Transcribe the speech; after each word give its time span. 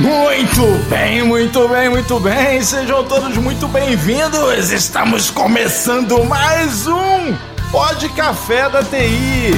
Muito 0.00 0.88
bem, 0.88 1.22
muito 1.22 1.68
bem, 1.68 1.90
muito 1.90 2.18
bem. 2.18 2.62
Sejam 2.62 3.04
todos 3.04 3.36
muito 3.36 3.68
bem-vindos. 3.68 4.72
Estamos 4.72 5.28
começando 5.28 6.24
mais 6.24 6.86
um 6.86 7.36
Pod 7.70 8.08
Café 8.08 8.70
da 8.70 8.82
TI. 8.82 9.52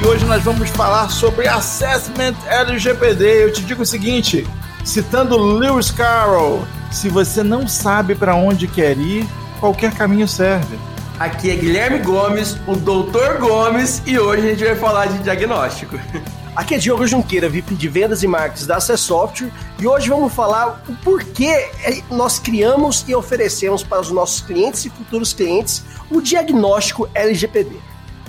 E 0.00 0.06
hoje 0.06 0.24
nós 0.26 0.44
vamos 0.44 0.70
falar 0.70 1.08
sobre 1.10 1.48
Assessment 1.48 2.36
LGPD. 2.46 3.42
Eu 3.42 3.52
te 3.52 3.64
digo 3.64 3.82
o 3.82 3.86
seguinte, 3.86 4.46
citando 4.84 5.36
Lewis 5.36 5.90
Carroll, 5.90 6.64
se 6.88 7.08
você 7.08 7.42
não 7.42 7.66
sabe 7.66 8.14
para 8.14 8.36
onde 8.36 8.68
quer 8.68 8.96
ir, 8.96 9.26
qualquer 9.58 9.92
caminho 9.92 10.28
serve. 10.28 10.78
Aqui 11.18 11.50
é 11.50 11.56
Guilherme 11.56 11.98
Gomes, 11.98 12.56
o 12.64 12.76
Doutor 12.76 13.38
Gomes, 13.38 14.00
e 14.06 14.16
hoje 14.16 14.46
a 14.46 14.50
gente 14.50 14.64
vai 14.64 14.76
falar 14.76 15.06
de 15.06 15.18
diagnóstico. 15.18 15.98
Aqui 16.54 16.76
é 16.76 16.78
Diogo 16.78 17.08
Junqueira, 17.08 17.48
VIP 17.48 17.74
de 17.74 17.88
Vendas 17.88 18.22
e 18.22 18.28
Marketing 18.28 18.66
da 18.66 18.76
Access 18.76 19.02
Software, 19.02 19.50
e 19.80 19.86
hoje 19.86 20.08
vamos 20.08 20.32
falar 20.32 20.80
o 20.88 20.94
porquê 21.02 21.70
nós 22.08 22.38
criamos 22.38 23.04
e 23.08 23.16
oferecemos 23.16 23.82
para 23.82 24.00
os 24.00 24.12
nossos 24.12 24.42
clientes 24.42 24.84
e 24.84 24.90
futuros 24.90 25.32
clientes 25.32 25.82
o 26.08 26.20
diagnóstico 26.20 27.08
LGPD. 27.12 27.74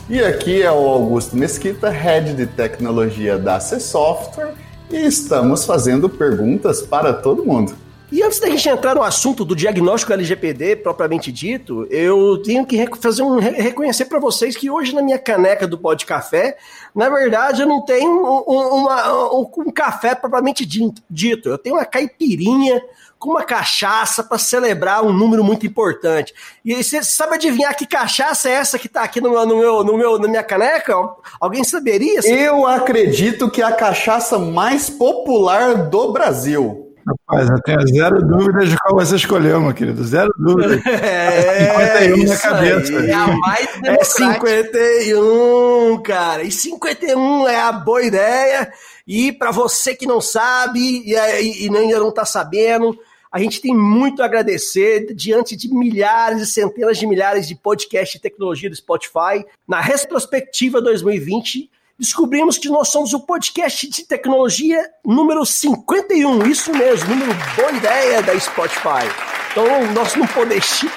E 0.09 0.19
aqui 0.23 0.63
é 0.63 0.71
o 0.71 0.87
Augusto 0.87 1.37
Mesquita, 1.37 1.91
Head 1.91 2.33
de 2.33 2.47
Tecnologia 2.47 3.37
da 3.37 3.57
Access 3.57 3.85
Software, 3.85 4.55
e 4.89 5.05
estamos 5.05 5.63
fazendo 5.63 6.09
perguntas 6.09 6.81
para 6.81 7.13
todo 7.13 7.45
mundo. 7.45 7.75
E 8.11 8.23
antes 8.23 8.39
da 8.39 8.49
gente 8.49 8.67
entrar 8.67 8.95
no 8.95 9.03
assunto 9.03 9.45
do 9.45 9.55
diagnóstico 9.55 10.11
LGPD 10.11 10.77
propriamente 10.77 11.31
dito, 11.31 11.85
eu 11.91 12.41
tenho 12.41 12.65
que 12.65 12.87
fazer 12.99 13.21
um 13.21 13.37
reconhecer 13.39 14.05
para 14.05 14.19
vocês 14.19 14.57
que 14.57 14.69
hoje 14.69 14.95
na 14.95 15.01
minha 15.01 15.19
caneca 15.19 15.67
do 15.67 15.77
pó 15.77 15.93
de 15.93 16.07
café, 16.07 16.57
na 16.95 17.07
verdade 17.07 17.61
eu 17.61 17.67
não 17.67 17.85
tenho 17.85 18.09
um, 18.09 18.79
uma, 18.81 19.31
um, 19.31 19.51
um 19.57 19.71
café 19.71 20.15
propriamente 20.15 20.65
dito, 20.65 21.49
eu 21.49 21.57
tenho 21.57 21.75
uma 21.75 21.85
caipirinha 21.85 22.81
com 23.19 23.31
uma 23.31 23.43
cachaça 23.43 24.23
para 24.23 24.37
celebrar 24.39 25.03
um 25.03 25.13
número 25.13 25.43
muito 25.43 25.67
importante. 25.67 26.33
E 26.63 26.81
você 26.81 27.03
sabe 27.03 27.35
adivinhar 27.35 27.75
que 27.75 27.85
cachaça 27.85 28.49
é 28.49 28.53
essa 28.53 28.79
que 28.79 28.87
está 28.87 29.03
aqui 29.03 29.19
no 29.19 29.29
meu, 29.29 29.45
no 29.45 29.57
meu, 29.57 29.83
no 29.83 29.97
meu, 29.97 30.17
na 30.17 30.27
minha 30.27 30.43
caneca? 30.43 30.95
Alguém 31.39 31.63
saberia? 31.63 32.21
Eu 32.25 32.65
acredito 32.65 33.51
que 33.51 33.61
é 33.61 33.65
a 33.65 33.73
cachaça 33.73 34.39
mais 34.39 34.89
popular 34.89 35.89
do 35.89 36.13
Brasil. 36.13 36.88
Rapaz, 37.09 37.49
eu 37.49 37.61
tenho 37.63 37.87
zero 37.87 38.21
dúvidas 38.21 38.69
de 38.69 38.77
qual 38.77 38.95
você 38.95 39.15
escolheu, 39.15 39.59
meu 39.59 39.73
querido. 39.73 40.03
Zero 40.03 40.31
dúvidas. 40.37 40.79
É, 40.99 42.05
51 42.05 42.27
na 42.27 42.37
cabeça. 42.37 42.99
Aí, 42.99 43.09
é 43.09 43.13
a 43.13 43.27
mais 43.27 43.67
É 43.83 44.03
51, 44.03 46.01
cara. 46.03 46.43
E 46.43 46.51
51 46.51 47.47
é 47.47 47.61
a 47.61 47.71
boa 47.71 48.03
ideia. 48.03 48.71
E 49.07 49.31
para 49.31 49.51
você 49.51 49.95
que 49.95 50.05
não 50.05 50.21
sabe 50.21 50.79
e, 50.79 51.13
e, 51.13 51.67
e 51.67 51.77
ainda 51.77 51.99
não 51.99 52.09
está 52.09 52.25
sabendo, 52.25 52.97
a 53.31 53.39
gente 53.39 53.61
tem 53.61 53.75
muito 53.75 54.21
a 54.21 54.25
agradecer 54.25 55.13
diante 55.15 55.55
de 55.55 55.73
milhares 55.73 56.41
e 56.41 56.45
centenas 56.45 56.97
de 56.97 57.07
milhares 57.07 57.47
de 57.47 57.55
podcasts 57.55 58.13
de 58.13 58.21
tecnologia 58.21 58.69
do 58.69 58.75
Spotify. 58.75 59.45
Na 59.67 59.79
retrospectiva 59.79 60.81
2020, 60.81 61.69
descobrimos 61.99 62.57
que 62.57 62.69
nós 62.69 62.87
somos 62.87 63.13
o 63.13 63.19
podcast 63.19 63.87
de 63.89 64.05
tecnologia 64.05 64.81
número 65.05 65.45
51. 65.45 66.47
Isso 66.47 66.71
mesmo, 66.71 67.09
número 67.09 67.31
boa 67.55 67.71
ideia 67.73 68.21
da 68.23 68.39
Spotify. 68.39 69.05
Então, 69.51 69.65
nós 69.93 70.15
não 70.15 70.27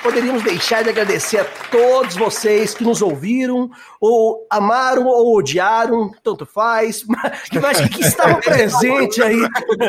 poderíamos 0.03 0.43
deixar 0.43 0.85
de 0.85 0.91
agradecer 0.91 1.39
a 1.39 1.45
todos 1.71 2.15
vocês 2.17 2.75
que 2.75 2.85
nos 2.85 3.01
ouviram, 3.01 3.71
ou 3.99 4.47
amaram 4.51 5.07
ou 5.07 5.39
odiaram, 5.39 6.13
tanto 6.23 6.45
faz, 6.45 7.03
mas, 7.05 7.49
mas 7.61 7.89
que 7.89 8.03
estavam 8.03 8.39
presentes 8.45 9.19
aí. 9.21 9.41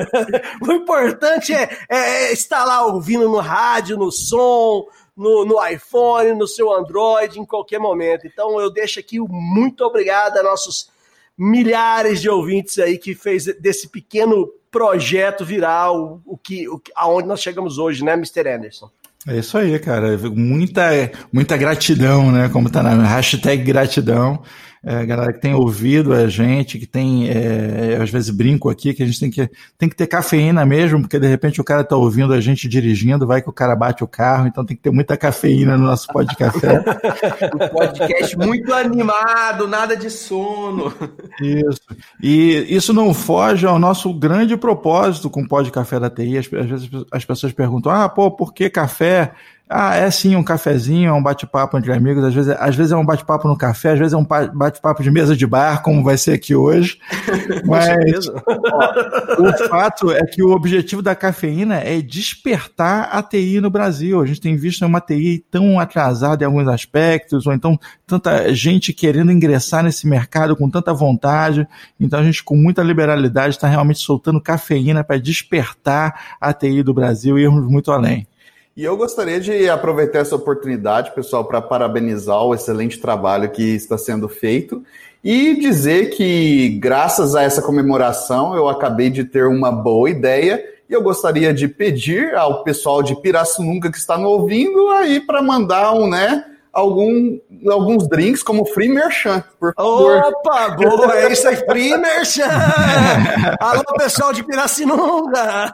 o 0.65 0.71
importante 0.71 1.53
é, 1.53 1.69
é 1.89 2.33
estar 2.33 2.63
lá 2.63 2.85
ouvindo 2.85 3.27
no 3.29 3.39
rádio, 3.39 3.97
no 3.97 4.11
som, 4.11 4.87
no, 5.15 5.45
no, 5.45 5.67
iPhone, 5.67 6.33
no 6.33 6.47
seu 6.47 6.71
Android, 6.73 7.39
em 7.39 7.45
qualquer 7.45 7.79
momento. 7.79 8.25
Então 8.25 8.59
eu 8.61 8.71
deixo 8.71 8.97
aqui 8.99 9.19
o 9.19 9.27
muito 9.27 9.83
obrigado 9.83 10.37
a 10.37 10.43
nossos 10.43 10.92
milhares 11.37 12.21
de 12.21 12.29
ouvintes 12.29 12.79
aí 12.79 12.97
que 12.97 13.15
fez 13.15 13.45
desse 13.59 13.89
pequeno 13.89 14.47
projeto 14.71 15.45
viral 15.45 16.21
o 16.25 16.37
que, 16.37 16.67
o, 16.67 16.81
aonde 16.95 17.27
nós 17.27 17.41
chegamos 17.41 17.77
hoje, 17.77 18.03
né, 18.03 18.13
Mr. 18.13 18.47
Anderson? 18.49 18.89
É 19.27 19.37
isso 19.37 19.57
aí, 19.57 19.77
cara. 19.79 20.17
Muita, 20.17 20.83
muita 21.31 21.55
gratidão, 21.55 22.31
né? 22.31 22.49
Como 22.49 22.69
tá 22.69 22.83
na 22.83 23.07
hashtag 23.07 23.63
gratidão 23.63 24.43
é, 24.85 25.05
galera 25.05 25.31
que 25.31 25.39
tem 25.39 25.53
ouvido 25.53 26.13
a 26.13 26.27
gente, 26.27 26.77
que 26.77 26.85
tem, 26.85 27.29
é, 27.29 27.97
às 28.01 28.09
vezes 28.09 28.29
brinco 28.29 28.69
aqui, 28.69 28.93
que 28.93 29.01
a 29.01 29.05
gente 29.05 29.17
tem 29.17 29.31
que, 29.31 29.49
tem 29.77 29.87
que 29.87 29.95
ter 29.95 30.07
cafeína 30.07 30.65
mesmo, 30.65 30.99
porque 30.99 31.17
de 31.17 31.27
repente 31.27 31.61
o 31.61 31.63
cara 31.63 31.85
tá 31.85 31.95
ouvindo 31.95 32.33
a 32.33 32.41
gente 32.41 32.67
dirigindo, 32.67 33.25
vai 33.25 33.41
que 33.41 33.49
o 33.49 33.53
cara 33.53 33.77
bate 33.77 34.03
o 34.03 34.07
carro, 34.07 34.45
então 34.45 34.65
tem 34.65 34.75
que 34.75 34.83
ter 34.83 34.91
muita 34.91 35.15
cafeína 35.15 35.77
no 35.77 35.85
nosso 35.85 36.07
café. 36.37 36.83
um 37.55 37.69
podcast 37.69 38.37
muito 38.37 38.73
animado, 38.73 39.69
nada 39.69 39.95
de 39.95 40.09
sono. 40.09 40.93
Isso. 41.41 41.81
E 42.21 42.65
isso 42.67 42.93
não 42.93 43.13
foge 43.13 43.65
ao 43.65 43.79
nosso 43.79 44.13
grande 44.13 44.57
propósito 44.57 45.29
com 45.29 45.43
o 45.43 45.47
pó 45.47 45.61
de 45.61 45.71
café 45.71 45.97
da 45.97 46.09
TI. 46.09 46.39
Às, 46.39 46.53
às 46.53 46.69
vezes 46.69 46.89
as 47.09 47.23
pessoas 47.23 47.53
perguntam, 47.53 47.89
ah, 47.89 48.09
pô, 48.09 48.29
por 48.29 48.53
que 48.53 48.69
café? 48.69 49.31
Ah, 49.69 49.95
é 49.95 50.11
sim, 50.11 50.35
um 50.35 50.43
cafezinho, 50.43 51.09
é 51.09 51.13
um 51.13 51.23
bate-papo 51.23 51.77
entre 51.77 51.91
amigos. 51.91 52.23
Às 52.23 52.33
vezes, 52.33 52.55
às 52.59 52.75
vezes 52.75 52.91
é 52.91 52.97
um 52.97 53.05
bate-papo 53.05 53.47
no 53.47 53.57
café, 53.57 53.93
às 53.93 53.99
vezes 53.99 54.13
é 54.13 54.17
um 54.17 54.25
bate-papo 54.25 55.01
de 55.01 55.09
mesa 55.09 55.35
de 55.35 55.47
bar, 55.47 55.81
como 55.81 56.03
vai 56.03 56.17
ser 56.17 56.33
aqui 56.33 56.53
hoje. 56.53 56.99
Mas 57.65 58.27
ó, 58.27 59.41
o 59.41 59.69
fato 59.69 60.11
é 60.11 60.21
que 60.25 60.43
o 60.43 60.51
objetivo 60.51 61.01
da 61.01 61.15
cafeína 61.15 61.77
é 61.77 62.01
despertar 62.01 63.09
a 63.11 63.23
TI 63.23 63.61
no 63.61 63.69
Brasil. 63.69 64.21
A 64.21 64.25
gente 64.25 64.41
tem 64.41 64.55
visto 64.55 64.85
uma 64.85 64.99
TI 64.99 65.43
tão 65.49 65.79
atrasada 65.79 66.43
em 66.43 66.45
alguns 66.45 66.67
aspectos, 66.67 67.47
ou 67.47 67.53
então 67.53 67.79
tanta 68.05 68.53
gente 68.53 68.91
querendo 68.93 69.31
ingressar 69.31 69.81
nesse 69.81 70.05
mercado 70.05 70.57
com 70.57 70.69
tanta 70.69 70.93
vontade. 70.93 71.65
Então 71.97 72.19
a 72.19 72.23
gente, 72.23 72.43
com 72.43 72.57
muita 72.57 72.83
liberalidade, 72.83 73.55
está 73.55 73.67
realmente 73.67 73.99
soltando 73.99 74.41
cafeína 74.41 75.05
para 75.05 75.17
despertar 75.17 76.35
a 76.39 76.53
TI 76.53 76.83
do 76.83 76.93
Brasil 76.93 77.39
e 77.39 77.43
irmos 77.43 77.65
muito 77.65 77.91
além. 77.91 78.27
E 78.75 78.83
eu 78.83 78.97
gostaria 78.97 79.39
de 79.39 79.69
aproveitar 79.69 80.19
essa 80.19 80.35
oportunidade, 80.35 81.13
pessoal, 81.13 81.45
para 81.45 81.61
parabenizar 81.61 82.43
o 82.43 82.55
excelente 82.55 82.99
trabalho 82.99 83.51
que 83.51 83.61
está 83.75 83.99
sendo 83.99 84.27
feito 84.27 84.83
e 85.23 85.55
dizer 85.55 86.09
que, 86.09 86.69
graças 86.81 87.35
a 87.35 87.43
essa 87.43 87.61
comemoração, 87.61 88.55
eu 88.55 88.67
acabei 88.67 89.11
de 89.11 89.25
ter 89.25 89.45
uma 89.45 89.71
boa 89.71 90.09
ideia 90.09 90.59
e 90.89 90.93
eu 90.93 91.03
gostaria 91.03 91.53
de 91.53 91.67
pedir 91.67 92.33
ao 92.33 92.63
pessoal 92.63 93.03
de 93.03 93.15
Pirassununga 93.15 93.91
que 93.91 93.97
está 93.97 94.17
me 94.17 94.25
ouvindo 94.25 94.89
aí 94.89 95.19
para 95.19 95.39
mandar 95.39 95.93
um, 95.93 96.09
né? 96.09 96.43
Algum, 96.73 97.39
alguns 97.69 98.09
drinks 98.09 98.41
como 98.41 98.65
free 98.65 98.89
merchan, 98.89 99.43
por 99.59 99.73
favor. 99.75 100.17
Opa, 100.17 100.69
boa, 100.71 101.15
é 101.15 101.31
isso 101.31 101.47
aí, 101.47 101.55
free 101.55 101.95
merchan! 101.95 102.49
Alô, 103.61 103.83
pessoal 103.97 104.33
de 104.33 104.43
Pirassinunga! 104.43 105.71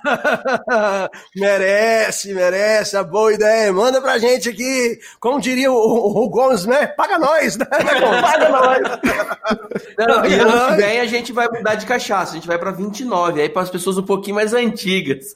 merece, 1.35 2.33
merece, 2.33 2.97
a 2.97 3.03
boa 3.03 3.33
ideia. 3.33 3.71
Manda 3.71 4.01
pra 4.01 4.17
gente 4.17 4.49
aqui, 4.49 4.99
como 5.21 5.39
diria 5.39 5.71
o, 5.71 5.75
o, 5.75 6.25
o 6.25 6.29
Gomes, 6.29 6.65
né? 6.65 6.87
Paga 6.87 7.17
nós, 7.17 7.55
né? 7.55 7.65
Paga 8.21 8.49
nós! 8.49 8.79
Não, 9.97 10.25
e 10.25 10.33
ano 10.33 10.75
que 10.75 10.81
vem 10.81 10.99
a 10.99 11.05
gente 11.05 11.31
vai 11.31 11.47
mudar 11.47 11.75
de 11.75 11.85
cachaça, 11.85 12.33
a 12.33 12.35
gente 12.35 12.47
vai 12.47 12.57
pra 12.57 12.71
29, 12.71 13.41
aí 13.41 13.47
para 13.47 13.61
as 13.61 13.69
pessoas 13.69 13.97
um 13.97 14.03
pouquinho 14.03 14.35
mais 14.35 14.53
antigas. 14.53 15.33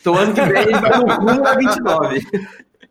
Então 0.00 0.14
ano 0.14 0.32
que 0.32 0.40
vem 0.40 0.56
a 0.56 0.62
gente 0.62 0.80
vai 0.80 0.98
no 0.98 1.14
rumo 1.14 1.42
da 1.42 1.54
29. 1.54 2.26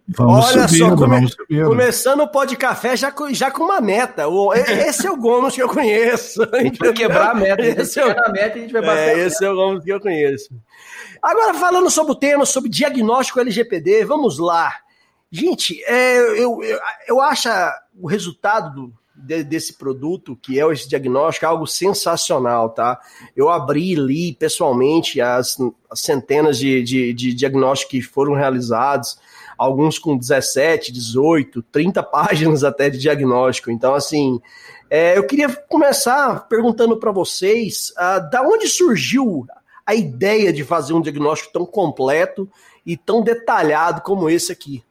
Vamos 0.09 0.45
Olha 0.45 0.67
subindo, 0.69 0.89
só, 0.89 0.95
come, 0.95 1.65
começando 1.65 2.21
o 2.21 2.27
pó 2.29 2.45
de 2.45 2.55
café 2.55 2.95
já, 2.95 3.13
já 3.31 3.51
com 3.51 3.63
uma 3.63 3.81
meta. 3.81 4.29
O, 4.29 4.53
esse 4.53 5.05
é 5.05 5.11
o 5.11 5.17
Gomes 5.17 5.53
que 5.53 5.61
eu 5.61 5.67
conheço. 5.67 6.43
A 6.53 6.63
gente 6.63 6.79
vai 6.79 6.93
quebrar 6.93 7.31
a 7.31 7.33
meta. 7.33 7.61
Esse 7.61 7.99
é 7.99 8.05
o, 8.05 8.11
a 8.11 8.29
meta 8.29 8.57
e 8.57 8.59
a 8.59 8.61
gente 8.63 8.71
vai 8.71 8.81
bater. 8.81 9.17
É, 9.17 9.25
esse 9.25 9.43
é 9.43 9.51
o 9.51 9.55
Gomes 9.55 9.83
que 9.83 9.91
eu 9.91 9.99
conheço. 9.99 10.49
Agora, 11.21 11.53
falando 11.55 11.89
sobre 11.89 12.13
o 12.13 12.15
tema, 12.15 12.45
sobre 12.45 12.69
diagnóstico 12.69 13.41
LGPD, 13.41 14.05
vamos 14.05 14.39
lá. 14.39 14.73
Gente, 15.29 15.83
é, 15.83 16.19
eu, 16.41 16.63
eu, 16.63 16.79
eu 17.05 17.19
acho 17.19 17.49
o 17.99 18.07
resultado 18.07 18.73
do, 18.73 18.93
de, 19.13 19.43
desse 19.43 19.73
produto, 19.73 20.37
que 20.41 20.57
é 20.57 20.65
esse 20.71 20.87
diagnóstico, 20.87 21.45
algo 21.45 21.67
sensacional, 21.67 22.69
tá? 22.69 22.97
Eu 23.35 23.49
abri 23.49 23.91
e 23.91 23.95
li 23.95 24.33
pessoalmente 24.33 25.19
as, 25.19 25.57
as 25.91 25.99
centenas 25.99 26.57
de, 26.57 26.81
de, 26.81 27.13
de 27.13 27.33
diagnósticos 27.33 27.91
que 27.91 28.01
foram 28.01 28.33
realizados 28.33 29.19
alguns 29.57 29.97
com 29.97 30.17
17, 30.17 30.91
18, 30.91 31.63
30 31.63 32.03
páginas 32.03 32.63
até 32.63 32.89
de 32.89 32.97
diagnóstico. 32.97 33.71
Então, 33.71 33.93
assim, 33.93 34.39
é, 34.89 35.17
eu 35.17 35.25
queria 35.25 35.49
começar 35.49 36.47
perguntando 36.47 36.97
para 36.97 37.11
vocês 37.11 37.91
uh, 37.91 38.29
da 38.29 38.41
onde 38.41 38.67
surgiu 38.67 39.45
a 39.85 39.95
ideia 39.95 40.51
de 40.51 40.63
fazer 40.63 40.93
um 40.93 41.01
diagnóstico 41.01 41.53
tão 41.53 41.65
completo 41.65 42.49
e 42.85 42.95
tão 42.95 43.21
detalhado 43.21 44.01
como 44.01 44.29
esse 44.29 44.51
aqui. 44.51 44.83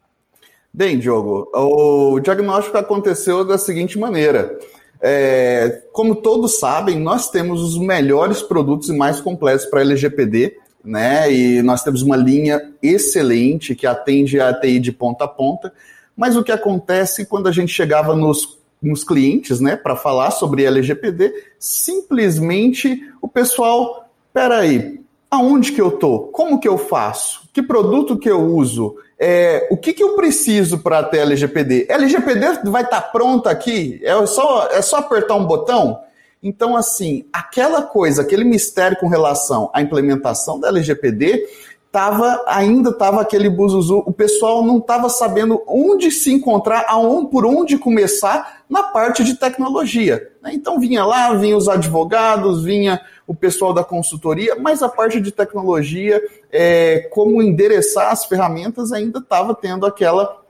Bem, 0.73 0.99
Diogo, 0.99 1.51
o 1.55 2.21
diagnóstico 2.21 2.77
aconteceu 2.77 3.45
da 3.45 3.57
seguinte 3.57 3.99
maneira. 3.99 4.59
É, 5.01 5.83
como 5.93 6.17
todos 6.17 6.59
sabem, 6.59 6.99
nós 6.99 7.31
temos 7.31 7.63
os 7.63 7.79
melhores 7.79 8.43
produtos 8.43 8.89
e 8.89 8.93
mais 8.93 9.21
completos 9.21 9.67
para 9.67 9.81
LGPD, 9.81 10.59
né? 10.87 11.31
E 11.33 11.63
nós 11.63 11.83
temos 11.83 12.03
uma 12.03 12.17
linha 12.17 12.73
excelente 12.83 13.75
que 13.75 13.87
atende 13.87 14.41
a 14.41 14.55
TI 14.55 14.79
de 14.79 14.93
ponta 14.93 15.25
a 15.25 15.29
ponta. 15.29 15.73
Mas 16.17 16.37
o 16.37 16.45
que 16.45 16.53
acontece 16.53 17.27
quando 17.27 17.49
a 17.49 17.53
gente 17.53 17.73
chegava 17.73 18.15
nos, 18.15 18.59
nos 18.81 19.05
clientes, 19.05 19.61
né, 19.61 19.77
para 19.77 19.97
falar 19.97 20.31
sobre 20.31 20.65
LGPD, 20.65 21.33
simplesmente 21.59 23.03
o 23.21 23.29
pessoal, 23.29 24.09
peraí, 24.33 25.01
aonde 25.31 25.73
que 25.73 25.81
eu 25.81 25.91
tô? 25.91 26.21
Como 26.21 26.59
que 26.59 26.69
eu 26.69 26.79
faço? 26.79 27.43
Que 27.53 27.63
produto 27.63 28.17
que 28.17 28.31
eu 28.31 28.41
uso? 28.41 28.97
É, 29.19 29.67
o 29.71 29.77
que, 29.77 29.93
que 29.93 30.03
eu 30.03 30.15
preciso 30.15 30.79
para 30.79 31.03
ter 31.03 31.19
LGPD? 31.19 31.87
LGPD 31.89 32.71
vai 32.71 32.83
estar 32.83 33.01
tá 33.01 33.09
pronta 33.09 33.51
aqui? 33.51 34.01
É 34.03 34.27
só, 34.27 34.69
é 34.71 34.81
só 34.81 34.99
apertar 34.99 35.35
um 35.35 35.47
botão? 35.47 36.01
Então, 36.47 36.77
assim, 36.77 37.25
aquela 37.33 37.83
coisa, 37.83 38.23
aquele 38.23 38.45
mistério 38.45 38.97
com 38.99 39.09
relação 39.09 39.69
à 39.75 39.83
implementação 39.83 40.61
da 40.61 40.69
LGPD, 40.69 41.45
tava, 41.91 42.45
ainda 42.47 42.91
estava 42.91 43.21
aquele 43.21 43.51
buzuzu, 43.51 44.05
o 44.07 44.13
pessoal 44.13 44.65
não 44.65 44.79
estava 44.79 45.09
sabendo 45.09 45.61
onde 45.67 46.09
se 46.13 46.33
encontrar, 46.33 46.85
aonde, 46.87 47.31
por 47.33 47.45
onde 47.45 47.77
começar 47.77 48.63
na 48.71 48.85
parte 48.85 49.25
de 49.25 49.35
tecnologia. 49.35 50.31
Né? 50.41 50.53
Então 50.55 50.79
vinha 50.79 51.05
lá, 51.05 51.35
vinha 51.35 51.57
os 51.57 51.69
advogados, 51.69 52.63
vinha 52.63 53.01
o 53.27 53.35
pessoal 53.35 53.73
da 53.73 53.83
consultoria, 53.83 54.55
mas 54.55 54.85
a 54.85 54.89
parte 54.89 55.21
de 55.21 55.33
tecnologia, 55.33 56.23
é, 56.53 57.09
como 57.11 57.43
endereçar 57.43 58.13
as 58.13 58.25
ferramentas, 58.25 58.93
ainda 58.93 59.19
estava 59.19 59.53
tendo 59.53 59.85
aquela, 59.85 60.41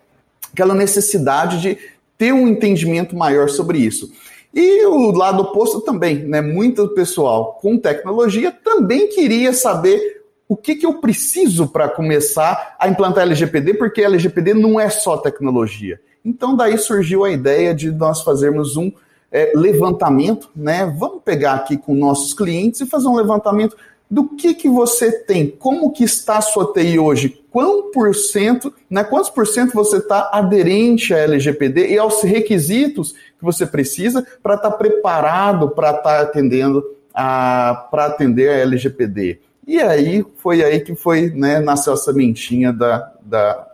aquela 0.53 0.75
necessidade 0.75 1.59
de 1.59 1.79
ter 2.19 2.35
um 2.35 2.47
entendimento 2.47 3.17
maior 3.17 3.49
sobre 3.49 3.79
isso. 3.79 4.11
E 4.59 4.87
o 4.87 5.11
lado 5.11 5.43
oposto 5.43 5.83
também, 5.83 6.25
né? 6.25 6.41
Muito 6.41 6.89
pessoal 6.89 7.59
com 7.61 7.77
tecnologia 7.77 8.51
também 8.51 9.07
queria 9.07 9.53
saber 9.53 10.23
o 10.49 10.57
que, 10.57 10.77
que 10.77 10.87
eu 10.87 10.95
preciso 10.95 11.69
para 11.69 11.91
começar 11.91 12.75
a 12.81 12.89
implantar 12.89 13.25
LGPD, 13.25 13.75
porque 13.75 14.01
LGPD 14.01 14.55
não 14.55 14.81
é 14.81 14.89
só 14.89 15.19
tecnologia. 15.19 16.01
Então, 16.25 16.57
daí 16.57 16.79
surgiu 16.79 17.23
a 17.23 17.31
ideia 17.31 17.75
de 17.75 17.91
nós 17.91 18.23
fazermos 18.23 18.79
um 18.79 18.91
é, 19.31 19.53
levantamento, 19.55 20.49
né? 20.57 20.87
Vamos 20.99 21.21
pegar 21.23 21.53
aqui 21.53 21.77
com 21.77 21.95
nossos 21.95 22.33
clientes 22.33 22.81
e 22.81 22.87
fazer 22.87 23.09
um 23.09 23.17
levantamento 23.17 23.77
do 24.11 24.29
que, 24.29 24.55
que 24.55 24.69
você 24.69 25.11
tem, 25.11 25.51
como 25.51 25.93
que 25.93 26.05
está 26.05 26.39
a 26.39 26.43
sua 26.43 26.73
TI 26.73 26.99
hoje, 26.99 27.43
quanto 27.51 27.91
por 27.91 28.15
cento, 28.15 28.73
né, 28.89 29.03
quantos 29.03 29.31
por 29.31 29.47
cento 29.47 29.75
você 29.75 29.97
está 29.97 30.31
aderente 30.33 31.13
à 31.13 31.19
LGPD 31.19 31.89
e 31.89 31.99
aos 31.99 32.23
requisitos 32.23 33.13
que 33.13 33.45
você 33.45 33.67
precisa 33.67 34.27
para 34.43 34.55
estar 34.55 34.71
tá 34.71 34.77
preparado 34.77 35.71
para 35.71 35.91
estar 35.91 36.03
tá 36.03 36.21
atendendo 36.21 36.85
a 37.13 37.89
para 37.91 38.07
atender 38.07 38.51
a 38.51 38.59
LGPD. 38.59 39.41
E 39.67 39.81
aí 39.81 40.25
foi 40.37 40.63
aí 40.63 40.81
que 40.81 40.95
foi, 40.95 41.31
né, 41.31 41.59
nasceu 41.59 41.95
a 41.95 41.97
sementinha 41.97 42.73
da, 42.73 43.13
da 43.21 43.67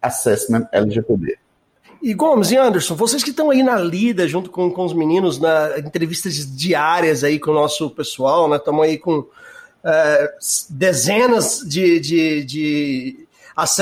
Assessment 0.00 0.68
LGPD. 0.70 1.36
E 2.00 2.14
Gomes 2.14 2.50
e 2.50 2.56
Anderson, 2.56 2.94
vocês 2.96 3.22
que 3.22 3.30
estão 3.30 3.50
aí 3.50 3.62
na 3.62 3.76
lida 3.76 4.26
junto 4.26 4.50
com, 4.50 4.70
com 4.70 4.84
os 4.84 4.92
meninos, 4.92 5.38
na 5.38 5.78
entrevistas 5.78 6.34
diárias 6.56 7.22
aí 7.24 7.38
com 7.38 7.52
o 7.52 7.54
nosso 7.54 7.90
pessoal, 7.90 8.48
né? 8.48 8.56
Estamos 8.56 8.84
aí 8.84 8.98
com 8.98 9.24
é, 9.84 10.34
dezenas 10.70 11.60
de, 11.66 12.00
de, 12.00 12.44
de 12.44 13.26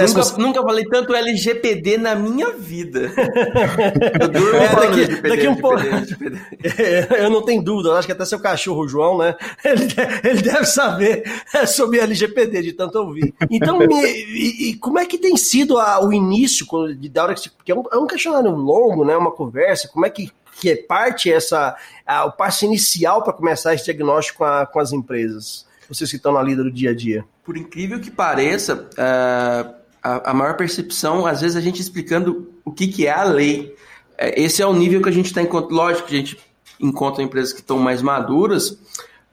Nunca, 0.08 0.36
nunca 0.36 0.62
falei 0.62 0.84
tanto 0.84 1.14
LGPD 1.14 1.96
na 1.96 2.16
minha 2.16 2.50
vida. 2.50 3.12
Eu 4.20 4.28
durmo 4.28 4.56
é, 4.56 4.68
daqui, 4.68 5.00
LGPD, 5.00 5.28
daqui 5.28 5.48
um 5.48 5.56
pouco. 5.56 5.80
É, 5.80 7.22
eu 7.24 7.30
não 7.30 7.42
tenho 7.42 7.62
dúvida, 7.62 7.92
acho 7.94 8.06
que 8.06 8.12
até 8.12 8.24
seu 8.24 8.40
cachorro, 8.40 8.88
João, 8.88 9.18
né? 9.18 9.36
Ele, 9.64 9.86
ele 10.24 10.42
deve 10.42 10.64
saber 10.64 11.22
é, 11.54 11.66
sobre 11.66 12.00
LGPD, 12.00 12.62
de 12.62 12.72
tanto 12.72 12.98
ouvir. 12.98 13.32
Então, 13.48 13.78
me, 13.78 13.86
e, 13.86 14.70
e, 14.70 14.74
como 14.74 14.98
é 14.98 15.06
que 15.06 15.18
tem 15.18 15.36
sido 15.36 15.78
a, 15.78 16.04
o 16.04 16.12
início, 16.12 16.66
da 17.10 17.22
hora 17.22 17.34
que, 17.34 17.48
porque 17.48 17.70
é 17.70 17.74
um, 17.74 17.84
é 17.92 17.96
um 17.96 18.06
questionário 18.06 18.50
longo, 18.50 19.04
né? 19.04 19.16
Uma 19.16 19.30
conversa, 19.30 19.88
como 19.88 20.04
é 20.04 20.10
que, 20.10 20.30
que 20.60 20.74
parte 20.74 21.32
essa, 21.32 21.76
a, 22.04 22.24
o 22.24 22.32
passo 22.32 22.64
inicial 22.64 23.22
para 23.22 23.32
começar 23.32 23.72
esse 23.74 23.84
diagnóstico 23.84 24.38
com, 24.38 24.44
a, 24.44 24.66
com 24.66 24.80
as 24.80 24.92
empresas? 24.92 25.69
Vocês 25.90 26.08
que 26.08 26.16
estão 26.16 26.32
na 26.32 26.42
lida 26.42 26.62
do 26.62 26.70
dia 26.70 26.90
a 26.90 26.94
dia. 26.94 27.24
Por 27.44 27.56
incrível 27.56 27.98
que 27.98 28.12
pareça, 28.12 28.88
uh, 28.92 29.74
a, 30.00 30.30
a, 30.30 30.32
maior 30.32 30.56
percepção, 30.56 31.26
às 31.26 31.40
vezes 31.40 31.56
a 31.56 31.60
gente 31.60 31.82
explicando 31.82 32.48
o 32.64 32.70
que, 32.70 32.86
que 32.86 33.08
é 33.08 33.12
a 33.12 33.24
lei. 33.24 33.74
É, 34.16 34.40
esse 34.40 34.62
é 34.62 34.66
o 34.66 34.72
nível 34.72 35.02
que 35.02 35.08
a 35.08 35.12
gente 35.12 35.26
está 35.26 35.42
encontrando. 35.42 35.74
Lógico 35.74 36.06
que 36.06 36.14
a 36.14 36.18
gente 36.18 36.38
encontra 36.78 37.24
empresas 37.24 37.52
que 37.52 37.60
estão 37.60 37.76
mais 37.76 38.00
maduras, 38.02 38.78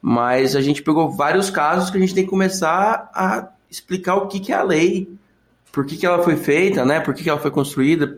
mas 0.02 0.56
a 0.56 0.62
gente 0.62 0.82
pegou 0.82 1.12
vários 1.12 1.52
casos 1.52 1.92
que 1.92 1.98
a 1.98 2.00
gente 2.00 2.16
tem 2.16 2.24
que 2.24 2.30
começar 2.30 3.10
a 3.14 3.50
explicar 3.70 4.16
o 4.16 4.28
que, 4.28 4.40
que 4.40 4.52
é 4.52 4.56
a 4.56 4.64
lei, 4.64 5.08
por 5.72 5.86
que, 5.86 5.96
que 5.96 6.08
ela 6.08 6.24
foi 6.24 6.36
feita, 6.36 6.84
né? 6.84 7.00
por 7.00 7.14
que, 7.14 7.24
que 7.24 7.30
ela 7.30 7.40
foi 7.40 7.52
construída, 7.52 8.18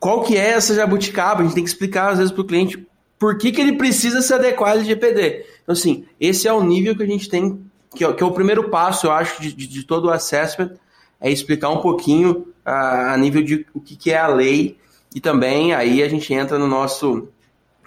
qual 0.00 0.22
que 0.22 0.36
é 0.36 0.50
essa 0.50 0.74
jabuticaba, 0.74 1.40
a 1.40 1.44
gente 1.44 1.54
tem 1.54 1.64
que 1.64 1.70
explicar 1.70 2.10
às 2.10 2.18
vezes 2.18 2.32
para 2.32 2.42
o 2.42 2.46
cliente 2.46 2.86
por 3.18 3.38
que, 3.38 3.52
que 3.52 3.60
ele 3.60 3.76
precisa 3.76 4.22
se 4.22 4.32
adequar 4.32 4.70
ao 4.70 4.76
LGPD. 4.76 5.44
Então, 5.68 5.74
assim, 5.74 6.06
esse 6.18 6.48
é 6.48 6.52
o 6.52 6.64
nível 6.64 6.96
que 6.96 7.02
a 7.02 7.06
gente 7.06 7.28
tem 7.28 7.62
que 7.94 8.02
é, 8.02 8.10
que 8.10 8.22
é 8.22 8.26
o 8.26 8.32
primeiro 8.32 8.70
passo, 8.70 9.06
eu 9.06 9.12
acho, 9.12 9.42
de, 9.42 9.52
de, 9.52 9.82
todo 9.82 10.06
o 10.06 10.10
assessment, 10.10 10.72
é 11.20 11.30
explicar 11.30 11.68
um 11.68 11.82
pouquinho 11.82 12.48
a, 12.64 13.12
a 13.12 13.16
nível 13.18 13.42
de 13.42 13.66
o 13.74 13.80
que, 13.80 13.94
que 13.94 14.10
é 14.10 14.16
a 14.16 14.28
lei 14.28 14.78
e 15.14 15.20
também 15.20 15.74
aí 15.74 16.02
a 16.02 16.08
gente 16.08 16.32
entra 16.32 16.58
no 16.58 16.66
nosso, 16.66 17.28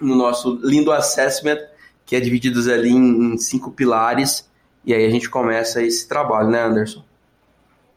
no 0.00 0.14
nosso 0.14 0.60
lindo 0.62 0.92
assessment, 0.92 1.58
que 2.06 2.14
é 2.14 2.20
dividido 2.20 2.60
ali 2.72 2.90
em, 2.90 3.34
em 3.34 3.38
cinco 3.38 3.72
pilares, 3.72 4.48
e 4.84 4.94
aí 4.94 5.04
a 5.04 5.10
gente 5.10 5.28
começa 5.28 5.82
esse 5.82 6.06
trabalho, 6.06 6.50
né, 6.50 6.62
Anderson? 6.62 7.02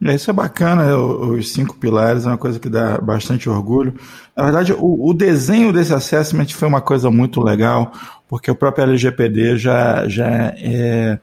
É, 0.04 0.14
isso 0.14 0.30
é 0.30 0.32
bacana, 0.32 0.94
os 0.96 1.52
cinco 1.52 1.76
pilares 1.76 2.26
é 2.26 2.28
uma 2.28 2.36
coisa 2.36 2.60
que 2.60 2.68
dá 2.68 2.98
bastante 2.98 3.48
orgulho. 3.48 3.94
Na 4.36 4.44
verdade, 4.44 4.72
o, 4.74 5.08
o, 5.08 5.14
desenho 5.14 5.72
desse 5.72 5.94
assessment 5.94 6.48
foi 6.48 6.68
uma 6.68 6.82
coisa 6.82 7.10
muito 7.10 7.40
legal, 7.42 7.92
porque 8.28 8.50
o 8.50 8.54
próprio 8.54 8.84
LGPD 8.84 9.56
já, 9.56 10.06
já 10.06 10.54
é, 10.58 11.18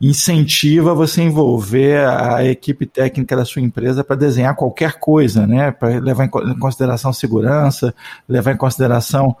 incentiva 0.00 0.94
você 0.94 1.22
envolver 1.22 2.06
a 2.06 2.44
equipe 2.44 2.84
técnica 2.84 3.34
da 3.34 3.46
sua 3.46 3.62
empresa 3.62 4.04
para 4.04 4.16
desenhar 4.16 4.54
qualquer 4.54 4.98
coisa, 4.98 5.46
né? 5.46 5.70
Para 5.72 5.98
levar 5.98 6.24
em 6.26 6.58
consideração 6.58 7.12
segurança, 7.14 7.94
levar 8.28 8.52
em 8.52 8.56
consideração 8.56 9.34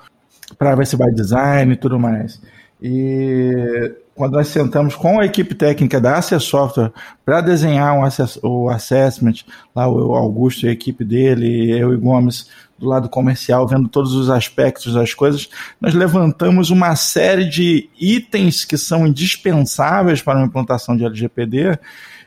privacy 0.58 0.96
by 0.96 1.12
design 1.14 1.74
e 1.74 1.76
tudo 1.76 1.98
mais. 1.98 2.40
E 2.80 3.92
quando 4.18 4.32
nós 4.32 4.48
sentamos 4.48 4.96
com 4.96 5.20
a 5.20 5.24
equipe 5.24 5.54
técnica 5.54 6.00
da 6.00 6.16
Access 6.16 6.44
Software 6.44 6.90
para 7.24 7.40
desenhar 7.40 7.96
um 7.96 8.04
assess 8.04 8.36
o 8.42 8.68
assessment, 8.68 9.44
lá 9.74 9.86
o 9.86 10.12
Augusto 10.16 10.66
e 10.66 10.68
a 10.68 10.72
equipe 10.72 11.04
dele, 11.04 11.70
eu 11.70 11.94
e 11.94 11.96
Gomes 11.96 12.50
do 12.76 12.88
lado 12.88 13.08
comercial, 13.08 13.66
vendo 13.68 13.88
todos 13.88 14.14
os 14.14 14.28
aspectos 14.28 14.92
das 14.92 15.14
coisas, 15.14 15.48
nós 15.80 15.94
levantamos 15.94 16.70
uma 16.70 16.96
série 16.96 17.44
de 17.44 17.88
itens 17.98 18.64
que 18.64 18.76
são 18.76 19.06
indispensáveis 19.06 20.20
para 20.20 20.38
uma 20.38 20.46
implantação 20.46 20.96
de 20.96 21.04
LGPD. 21.04 21.78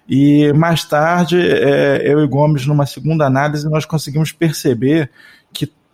E 0.07 0.51
mais 0.53 0.85
tarde, 0.85 1.39
é, 1.39 2.01
eu 2.05 2.23
e 2.23 2.27
Gomes, 2.27 2.65
numa 2.65 2.85
segunda 2.85 3.25
análise, 3.25 3.69
nós 3.69 3.83
conseguimos 3.83 4.31
perceber 4.31 5.09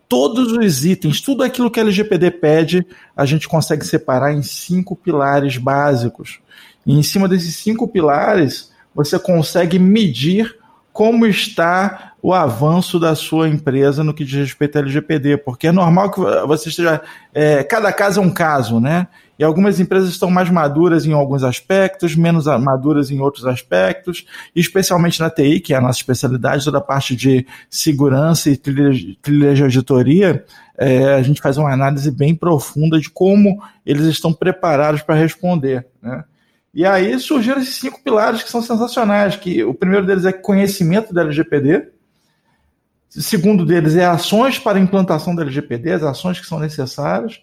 todos 0.08 0.52
os 0.54 0.86
itens, 0.86 1.22
tudo 1.22 1.44
aquilo 1.44 1.70
que 1.70 1.80
a 1.80 1.84
LGPD 1.84 2.32
pede, 2.32 2.88
a 3.16 3.26
gente 3.26 3.48
consegue 3.48 3.86
separar 3.86 4.34
em 4.34 4.42
cinco 4.42 4.96
pilares 4.96 5.58
básicos. 5.58 6.40
E 6.86 6.94
em 6.94 7.04
cima 7.04 7.28
desses 7.28 7.56
cinco 7.58 7.88
pilares, 7.88 8.72
você 8.96 9.20
consegue 9.20 9.78
medir 9.78 10.56
como 10.94 11.26
está 11.26 12.07
o 12.22 12.34
avanço 12.34 13.00
da 13.00 13.16
sua 13.16 13.48
empresa 13.48 14.04
no 14.04 14.14
que 14.14 14.26
diz 14.26 14.40
respeito 14.40 14.78
ao 14.78 14.84
LGPD, 14.84 15.38
porque 15.38 15.68
é 15.68 15.72
normal 15.72 16.12
que 16.12 16.20
você 16.48 16.70
esteja. 16.70 17.02
É, 17.34 17.64
cada 17.64 17.92
caso 17.94 18.20
é 18.20 18.24
um 18.24 18.30
caso, 18.30 18.80
né? 18.80 19.08
E 19.40 19.44
algumas 19.44 19.80
empresas 19.80 20.10
estão 20.10 20.32
mais 20.32 20.50
maduras 20.50 21.06
em 21.06 21.14
alguns 21.14 21.44
aspectos, 21.44 22.16
menos 22.16 22.46
maduras 22.46 23.12
em 23.12 23.20
outros 23.20 23.46
aspectos, 23.46 24.26
especialmente 24.56 25.20
na 25.20 25.30
TI, 25.30 25.60
que 25.60 25.74
é 25.76 25.78
a 25.78 25.82
nossa 25.82 26.00
especialidade, 26.00 26.66
toda 26.66 26.80
a 26.80 26.82
parte 26.82 27.16
de 27.16 27.46
segurança 27.70 28.50
e 28.50 28.58
trilha 28.58 29.54
de 29.54 29.62
auditoria, 29.62 30.44
é, 30.78 31.14
a 31.14 31.22
gente 31.22 31.42
faz 31.42 31.58
uma 31.58 31.72
análise 31.72 32.10
bem 32.10 32.36
profunda 32.36 33.00
de 33.00 33.10
como 33.10 33.62
eles 33.86 34.06
estão 34.06 34.34
preparados 34.34 35.02
para 35.02 35.16
responder, 35.16 35.86
né? 36.02 36.24
E 36.74 36.86
aí 36.86 37.20
surgiram 37.20 37.60
esses 37.60 37.76
cinco 37.76 38.00
pilares 38.04 38.44
que 38.44 38.52
são 38.52 38.62
sensacionais, 38.62 39.36
que 39.36 39.64
o 39.64 39.74
primeiro 39.74 40.06
deles 40.06 40.26
é 40.26 40.32
conhecimento 40.32 41.12
da 41.12 41.22
LGPD, 41.22 41.88
segundo 43.22 43.66
deles 43.66 43.96
é 43.96 44.06
ações 44.06 44.60
para 44.60 44.80
implantação 44.80 45.36
da 45.36 45.42
LGPD, 45.42 45.94
as 45.94 46.04
ações 46.04 46.40
que 46.40 46.46
são 46.46 46.60
necessárias, 46.60 47.42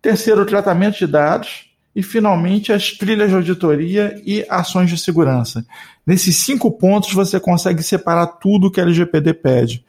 terceiro, 0.00 0.46
tratamento 0.46 0.98
de 0.98 1.06
dados, 1.06 1.66
e 1.96 2.02
finalmente 2.02 2.74
as 2.74 2.92
trilhas 2.92 3.30
de 3.30 3.36
auditoria 3.36 4.20
e 4.22 4.44
ações 4.50 4.90
de 4.90 4.98
segurança. 4.98 5.64
Nesses 6.06 6.36
cinco 6.36 6.70
pontos 6.70 7.14
você 7.14 7.40
consegue 7.40 7.82
separar 7.82 8.26
tudo 8.26 8.70
que 8.70 8.78
a 8.78 8.82
LGPD 8.82 9.32
pede. 9.32 9.84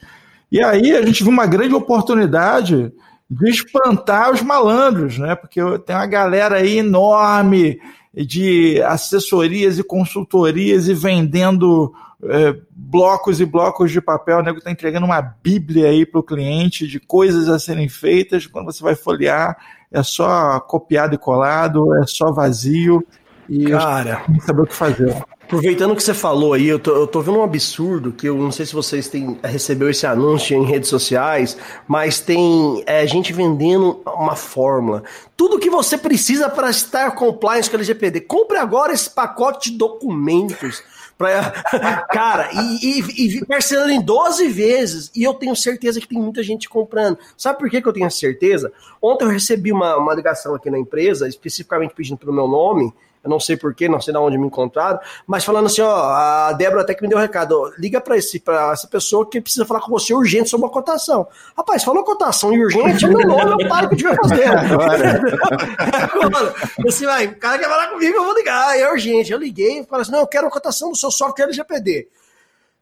E 0.50 0.64
aí 0.64 0.96
a 0.96 1.06
gente 1.06 1.22
viu 1.22 1.32
uma 1.34 1.46
grande 1.46 1.76
oportunidade 1.76 2.94
de 3.30 3.50
espantar 3.50 4.32
os 4.32 4.42
malandros, 4.42 5.18
né? 5.20 5.36
Porque 5.36 5.60
tem 5.86 5.94
uma 5.94 6.06
galera 6.06 6.56
aí 6.56 6.78
enorme 6.78 7.78
de 8.16 8.82
assessorias 8.84 9.78
e 9.78 9.84
consultorias 9.84 10.88
e 10.88 10.94
vendendo 10.94 11.94
é, 12.24 12.56
blocos 12.72 13.40
e 13.40 13.46
blocos 13.46 13.92
de 13.92 14.02
papel, 14.02 14.40
o 14.40 14.42
nego 14.42 14.58
está 14.58 14.72
entregando 14.72 15.06
uma 15.06 15.22
bíblia 15.22 15.90
aí 15.90 16.06
para 16.06 16.20
o 16.20 16.24
cliente 16.24 16.88
de 16.88 17.00
coisas 17.00 17.48
a 17.48 17.60
serem 17.60 17.88
feitas. 17.88 18.48
Quando 18.48 18.66
você 18.66 18.84
vai 18.84 18.96
folhear, 18.96 19.58
é 19.92 20.02
só 20.02 20.60
copiado 20.60 21.16
e 21.16 21.18
colado, 21.18 21.94
é 21.96 22.06
só 22.08 22.32
vazio. 22.32 23.06
E 23.48 23.70
Cara, 23.70 24.24
não 24.28 24.40
saber 24.42 24.62
o 24.64 24.68
que 24.68 24.74
fazer. 24.74 25.16
Aproveitando 25.48 25.96
que 25.96 26.04
você 26.04 26.14
falou 26.14 26.52
aí, 26.52 26.68
eu 26.68 26.78
tô, 26.78 26.94
eu 26.94 27.08
tô 27.08 27.22
vendo 27.22 27.38
um 27.38 27.44
absurdo 27.44 28.12
que 28.12 28.28
eu 28.28 28.36
não 28.36 28.52
sei 28.52 28.66
se 28.66 28.74
vocês 28.74 29.08
têm 29.08 29.40
recebeu 29.42 29.90
esse 29.90 30.06
anúncio 30.06 30.58
em 30.58 30.66
redes 30.66 30.90
sociais, 30.90 31.58
mas 31.88 32.20
tem 32.20 32.84
é, 32.86 33.08
gente 33.08 33.32
vendendo 33.32 34.02
uma 34.06 34.36
fórmula. 34.36 35.04
Tudo 35.38 35.58
que 35.58 35.70
você 35.70 35.98
precisa 35.98 36.50
para 36.50 36.70
estar 36.70 37.12
compliance 37.12 37.70
com 37.70 37.78
a 37.78 37.80
LGPD. 37.80 38.22
Compre 38.22 38.58
agora 38.58 38.92
esse 38.92 39.10
pacote 39.10 39.72
de 39.72 39.78
documentos. 39.78 40.84
Pra, 41.18 41.52
cara, 42.12 42.50
e, 42.54 43.00
e, 43.00 43.38
e 43.38 43.46
parcelando 43.46 43.92
em 43.92 44.02
12 44.02 44.48
vezes. 44.50 45.12
E 45.16 45.24
eu 45.24 45.34
tenho 45.34 45.56
certeza 45.56 46.00
que 46.00 46.08
tem 46.08 46.20
muita 46.20 46.44
gente 46.44 46.70
comprando. 46.70 47.18
Sabe 47.36 47.60
por 47.60 47.70
que, 47.70 47.82
que 47.82 47.88
eu 47.88 47.94
tenho 47.94 48.10
certeza? 48.12 48.72
Ontem 49.02 49.26
eu 49.26 49.30
recebi 49.30 49.72
uma, 49.72 49.98
uma 49.98 50.14
ligação 50.14 50.54
aqui 50.54 50.70
na 50.70 50.78
empresa, 50.78 51.28
especificamente 51.28 51.94
pedindo 51.96 52.18
pelo 52.18 52.34
meu 52.34 52.48
nome 52.48 52.94
eu 53.28 53.30
não 53.30 53.40
sei 53.40 53.58
porquê, 53.58 53.88
não 53.88 54.02
sei 54.02 54.14
de 54.14 54.20
onde 54.20 54.38
me 54.38 54.48
encontraram, 54.48 55.00
mas 55.28 55.44
falando 55.44 55.66
assim, 55.68 55.82
ó, 55.82 55.96
a 55.96 56.54
Débora 56.54 56.82
até 56.82 56.96
que 56.96 57.02
me 57.04 57.10
deu 57.10 57.18
um 57.18 57.22
recado, 57.22 57.74
liga 57.78 58.00
para 58.00 58.18
esse 58.18 58.40
para 58.40 58.72
essa 58.72 58.88
pessoa 58.88 59.30
que 59.30 59.42
precisa 59.42 59.66
falar 59.66 59.82
com 59.82 59.92
você 59.92 60.14
urgente 60.14 60.50
sobre 60.50 60.66
uma 60.66 60.72
cotação. 60.72 61.28
Rapaz, 61.56 61.84
falou 61.84 62.04
cotação 62.04 62.54
e 62.54 62.64
urgente, 62.64 63.06
meu 63.06 63.28
nome, 63.28 63.64
eu 63.64 63.70
paro 63.70 63.90
que 63.90 63.96
eu 63.96 63.98
tiver 63.98 64.16
fazendo. 64.16 64.48
Agora, 66.26 66.54
você 66.80 67.06
vai, 67.06 67.28
o 67.28 67.36
cara 67.38 67.60
quer 67.60 67.68
falar 67.68 67.88
comigo, 67.88 68.16
eu 68.16 68.24
vou 68.24 68.34
ligar, 68.34 68.78
é 68.80 68.90
urgente. 68.90 69.32
Eu 69.32 69.40
liguei, 69.40 69.84
falei 69.84 70.04
assim, 70.04 70.12
não, 70.12 70.20
eu 70.20 70.28
quero 70.28 70.46
uma 70.46 70.52
cotação 70.52 70.90
do 70.90 70.98
seu 70.98 71.12
software 71.12 71.46
LGPD. 71.46 72.08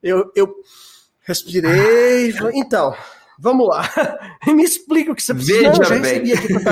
Eu, 0.04 0.32
eu 0.36 0.56
respirei, 1.22 2.32
falei, 2.32 2.54
então, 2.60 2.96
Vamos 3.40 3.68
lá. 3.68 3.90
Me 4.48 4.64
explica 4.64 5.12
o 5.12 5.16
que 5.16 5.22
você 5.22 5.34
precisa. 5.34 5.72
Veja 5.72 5.84
já 5.84 5.90
bem. 5.90 6.02
recebi 6.02 6.34
aqui. 6.34 6.56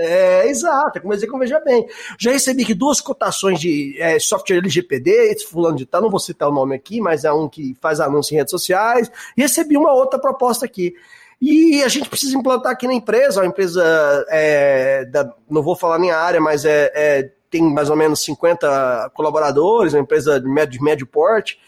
É, 0.00 0.48
exato, 0.48 1.00
comecei 1.00 1.28
com 1.28 1.38
Veja 1.38 1.60
Bem. 1.60 1.86
Já 2.18 2.32
recebi 2.32 2.62
aqui 2.62 2.74
duas 2.74 3.00
cotações 3.00 3.60
de 3.60 3.96
é, 3.98 4.18
software 4.18 4.58
LGPD, 4.58 5.10
esse 5.32 5.46
fulano 5.46 5.76
de 5.76 5.86
tal, 5.86 6.02
não 6.02 6.10
vou 6.10 6.20
citar 6.20 6.48
o 6.48 6.52
nome 6.52 6.74
aqui, 6.74 7.00
mas 7.00 7.24
é 7.24 7.32
um 7.32 7.48
que 7.48 7.76
faz 7.80 8.00
anúncio 8.00 8.34
em 8.34 8.38
redes 8.38 8.50
sociais. 8.50 9.10
E 9.36 9.42
recebi 9.42 9.76
uma 9.76 9.92
outra 9.92 10.18
proposta 10.18 10.64
aqui. 10.64 10.94
E 11.40 11.82
a 11.82 11.88
gente 11.88 12.08
precisa 12.08 12.36
implantar 12.36 12.72
aqui 12.72 12.86
na 12.86 12.94
empresa, 12.94 13.42
a 13.42 13.46
empresa, 13.46 13.82
é, 14.28 15.04
da, 15.04 15.32
não 15.48 15.62
vou 15.62 15.76
falar 15.76 15.98
nem 15.98 16.10
a 16.10 16.18
área, 16.18 16.40
mas 16.40 16.64
é, 16.64 16.90
é, 16.94 17.30
tem 17.48 17.62
mais 17.62 17.88
ou 17.88 17.96
menos 17.96 18.20
50 18.20 19.12
colaboradores, 19.14 19.94
uma 19.94 20.02
empresa 20.02 20.40
de 20.40 20.48
médio, 20.48 20.78
de 20.78 20.84
médio 20.84 21.06
porte. 21.06 21.58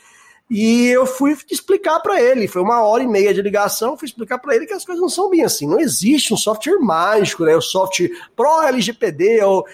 E 0.51 0.89
eu 0.89 1.07
fui 1.07 1.37
explicar 1.49 2.01
para 2.01 2.21
ele, 2.21 2.49
foi 2.49 2.61
uma 2.61 2.83
hora 2.83 3.05
e 3.05 3.07
meia 3.07 3.33
de 3.33 3.41
ligação, 3.41 3.97
fui 3.97 4.07
explicar 4.07 4.37
para 4.39 4.57
ele 4.57 4.67
que 4.67 4.73
as 4.73 4.85
coisas 4.85 5.01
não 5.01 5.09
são 5.09 5.31
bem 5.31 5.45
assim. 5.45 5.65
Não 5.65 5.79
existe 5.79 6.35
um 6.35 6.37
software 6.37 6.81
mágico, 6.81 7.45
né? 7.45 7.55
O 7.55 7.61
software 7.61 8.11
Pro 8.35 8.61
LGPD 8.63 9.45
ou 9.45 9.65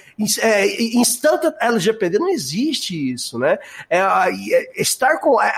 é, 0.43 0.83
Instant 0.83 1.55
LGPD, 1.63 2.19
não 2.19 2.29
existe 2.29 3.13
isso, 3.13 3.39
né? 3.39 3.59
É, 3.89 4.01
é, 4.01 4.81
estar 4.81 5.19
com 5.19 5.41
é, 5.41 5.51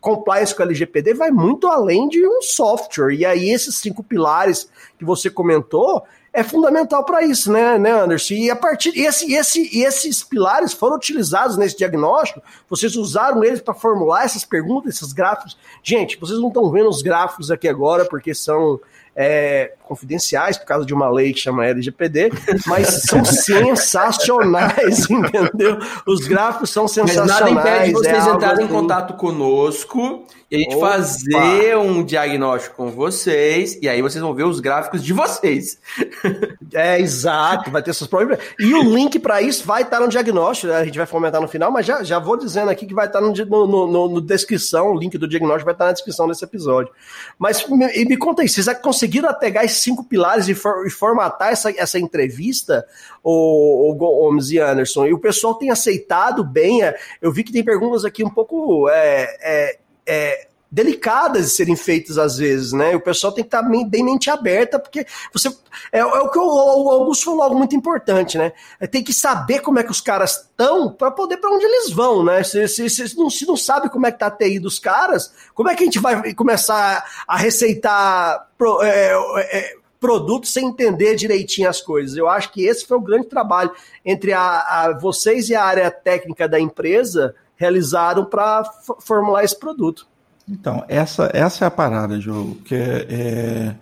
compliance 0.00 0.54
com 0.54 0.62
LGPD 0.62 1.12
vai 1.12 1.30
muito 1.30 1.66
além 1.66 2.08
de 2.08 2.26
um 2.26 2.40
software. 2.40 3.12
E 3.12 3.26
aí 3.26 3.50
esses 3.50 3.74
cinco 3.74 4.02
pilares 4.02 4.70
que 4.98 5.04
você 5.04 5.28
comentou, 5.28 6.04
é 6.34 6.42
fundamental 6.42 7.04
para 7.04 7.22
isso, 7.22 7.52
né, 7.52 7.78
né, 7.78 7.92
Anderson? 7.92 8.34
E 8.34 8.50
a 8.50 8.56
partir 8.56 8.90
esse, 8.98 9.32
esse, 9.32 9.78
esses 9.80 10.24
pilares 10.24 10.72
foram 10.72 10.96
utilizados 10.96 11.56
nesse 11.56 11.78
diagnóstico. 11.78 12.42
Vocês 12.68 12.96
usaram 12.96 13.44
eles 13.44 13.60
para 13.60 13.72
formular 13.72 14.24
essas 14.24 14.44
perguntas, 14.44 14.96
esses 14.96 15.12
gráficos. 15.12 15.56
Gente, 15.80 16.18
vocês 16.18 16.40
não 16.40 16.48
estão 16.48 16.68
vendo 16.72 16.88
os 16.88 17.02
gráficos 17.02 17.52
aqui 17.52 17.68
agora 17.68 18.04
porque 18.04 18.34
são 18.34 18.80
é, 19.14 19.74
confidenciais 19.86 20.56
por 20.56 20.66
causa 20.66 20.86
de 20.86 20.94
uma 20.94 21.08
lei 21.10 21.32
que 21.32 21.40
chama 21.40 21.66
LGPD, 21.66 22.32
mas 22.66 23.02
são 23.02 23.24
sensacionais, 23.24 25.08
entendeu? 25.10 25.78
Os 26.06 26.26
gráficos 26.26 26.70
são 26.70 26.88
sensacionais. 26.88 27.52
Mas 27.52 27.64
nada 27.64 27.78
impede 27.78 27.92
vocês 27.92 28.26
é 28.26 28.30
entrarem 28.30 28.60
em 28.62 28.64
assim. 28.64 28.74
contato 28.74 29.14
conosco 29.14 30.26
e 30.50 30.56
a 30.56 30.58
gente 30.58 30.76
Opa. 30.76 30.90
fazer 30.90 31.76
um 31.76 32.04
diagnóstico 32.04 32.76
com 32.76 32.90
vocês, 32.90 33.78
e 33.82 33.88
aí 33.88 34.00
vocês 34.00 34.22
vão 34.22 34.34
ver 34.34 34.44
os 34.44 34.60
gráficos 34.60 35.02
de 35.02 35.12
vocês. 35.12 35.78
É, 36.72 36.98
exato, 36.98 37.70
vai 37.70 37.82
ter 37.82 37.94
seus 37.94 38.10
problemas. 38.10 38.44
E 38.58 38.74
o 38.74 38.82
link 38.82 39.18
para 39.20 39.40
isso 39.40 39.64
vai 39.64 39.82
estar 39.82 40.00
no 40.00 40.08
diagnóstico, 40.08 40.72
né? 40.72 40.78
a 40.78 40.84
gente 40.84 40.96
vai 40.98 41.06
fomentar 41.06 41.40
no 41.40 41.46
final, 41.46 41.70
mas 41.70 41.86
já, 41.86 42.02
já 42.02 42.18
vou 42.18 42.36
dizendo 42.36 42.68
aqui 42.68 42.84
que 42.84 42.94
vai 42.94 43.06
estar 43.06 43.20
no, 43.20 43.32
no, 43.32 43.86
no, 43.86 44.08
no 44.08 44.20
descrição, 44.20 44.92
o 44.92 44.98
link 44.98 45.16
do 45.16 45.28
diagnóstico 45.28 45.66
vai 45.66 45.74
estar 45.74 45.86
na 45.86 45.92
descrição 45.92 46.26
desse 46.26 46.42
episódio. 46.42 46.92
Mas 47.38 47.64
me, 47.68 47.86
me 48.04 48.16
conta 48.16 48.42
aí, 48.42 48.48
vocês 48.48 48.66
conseguiram 48.78 49.32
pegar 49.34 49.64
esses 49.64 49.83
cinco 49.84 50.02
pilares 50.04 50.48
e, 50.48 50.54
for, 50.54 50.86
e 50.86 50.90
formatar 50.90 51.52
essa, 51.52 51.70
essa 51.70 51.98
entrevista, 51.98 52.86
o, 53.22 53.90
o 53.90 53.94
Gomes 53.94 54.50
e 54.50 54.58
Anderson? 54.58 55.06
E 55.06 55.12
o 55.12 55.18
pessoal 55.18 55.54
tem 55.54 55.70
aceitado 55.70 56.42
bem, 56.42 56.82
é, 56.82 56.96
eu 57.22 57.32
vi 57.32 57.44
que 57.44 57.52
tem 57.52 57.62
perguntas 57.62 58.04
aqui 58.04 58.24
um 58.24 58.30
pouco 58.30 58.88
é, 58.88 59.36
é, 59.40 59.78
é, 60.06 60.48
delicadas 60.74 61.44
de 61.44 61.50
serem 61.50 61.76
feitas 61.76 62.18
às 62.18 62.36
vezes, 62.36 62.72
né? 62.72 62.96
O 62.96 63.00
pessoal 63.00 63.32
tem 63.32 63.44
que 63.44 63.46
estar 63.46 63.62
bem, 63.62 63.88
bem 63.88 64.04
mente 64.04 64.28
aberta, 64.28 64.76
porque 64.76 65.06
você 65.32 65.48
é, 65.92 66.00
é 66.00 66.04
o 66.04 66.28
que 66.28 66.38
o, 66.38 66.42
o, 66.42 66.90
Augusto 66.90 67.26
falou 67.26 67.42
algo 67.44 67.56
muito 67.56 67.76
importante, 67.76 68.36
né? 68.36 68.52
É, 68.80 68.86
tem 68.88 69.00
que 69.00 69.12
saber 69.12 69.60
como 69.60 69.78
é 69.78 69.84
que 69.84 69.92
os 69.92 70.00
caras 70.00 70.32
estão 70.32 70.90
para 70.90 71.12
poder 71.12 71.36
para 71.36 71.48
onde 71.48 71.64
eles 71.64 71.92
vão, 71.92 72.24
né? 72.24 72.42
Se, 72.42 72.66
se, 72.66 72.90
se, 72.90 73.16
não, 73.16 73.30
se 73.30 73.46
não 73.46 73.56
sabe 73.56 73.88
como 73.88 74.04
é 74.04 74.10
que 74.10 74.18
tá 74.18 74.26
a 74.26 74.30
TI 74.32 74.58
dos 74.58 74.80
caras, 74.80 75.32
como 75.54 75.70
é 75.70 75.76
que 75.76 75.84
a 75.84 75.86
gente 75.86 76.00
vai 76.00 76.34
começar 76.34 77.04
a 77.24 77.36
receitar 77.36 78.48
pro, 78.58 78.82
é, 78.82 79.12
é, 79.52 79.76
produto 80.00 80.48
sem 80.48 80.66
entender 80.66 81.14
direitinho 81.14 81.70
as 81.70 81.80
coisas? 81.80 82.16
Eu 82.16 82.28
acho 82.28 82.50
que 82.50 82.66
esse 82.66 82.84
foi 82.84 82.96
o 82.96 83.00
grande 83.00 83.28
trabalho 83.28 83.70
entre 84.04 84.32
a, 84.32 84.42
a 84.42 84.98
vocês 84.98 85.48
e 85.48 85.54
a 85.54 85.62
área 85.62 85.88
técnica 85.88 86.48
da 86.48 86.58
empresa 86.58 87.32
realizaram 87.54 88.24
para 88.24 88.64
formular 88.98 89.44
esse 89.44 89.56
produto. 89.56 90.12
Então, 90.48 90.84
essa, 90.88 91.30
essa 91.32 91.64
é 91.64 91.68
a 91.68 91.70
parada, 91.70 92.18
Diogo, 92.18 92.56
que 92.56 92.74
é, 92.74 93.06
é 93.10 93.74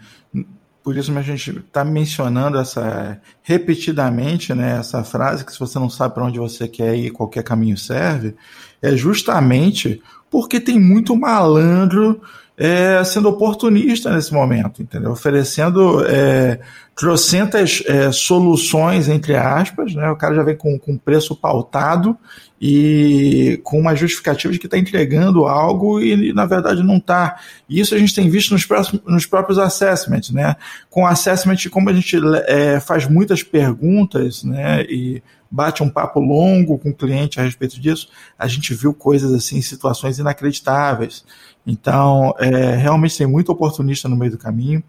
por 0.83 0.97
isso 0.97 1.16
a 1.16 1.23
gente 1.23 1.59
está 1.59 1.85
mencionando 1.85 2.59
essa 2.59 3.21
repetidamente, 3.42 4.52
né, 4.52 4.78
essa 4.78 5.04
frase 5.04 5.45
que 5.45 5.52
se 5.52 5.61
você 5.61 5.78
não 5.78 5.88
sabe 5.88 6.14
para 6.14 6.25
onde 6.25 6.38
você 6.38 6.66
quer 6.66 6.97
ir, 6.97 7.11
qualquer 7.11 7.45
caminho 7.45 7.76
serve, 7.78 8.35
é 8.81 8.97
justamente 8.97 10.02
porque 10.28 10.59
tem 10.59 10.81
muito 10.81 11.16
malandro 11.16 12.21
é, 12.57 13.03
sendo 13.05 13.29
oportunista 13.29 14.13
nesse 14.13 14.33
momento, 14.33 14.83
entendeu? 14.83 15.13
Oferecendo 15.13 16.05
é, 16.07 16.61
trocentas 16.95 17.83
é, 17.87 18.13
soluções, 18.13 19.09
entre 19.09 19.35
aspas, 19.35 19.95
né? 19.95 20.11
O 20.11 20.17
cara 20.17 20.35
já 20.35 20.43
vem 20.43 20.57
com, 20.57 20.79
com 20.79 20.99
preço 20.99 21.35
pautado 21.35 22.17
e 22.61 23.59
com 23.65 23.81
uma 23.81 23.97
justificativa 23.97 24.53
de 24.53 24.59
que 24.59 24.67
está 24.67 24.79
entregando 24.79 25.47
algo 25.47 26.01
e, 26.01 26.33
na 26.33 26.45
verdade, 26.45 26.83
não 26.83 26.99
está. 26.99 27.41
Isso 27.69 27.95
a 27.95 27.99
gente 27.99 28.15
tem 28.15 28.29
visto 28.29 28.53
nos, 28.53 28.67
próximos, 28.67 29.03
nos 29.07 29.27
próprios 29.27 29.59
assessments, 29.59 30.31
né? 30.31 30.55
Com 30.91 31.07
assessment, 31.07 31.57
como 31.71 31.89
a 31.89 31.93
gente 31.93 32.17
é, 32.47 32.79
faz 32.79 33.09
muitas 33.09 33.43
perguntas, 33.43 34.45
né? 34.45 34.83
E 34.83 35.23
bate 35.51 35.83
um 35.83 35.91
papo 35.91 36.19
longo 36.19 36.79
com 36.79 36.89
o 36.89 36.95
cliente 36.95 37.39
a 37.39 37.43
respeito 37.43 37.79
disso, 37.79 38.09
a 38.39 38.49
gente 38.49 38.73
viu 38.73 38.95
coisas 38.95 39.31
assim, 39.35 39.61
situações 39.61 40.19
inacreditáveis. 40.19 41.25
Então, 41.66 42.35
é, 42.38 42.76
realmente 42.76 43.16
tem 43.16 43.26
muito 43.26 43.52
oportunista 43.52 44.09
no 44.09 44.16
meio 44.16 44.33
do 44.33 44.38
caminho. 44.38 44.83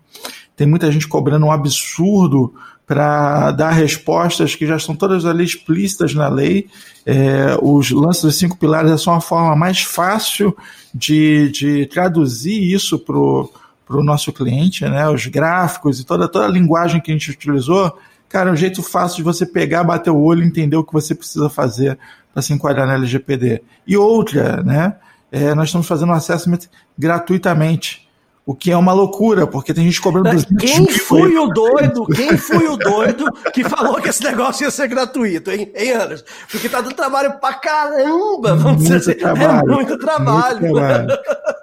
Tem 0.55 0.67
muita 0.67 0.91
gente 0.91 1.07
cobrando 1.07 1.45
um 1.45 1.51
absurdo 1.51 2.53
para 2.85 3.51
dar 3.51 3.71
respostas 3.71 4.55
que 4.55 4.67
já 4.67 4.75
estão 4.75 4.95
todas 4.95 5.25
ali 5.25 5.43
explícitas 5.43 6.13
na 6.13 6.27
lei. 6.27 6.67
É, 7.05 7.57
os 7.61 7.91
lances 7.91 8.23
dos 8.23 8.35
cinco 8.35 8.57
pilares 8.57 8.91
é 8.91 8.97
só 8.97 9.11
uma 9.11 9.21
forma 9.21 9.55
mais 9.55 9.81
fácil 9.81 10.55
de, 10.93 11.49
de 11.51 11.85
traduzir 11.87 12.61
isso 12.61 12.99
para 12.99 13.17
o 13.17 14.03
nosso 14.03 14.33
cliente, 14.33 14.83
né? 14.85 15.07
Os 15.09 15.25
gráficos 15.27 15.99
e 15.99 16.05
toda, 16.05 16.27
toda 16.27 16.45
a 16.45 16.49
linguagem 16.49 17.01
que 17.01 17.11
a 17.11 17.13
gente 17.13 17.31
utilizou, 17.31 17.97
cara, 18.27 18.49
é 18.49 18.53
um 18.53 18.57
jeito 18.57 18.83
fácil 18.83 19.17
de 19.17 19.23
você 19.23 19.45
pegar, 19.45 19.83
bater 19.83 20.09
o 20.09 20.21
olho 20.21 20.43
e 20.43 20.47
entender 20.47 20.75
o 20.75 20.83
que 20.83 20.93
você 20.93 21.15
precisa 21.15 21.49
fazer 21.49 21.97
para 22.33 22.41
se 22.41 22.51
enquadrar 22.51 22.85
na 22.85 22.95
LGPD. 22.95 23.61
E 23.87 23.95
outra, 23.95 24.61
né? 24.63 24.95
É, 25.33 25.55
nós 25.55 25.69
estamos 25.69 25.87
fazendo 25.87 26.11
um 26.11 26.13
assessment 26.13 26.59
gratuitamente. 26.95 28.07
O 28.45 28.53
que 28.53 28.69
é 28.71 28.77
uma 28.77 28.93
loucura, 28.93 29.47
porque 29.47 29.73
tem 29.73 29.85
gente 29.85 30.01
cobrando 30.01 30.29
Quem 30.57 30.85
foi 30.91 31.35
o 31.37 31.47
doido? 31.47 32.05
Quem 32.07 32.37
foi 32.37 32.67
o 32.67 32.75
doido 32.75 33.31
que 33.53 33.63
falou 33.63 34.01
que 34.01 34.09
esse 34.09 34.21
negócio 34.21 34.65
ia 34.65 34.69
ser 34.69 34.87
gratuito, 34.89 35.49
hein, 35.49 35.71
hein 35.73 35.91
Anderson? 35.93 36.25
Porque 36.51 36.69
tá 36.69 36.81
dando 36.81 36.93
trabalho 36.93 37.39
pra 37.39 37.53
caramba, 37.53 38.53
vamos 38.53 38.83
muito 38.83 38.83
dizer 38.83 39.11
assim. 39.11 39.19
trabalho, 39.19 39.71
é 39.71 39.75
muito 39.75 39.97
trabalho. 39.97 40.59
Muito 40.59 40.75
trabalho. 40.75 41.19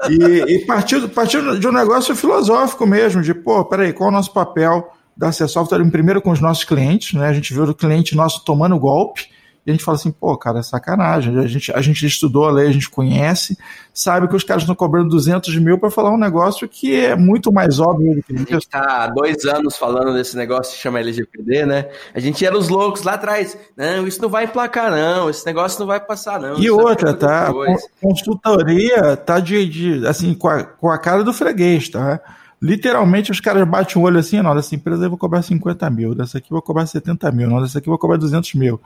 E, 0.09 0.55
e 0.55 0.67
partiu, 0.67 1.09
partiu 1.11 1.61
de 1.61 1.69
um 1.69 1.73
negócio 1.73 2.17
filosófico 2.17 2.87
mesmo, 2.87 3.23
de, 3.23 3.35
pô, 3.35 3.63
peraí, 3.67 3.93
qual 3.93 4.09
é 4.09 4.13
o 4.13 4.17
nosso 4.17 4.33
papel 4.33 4.91
da 5.15 5.31
C 5.31 5.47
Software, 5.47 5.89
primeiro 5.91 6.23
com 6.23 6.31
os 6.31 6.41
nossos 6.41 6.65
clientes, 6.65 7.13
né? 7.13 7.29
A 7.29 7.33
gente 7.35 7.53
viu 7.53 7.65
o 7.65 7.75
cliente 7.75 8.17
nosso 8.17 8.43
tomando 8.43 8.79
golpe, 8.79 9.29
e 9.65 9.71
a 9.71 9.75
gente 9.75 9.85
fala 9.85 9.97
assim, 9.97 10.11
pô, 10.11 10.37
cara, 10.39 10.61
é 10.61 10.63
sacanagem. 10.63 11.39
A 11.39 11.47
gente, 11.47 11.71
a 11.73 11.81
gente 11.83 12.07
estudou 12.07 12.47
a 12.47 12.51
lei, 12.51 12.69
a 12.69 12.73
gente 12.73 12.89
conhece, 12.89 13.59
sabe 13.93 14.27
que 14.27 14.35
os 14.35 14.43
caras 14.43 14.63
estão 14.63 14.75
cobrando 14.75 15.11
200 15.11 15.55
mil 15.59 15.79
para 15.79 15.91
falar 15.91 16.11
um 16.11 16.19
negócio 16.19 16.67
que 16.67 16.99
é 16.99 17.15
muito 17.15 17.53
mais 17.53 17.79
óbvio 17.79 18.17
do 18.17 18.23
que 18.23 18.35
A 18.35 18.39
gente 18.39 18.55
está 18.55 19.05
há 19.05 19.07
dois 19.09 19.45
anos 19.45 19.77
falando 19.77 20.15
desse 20.15 20.35
negócio 20.35 20.73
que 20.73 20.81
chama 20.81 20.99
LGPD, 21.01 21.67
né? 21.67 21.89
A 22.15 22.21
gente 22.21 22.45
era 22.45 22.57
os 22.57 22.71
loucos 22.71 23.03
lá 23.03 23.15
atrás. 23.15 23.57
Não, 23.77 24.07
isso 24.07 24.23
não 24.23 24.31
vai 24.31 24.45
emplacar, 24.45 24.91
não. 24.91 25.29
Esse 25.29 25.45
negócio 25.45 25.79
não 25.79 25.87
vai 25.87 26.01
passar, 26.01 26.41
não. 26.41 26.57
E 26.57 26.65
isso 26.65 26.81
é 26.81 26.83
outra, 26.83 27.13
tá? 27.13 27.49
A 27.51 27.77
consultoria 28.01 29.15
tá 29.15 29.41
de, 29.41 29.69
de 29.69 30.07
assim, 30.07 30.33
com 30.35 30.49
a, 30.49 30.65
com 30.65 30.91
a 30.91 30.99
cara 30.99 31.23
do 31.23 31.35
freguês, 31.35 31.91
tá? 31.91 32.19
Literalmente, 32.63 33.31
os 33.31 33.41
caras 33.41 33.67
batem 33.67 34.01
o 34.01 34.05
olho 34.05 34.19
assim, 34.19 34.41
não, 34.41 34.55
dessa 34.55 34.75
empresa 34.75 35.05
eu 35.05 35.11
vou 35.11 35.19
cobrar 35.19 35.43
50 35.43 35.89
mil, 35.91 36.15
dessa 36.15 36.39
aqui 36.39 36.51
eu 36.51 36.55
vou 36.55 36.63
cobrar 36.63 36.87
70 36.87 37.31
mil, 37.33 37.49
não, 37.49 37.63
dessa 37.63 37.79
aqui 37.79 37.89
eu 37.89 37.93
vou 37.93 37.99
cobrar 37.99 38.19
200 38.19 38.55
mil. 38.55 38.81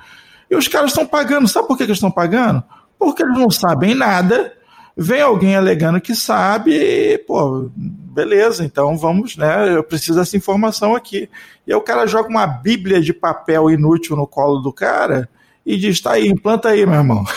E 0.55 0.57
os 0.57 0.69
caras 0.69 0.93
estão 0.93 1.05
pagando. 1.05 1.49
Sabe 1.49 1.67
por 1.67 1.77
que 1.77 1.83
eles 1.83 1.97
estão 1.97 2.13
pagando? 2.13 2.63
Porque 2.97 3.25
eles 3.25 3.37
não 3.37 3.51
sabem 3.51 3.93
nada. 3.93 4.53
Vem 4.97 5.21
alguém 5.21 5.57
alegando 5.57 6.01
que 6.01 6.15
sabe, 6.15 6.71
e, 6.73 7.19
pô, 7.19 7.69
beleza, 7.77 8.65
então 8.65 8.97
vamos, 8.97 9.37
né? 9.37 9.75
Eu 9.75 9.83
preciso 9.83 10.21
dessa 10.21 10.37
informação 10.37 10.95
aqui. 10.95 11.29
E 11.67 11.73
aí 11.73 11.77
o 11.77 11.81
cara 11.81 12.07
joga 12.07 12.29
uma 12.29 12.47
bíblia 12.47 13.01
de 13.01 13.13
papel 13.13 13.69
inútil 13.69 14.15
no 14.15 14.25
colo 14.25 14.61
do 14.61 14.73
cara 14.73 15.29
e 15.67 15.77
diz: 15.77 16.01
tá 16.01 16.13
aí, 16.13 16.29
implanta 16.29 16.69
aí, 16.69 16.87
meu 16.87 16.95
irmão. 16.95 17.25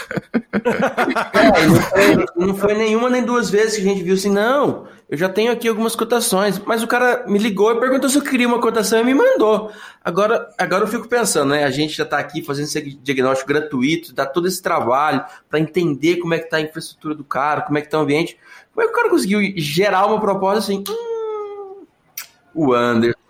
É, 1.33 1.65
não, 1.65 1.75
foi, 1.75 2.25
não, 2.35 2.55
foi, 2.55 2.73
nenhuma 2.73 3.09
nem 3.09 3.23
duas 3.23 3.49
vezes 3.49 3.75
que 3.75 3.81
a 3.81 3.85
gente 3.85 4.03
viu 4.03 4.15
assim, 4.15 4.29
não, 4.29 4.85
eu 5.09 5.17
já 5.17 5.29
tenho 5.29 5.53
aqui 5.53 5.69
algumas 5.69 5.95
cotações, 5.95 6.59
mas 6.59 6.83
o 6.83 6.87
cara 6.87 7.25
me 7.27 7.39
ligou 7.39 7.71
e 7.71 7.79
perguntou 7.79 8.09
se 8.09 8.17
eu 8.17 8.21
queria 8.21 8.47
uma 8.47 8.59
cotação 8.59 8.99
e 8.99 9.03
me 9.05 9.13
mandou. 9.13 9.71
Agora, 10.03 10.49
agora 10.57 10.83
eu 10.83 10.87
fico 10.87 11.07
pensando, 11.07 11.51
né? 11.51 11.63
A 11.63 11.69
gente 11.69 11.93
já 11.93 12.03
está 12.03 12.17
aqui 12.19 12.43
fazendo 12.43 12.65
esse 12.65 12.81
diagnóstico 12.81 13.47
gratuito, 13.47 14.13
dá 14.13 14.25
todo 14.25 14.49
esse 14.49 14.61
trabalho 14.61 15.23
para 15.49 15.59
entender 15.59 16.17
como 16.17 16.33
é 16.33 16.39
que 16.39 16.45
está 16.45 16.57
a 16.57 16.61
infraestrutura 16.61 17.15
do 17.15 17.23
cara, 17.23 17.61
como 17.61 17.77
é 17.77 17.81
que 17.81 17.87
está 17.87 17.97
o 17.97 18.01
ambiente. 18.01 18.37
Como 18.73 18.83
é 18.83 18.85
que 18.85 18.93
o 18.93 18.95
cara 18.95 19.09
conseguiu 19.09 19.39
gerar 19.55 20.05
uma 20.07 20.19
proposta 20.19 20.59
assim? 20.59 20.83
Hum, 20.89 21.85
o 22.53 22.73
Anderson 22.73 23.26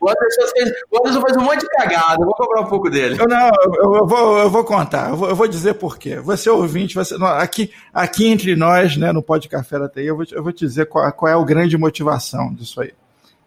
o 0.00 0.08
Anderson, 0.08 0.46
fez, 0.56 1.36
um 1.36 1.42
monte 1.42 1.60
de 1.60 1.68
cagada, 1.68 2.24
vou 2.24 2.34
cobrar 2.34 2.62
um 2.62 2.66
pouco 2.66 2.88
dele. 2.90 3.20
Eu, 3.20 3.26
não, 3.26 3.50
eu, 3.62 3.94
eu, 3.94 4.06
vou, 4.06 4.38
eu 4.38 4.50
vou 4.50 4.64
contar, 4.64 5.10
eu 5.10 5.16
vou, 5.16 5.28
eu 5.28 5.36
vou 5.36 5.48
dizer 5.48 5.74
por 5.74 5.98
quê. 5.98 6.20
Você 6.20 6.48
ouvinte, 6.48 6.94
você, 6.94 7.16
aqui, 7.36 7.72
aqui 7.92 8.26
entre 8.26 8.54
nós, 8.56 8.96
né, 8.96 9.12
no 9.12 9.22
Pode 9.22 9.48
Café 9.48 9.78
da 9.78 9.88
TI, 9.88 10.06
eu 10.06 10.16
vou, 10.16 10.26
eu 10.30 10.42
vou 10.42 10.52
te 10.52 10.66
dizer 10.66 10.86
qual, 10.86 11.10
qual 11.12 11.30
é 11.30 11.34
a 11.34 11.44
grande 11.44 11.76
motivação 11.76 12.52
disso 12.54 12.80
aí. 12.80 12.92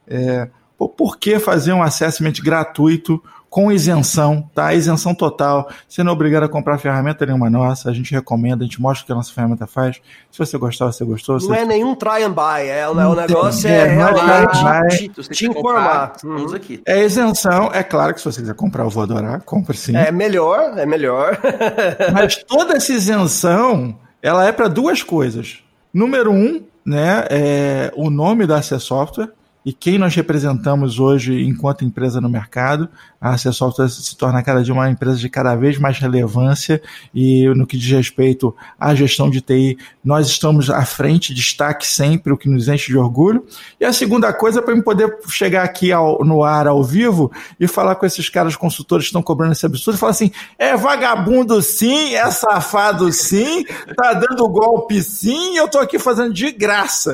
É, 0.07 0.49
por 0.77 1.17
que 1.17 1.39
fazer 1.39 1.73
um 1.73 1.83
assessment 1.83 2.33
gratuito 2.43 3.21
com 3.51 3.69
isenção, 3.69 4.49
tá? 4.55 4.73
Isenção 4.73 5.13
total. 5.13 5.69
Você 5.85 6.01
não 6.03 6.11
é 6.11 6.13
obrigado 6.13 6.43
a 6.43 6.49
comprar 6.49 6.77
ferramenta 6.77 7.25
nenhuma 7.25 7.49
nossa. 7.49 7.89
A 7.89 7.93
gente 7.93 8.13
recomenda, 8.13 8.63
a 8.63 8.65
gente 8.65 8.81
mostra 8.81 9.03
o 9.03 9.05
que 9.05 9.11
a 9.11 9.15
nossa 9.15 9.33
ferramenta 9.33 9.67
faz. 9.67 10.01
Se 10.31 10.39
você 10.39 10.57
gostar, 10.57 10.85
você 10.85 11.03
gostou. 11.03 11.35
Não 11.35 11.47
você... 11.47 11.57
é 11.57 11.65
nenhum 11.65 11.93
try 11.93 12.23
and 12.23 12.31
buy, 12.31 12.65
é, 12.65 12.87
o 12.87 12.95
negócio 13.13 13.67
é, 13.67 13.79
é 13.79 13.85
realmente 13.87 15.09
te, 15.09 15.29
te 15.29 15.45
informar. 15.47 16.13
Aqui. 16.55 16.81
É 16.85 17.03
isenção, 17.03 17.69
é 17.73 17.83
claro 17.83 18.13
que 18.13 18.21
se 18.21 18.25
você 18.25 18.39
quiser 18.39 18.55
comprar, 18.55 18.85
eu 18.85 18.89
vou 18.89 19.03
adorar, 19.03 19.41
compre 19.41 19.75
sim. 19.75 19.97
É 19.97 20.13
melhor, 20.13 20.77
é 20.77 20.85
melhor. 20.85 21.37
Mas 22.13 22.37
toda 22.37 22.77
essa 22.77 22.93
isenção, 22.93 23.99
ela 24.21 24.47
é 24.47 24.53
para 24.53 24.69
duas 24.69 25.03
coisas. 25.03 25.59
Número 25.93 26.31
um, 26.31 26.63
né, 26.85 27.25
é 27.29 27.91
o 27.97 28.09
nome 28.09 28.47
da 28.47 28.59
AC 28.59 28.79
Software 28.79 29.29
e 29.63 29.71
quem 29.71 29.97
nós 29.97 30.15
representamos 30.15 30.99
hoje 30.99 31.43
enquanto 31.43 31.85
empresa 31.85 32.19
no 32.19 32.29
mercado. 32.29 32.89
A 33.19 33.35
AC 33.35 33.53
Software 33.53 33.87
se 33.87 34.17
torna 34.17 34.41
cada 34.41 34.63
dia 34.63 34.73
uma 34.73 34.89
empresa 34.89 35.17
de 35.17 35.29
cada 35.29 35.55
vez 35.55 35.77
mais 35.77 35.99
relevância 35.99 36.81
e 37.13 37.47
no 37.49 37.67
que 37.67 37.77
diz 37.77 37.91
respeito 37.91 38.55
à 38.79 38.95
gestão 38.95 39.29
de 39.29 39.41
TI, 39.41 39.77
nós 40.03 40.27
estamos 40.27 40.71
à 40.71 40.83
frente, 40.83 41.31
destaque 41.31 41.85
sempre, 41.85 42.33
o 42.33 42.37
que 42.37 42.49
nos 42.49 42.67
enche 42.67 42.91
de 42.91 42.97
orgulho. 42.97 43.45
E 43.79 43.85
a 43.85 43.93
segunda 43.93 44.33
coisa, 44.33 44.59
para 44.59 44.73
eu 44.73 44.83
poder 44.83 45.19
chegar 45.29 45.63
aqui 45.63 45.91
ao, 45.91 46.25
no 46.25 46.43
ar 46.43 46.65
ao 46.65 46.83
vivo 46.83 47.31
e 47.59 47.67
falar 47.67 47.93
com 47.93 48.07
esses 48.07 48.27
caras 48.27 48.55
consultores 48.55 49.05
que 49.05 49.09
estão 49.09 49.21
cobrando 49.21 49.51
esse 49.51 49.67
absurdo, 49.67 49.99
falar 49.99 50.13
assim: 50.13 50.31
é 50.57 50.75
vagabundo 50.75 51.61
sim, 51.61 52.15
é 52.15 52.31
safado 52.31 53.11
sim, 53.11 53.63
tá 53.95 54.13
dando 54.13 54.49
golpe 54.49 55.03
sim, 55.03 55.53
e 55.53 55.57
eu 55.57 55.67
tô 55.67 55.77
aqui 55.77 55.99
fazendo 55.99 56.33
de 56.33 56.51
graça. 56.51 57.13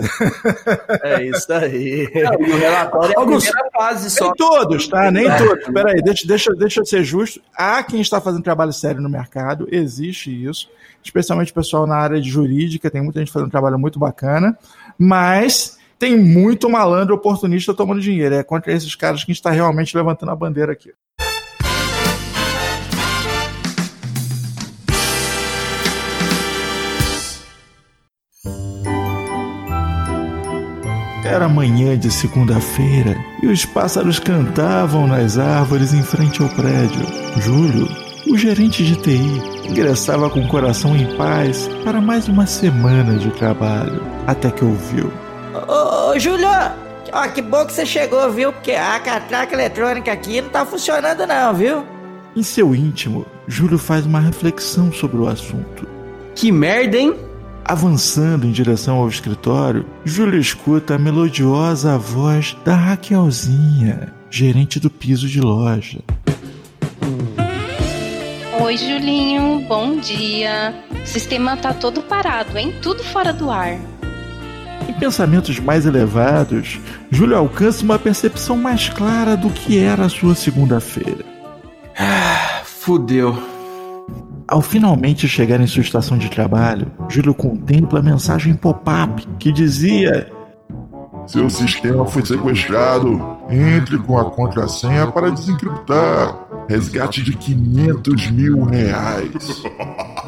É 1.04 1.24
isso 1.26 1.52
aí. 1.52 2.10
Não, 2.16 2.37
e 2.40 2.52
o 2.52 2.58
relatório 2.58 3.14
é 3.16 3.22
a 3.22 3.26
primeira 3.26 3.70
fase 3.74 4.10
só. 4.10 4.26
Nem 4.26 4.34
todos, 4.36 4.88
tá? 4.88 5.12
Nem 5.12 5.28
é. 5.28 5.38
todos. 5.38 5.66
Peraí, 5.66 6.02
deixa, 6.02 6.28
deixa, 6.28 6.56
deixa 6.56 6.82
eu 6.82 6.86
ser 6.86 7.04
justo. 7.04 7.42
Há 7.56 7.84
quem 7.84 8.02
está 8.02 8.20
fazendo 8.20 8.44
trabalho 8.44 8.74
sério 8.74 9.02
no 9.02 9.10
mercado, 9.10 9.68
existe 9.72 10.32
isso. 10.32 10.70
Especialmente 11.04 11.52
o 11.52 11.56
pessoal 11.56 11.88
na 11.88 11.96
área 11.96 12.20
de 12.20 12.30
jurídica, 12.30 12.90
tem 12.90 13.02
muita 13.02 13.20
gente 13.20 13.32
fazendo 13.32 13.48
um 13.48 13.52
trabalho 13.52 13.80
muito 13.80 13.98
bacana, 13.98 14.58
mas 14.98 15.78
tem 15.98 16.18
muito 16.18 16.70
malandro 16.70 17.16
oportunista 17.16 17.74
tomando 17.74 18.02
dinheiro. 18.02 18.36
É 18.36 18.44
contra 18.44 18.74
esses 18.74 18.94
caras 18.96 19.24
que 19.24 19.32
a 19.32 19.34
gente 19.34 19.40
está 19.40 19.52
realmente 19.52 19.96
levantando 19.96 20.32
a 20.32 20.36
bandeira 20.36 20.72
aqui. 20.74 20.92
Era 31.30 31.50
manhã 31.50 31.98
de 31.98 32.10
segunda-feira 32.10 33.18
e 33.44 33.48
os 33.48 33.66
pássaros 33.66 34.18
cantavam 34.18 35.06
nas 35.08 35.38
árvores 35.38 35.94
em 35.94 36.02
frente 36.02 36.42
ao 36.42 36.48
prédio. 36.48 37.06
Júlio, 37.42 37.86
o 38.30 38.38
gerente 38.38 38.86
de 38.86 38.96
TI, 38.96 39.42
ingressava 39.70 40.30
com 40.30 40.40
o 40.40 40.48
coração 40.48 40.96
em 40.96 41.18
paz 41.18 41.70
para 41.84 42.00
mais 42.00 42.30
uma 42.30 42.48
semana 42.48 43.18
de 43.18 43.30
trabalho, 43.32 44.02
até 44.26 44.50
que 44.50 44.64
ouviu. 44.64 45.12
Ô, 45.68 46.12
ô 46.12 46.20
Júlio, 46.20 46.48
ó, 47.12 47.28
que 47.28 47.42
bom 47.42 47.66
que 47.66 47.74
você 47.74 47.86
chegou, 47.86 48.32
viu? 48.32 48.54
Porque 48.54 48.72
a 48.72 48.98
catraca 48.98 49.54
eletrônica 49.54 50.10
aqui 50.10 50.40
não 50.40 50.50
tá 50.50 50.66
funcionando 50.66 51.28
não, 51.28 51.54
viu? 51.54 51.84
Em 52.38 52.42
seu 52.44 52.74
íntimo, 52.74 53.26
Júlio 53.48 53.78
faz 53.78 54.06
uma 54.06 54.22
reflexão 54.22 54.94
sobre 54.94 55.18
o 55.18 55.28
assunto. 55.28 55.86
Que 56.34 56.54
merda, 56.54 56.98
hein? 56.98 57.27
Avançando 57.68 58.48
em 58.48 58.52
direção 58.52 58.96
ao 58.96 59.10
escritório, 59.10 59.86
Júlio 60.06 60.40
escuta 60.40 60.96
a 60.96 60.98
melodiosa 60.98 61.98
voz 61.98 62.56
da 62.64 62.74
Raquelzinha, 62.74 64.14
gerente 64.30 64.80
do 64.80 64.90
piso 64.90 65.28
de 65.28 65.42
loja. 65.42 66.00
Oi, 68.62 68.78
Julinho, 68.78 69.66
bom 69.68 69.98
dia. 69.98 70.82
O 71.04 71.06
sistema 71.06 71.58
tá 71.58 71.74
todo 71.74 72.02
parado, 72.02 72.58
hein? 72.58 72.74
Tudo 72.82 73.04
fora 73.04 73.34
do 73.34 73.52
ar. 73.52 73.78
Em 74.88 74.94
pensamentos 74.94 75.60
mais 75.60 75.86
elevados, 75.86 76.80
Júlio 77.12 77.36
alcança 77.36 77.84
uma 77.84 78.00
percepção 78.00 78.56
mais 78.56 78.88
clara 78.88 79.36
do 79.36 79.50
que 79.50 79.78
era 79.78 80.06
a 80.06 80.10
sua 80.10 80.36
segunda-feira. 80.36 81.26
Ah, 82.00 82.62
fudeu. 82.64 83.57
Ao 84.48 84.62
finalmente 84.62 85.28
chegar 85.28 85.60
em 85.60 85.68
sua 85.68 85.82
estação 85.82 86.18
de 86.18 86.30
trabalho, 86.30 86.90
Júlio 87.10 87.34
contempla 87.34 88.00
a 88.00 88.04
mensagem 88.04 88.54
pop-up 88.54 89.28
que 89.38 89.52
dizia: 89.52 90.32
Seu 91.26 91.50
sistema 91.50 92.06
foi 92.06 92.26
sequestrado. 92.26 93.38
Entre 93.50 93.98
com 94.00 94.18
a 94.18 94.30
contrassenha 94.30 95.08
para 95.08 95.32
desencriptar. 95.32 96.48
Resgate 96.70 97.24
de 97.24 97.34
500 97.34 98.32
mil 98.32 98.64
reais. 98.64 99.64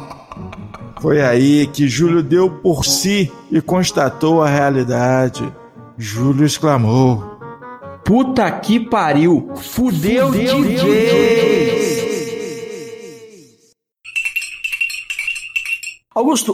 Foi 1.00 1.22
aí 1.22 1.66
que 1.66 1.88
Júlio 1.88 2.22
deu 2.22 2.50
por 2.50 2.84
si 2.84 3.32
e 3.50 3.58
constatou 3.60 4.42
a 4.42 4.48
realidade. 4.48 5.50
Júlio 5.96 6.44
exclamou: 6.44 7.38
Puta 8.04 8.50
que 8.50 8.78
pariu! 8.78 9.50
Fudeu, 9.56 10.28
Fudeu 10.28 10.60
DJ! 10.60 10.76
DJ. 10.76 11.79
Augusto, 16.12 16.52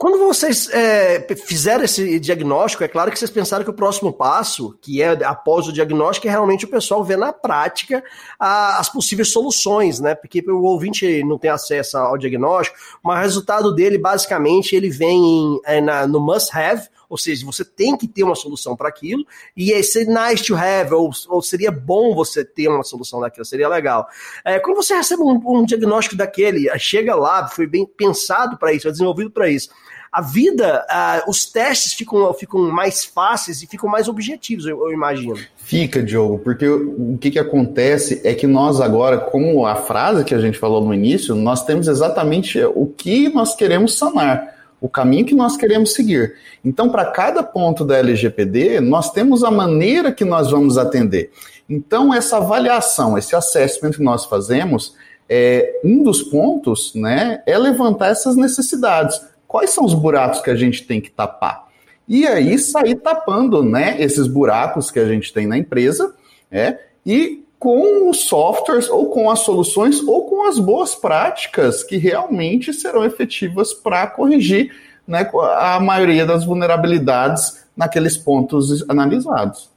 quando 0.00 0.18
vocês 0.18 0.68
é, 0.70 1.24
fizeram 1.46 1.84
esse 1.84 2.18
diagnóstico, 2.18 2.82
é 2.82 2.88
claro 2.88 3.08
que 3.08 3.16
vocês 3.16 3.30
pensaram 3.30 3.62
que 3.62 3.70
o 3.70 3.74
próximo 3.74 4.12
passo, 4.12 4.76
que 4.82 5.00
é 5.00 5.10
após 5.24 5.68
o 5.68 5.72
diagnóstico, 5.72 6.26
é 6.26 6.30
realmente 6.30 6.64
o 6.64 6.68
pessoal 6.68 7.04
ver 7.04 7.16
na 7.16 7.32
prática 7.32 8.02
a, 8.36 8.80
as 8.80 8.88
possíveis 8.88 9.30
soluções, 9.30 10.00
né? 10.00 10.16
Porque 10.16 10.42
o 10.50 10.62
ouvinte 10.64 11.22
não 11.22 11.38
tem 11.38 11.52
acesso 11.52 11.96
ao 11.96 12.18
diagnóstico, 12.18 12.76
mas 13.00 13.16
o 13.16 13.22
resultado 13.22 13.72
dele, 13.72 13.96
basicamente, 13.96 14.74
ele 14.74 14.90
vem 14.90 15.24
em, 15.24 15.60
é, 15.66 15.80
na, 15.80 16.04
no 16.04 16.18
must-have, 16.18 16.88
ou 17.08 17.16
seja, 17.16 17.44
você 17.44 17.64
tem 17.64 17.96
que 17.96 18.08
ter 18.08 18.22
uma 18.22 18.34
solução 18.34 18.76
para 18.76 18.88
aquilo, 18.88 19.26
e 19.56 19.70
esse 19.72 20.04
nice 20.04 20.44
to 20.44 20.54
have, 20.54 20.92
ou, 20.92 21.10
ou, 21.28 21.42
seria 21.42 21.70
bom 21.70 22.14
você 22.14 22.44
ter 22.44 22.68
uma 22.68 22.82
solução 22.82 23.20
daquilo, 23.20 23.44
seria 23.44 23.68
legal. 23.68 24.06
É, 24.44 24.58
quando 24.58 24.76
você 24.76 24.94
recebe 24.94 25.22
um, 25.22 25.40
um 25.44 25.64
diagnóstico 25.64 26.16
daquele, 26.16 26.68
chega 26.78 27.14
lá, 27.14 27.46
foi 27.48 27.66
bem 27.66 27.86
pensado 27.86 28.56
para 28.56 28.72
isso, 28.72 28.88
é 28.88 28.90
desenvolvido 28.90 29.30
para 29.30 29.48
isso. 29.48 29.70
a 30.14 30.20
vida, 30.20 30.86
uh, 30.88 31.28
os 31.28 31.44
testes 31.44 31.92
ficam, 31.92 32.32
ficam 32.34 32.60
mais 32.70 33.04
fáceis 33.04 33.62
e 33.62 33.66
ficam 33.66 33.90
mais 33.90 34.08
objetivos, 34.08 34.64
eu, 34.64 34.80
eu 34.86 34.92
imagino. 34.92 35.36
Fica, 35.56 36.00
Diogo, 36.00 36.38
porque 36.38 36.68
o 36.68 37.18
que, 37.20 37.32
que 37.32 37.38
acontece 37.38 38.20
é 38.22 38.32
que 38.32 38.46
nós 38.46 38.80
agora, 38.80 39.18
como 39.18 39.66
a 39.66 39.74
frase 39.74 40.24
que 40.24 40.32
a 40.32 40.38
gente 40.38 40.56
falou 40.56 40.84
no 40.84 40.94
início, 40.94 41.34
nós 41.34 41.64
temos 41.64 41.88
exatamente 41.88 42.62
o 42.62 42.86
que 42.86 43.28
nós 43.30 43.56
queremos 43.56 43.98
sanar, 43.98 44.53
o 44.84 44.88
caminho 44.90 45.24
que 45.24 45.34
nós 45.34 45.56
queremos 45.56 45.94
seguir. 45.94 46.34
Então, 46.62 46.90
para 46.90 47.06
cada 47.06 47.42
ponto 47.42 47.86
da 47.86 47.96
LGPD, 47.96 48.80
nós 48.80 49.10
temos 49.10 49.42
a 49.42 49.50
maneira 49.50 50.12
que 50.12 50.26
nós 50.26 50.50
vamos 50.50 50.76
atender. 50.76 51.30
Então, 51.66 52.12
essa 52.12 52.36
avaliação, 52.36 53.16
esse 53.16 53.34
assessment 53.34 53.92
que 53.92 54.02
nós 54.02 54.26
fazemos, 54.26 54.94
é, 55.26 55.80
um 55.82 56.02
dos 56.02 56.22
pontos 56.24 56.94
né, 56.94 57.42
é 57.46 57.56
levantar 57.56 58.08
essas 58.08 58.36
necessidades. 58.36 59.18
Quais 59.48 59.70
são 59.70 59.86
os 59.86 59.94
buracos 59.94 60.42
que 60.42 60.50
a 60.50 60.54
gente 60.54 60.86
tem 60.86 61.00
que 61.00 61.10
tapar? 61.10 61.66
E 62.06 62.26
aí 62.26 62.58
sair 62.58 62.96
tapando 62.96 63.62
né, 63.62 63.96
esses 63.98 64.26
buracos 64.26 64.90
que 64.90 64.98
a 64.98 65.06
gente 65.06 65.32
tem 65.32 65.46
na 65.46 65.56
empresa 65.56 66.14
é, 66.50 66.78
e 67.06 67.42
com 67.64 68.10
os 68.10 68.26
softwares 68.26 68.90
ou 68.90 69.06
com 69.06 69.30
as 69.30 69.38
soluções 69.38 70.06
ou 70.06 70.26
com 70.26 70.46
as 70.46 70.58
boas 70.58 70.94
práticas 70.94 71.82
que 71.82 71.96
realmente 71.96 72.74
serão 72.74 73.02
efetivas 73.06 73.72
para 73.72 74.06
corrigir 74.06 74.70
né, 75.08 75.26
a 75.56 75.80
maioria 75.80 76.26
das 76.26 76.44
vulnerabilidades 76.44 77.64
naqueles 77.74 78.18
pontos 78.18 78.84
analisados. 78.86 79.70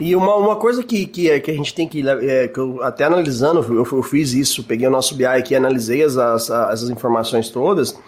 E 0.00 0.16
uma, 0.16 0.36
uma 0.36 0.56
coisa 0.56 0.82
que, 0.82 1.04
que, 1.04 1.28
é, 1.28 1.38
que 1.38 1.50
a 1.50 1.54
gente 1.54 1.74
tem 1.74 1.86
que, 1.86 2.02
é, 2.08 2.48
que 2.48 2.58
eu, 2.58 2.82
até 2.82 3.04
analisando, 3.04 3.60
eu, 3.74 3.86
eu, 3.92 4.02
fiz 4.02 4.32
isso, 4.32 4.64
peguei 4.64 4.88
o 4.88 4.90
nosso 4.90 5.14
BI 5.14 5.26
aqui, 5.26 5.54
analisei 5.54 6.02
as, 6.02 6.16
as, 6.16 6.50
as 6.50 6.82
informações 6.84 7.50
todas, 7.50 7.98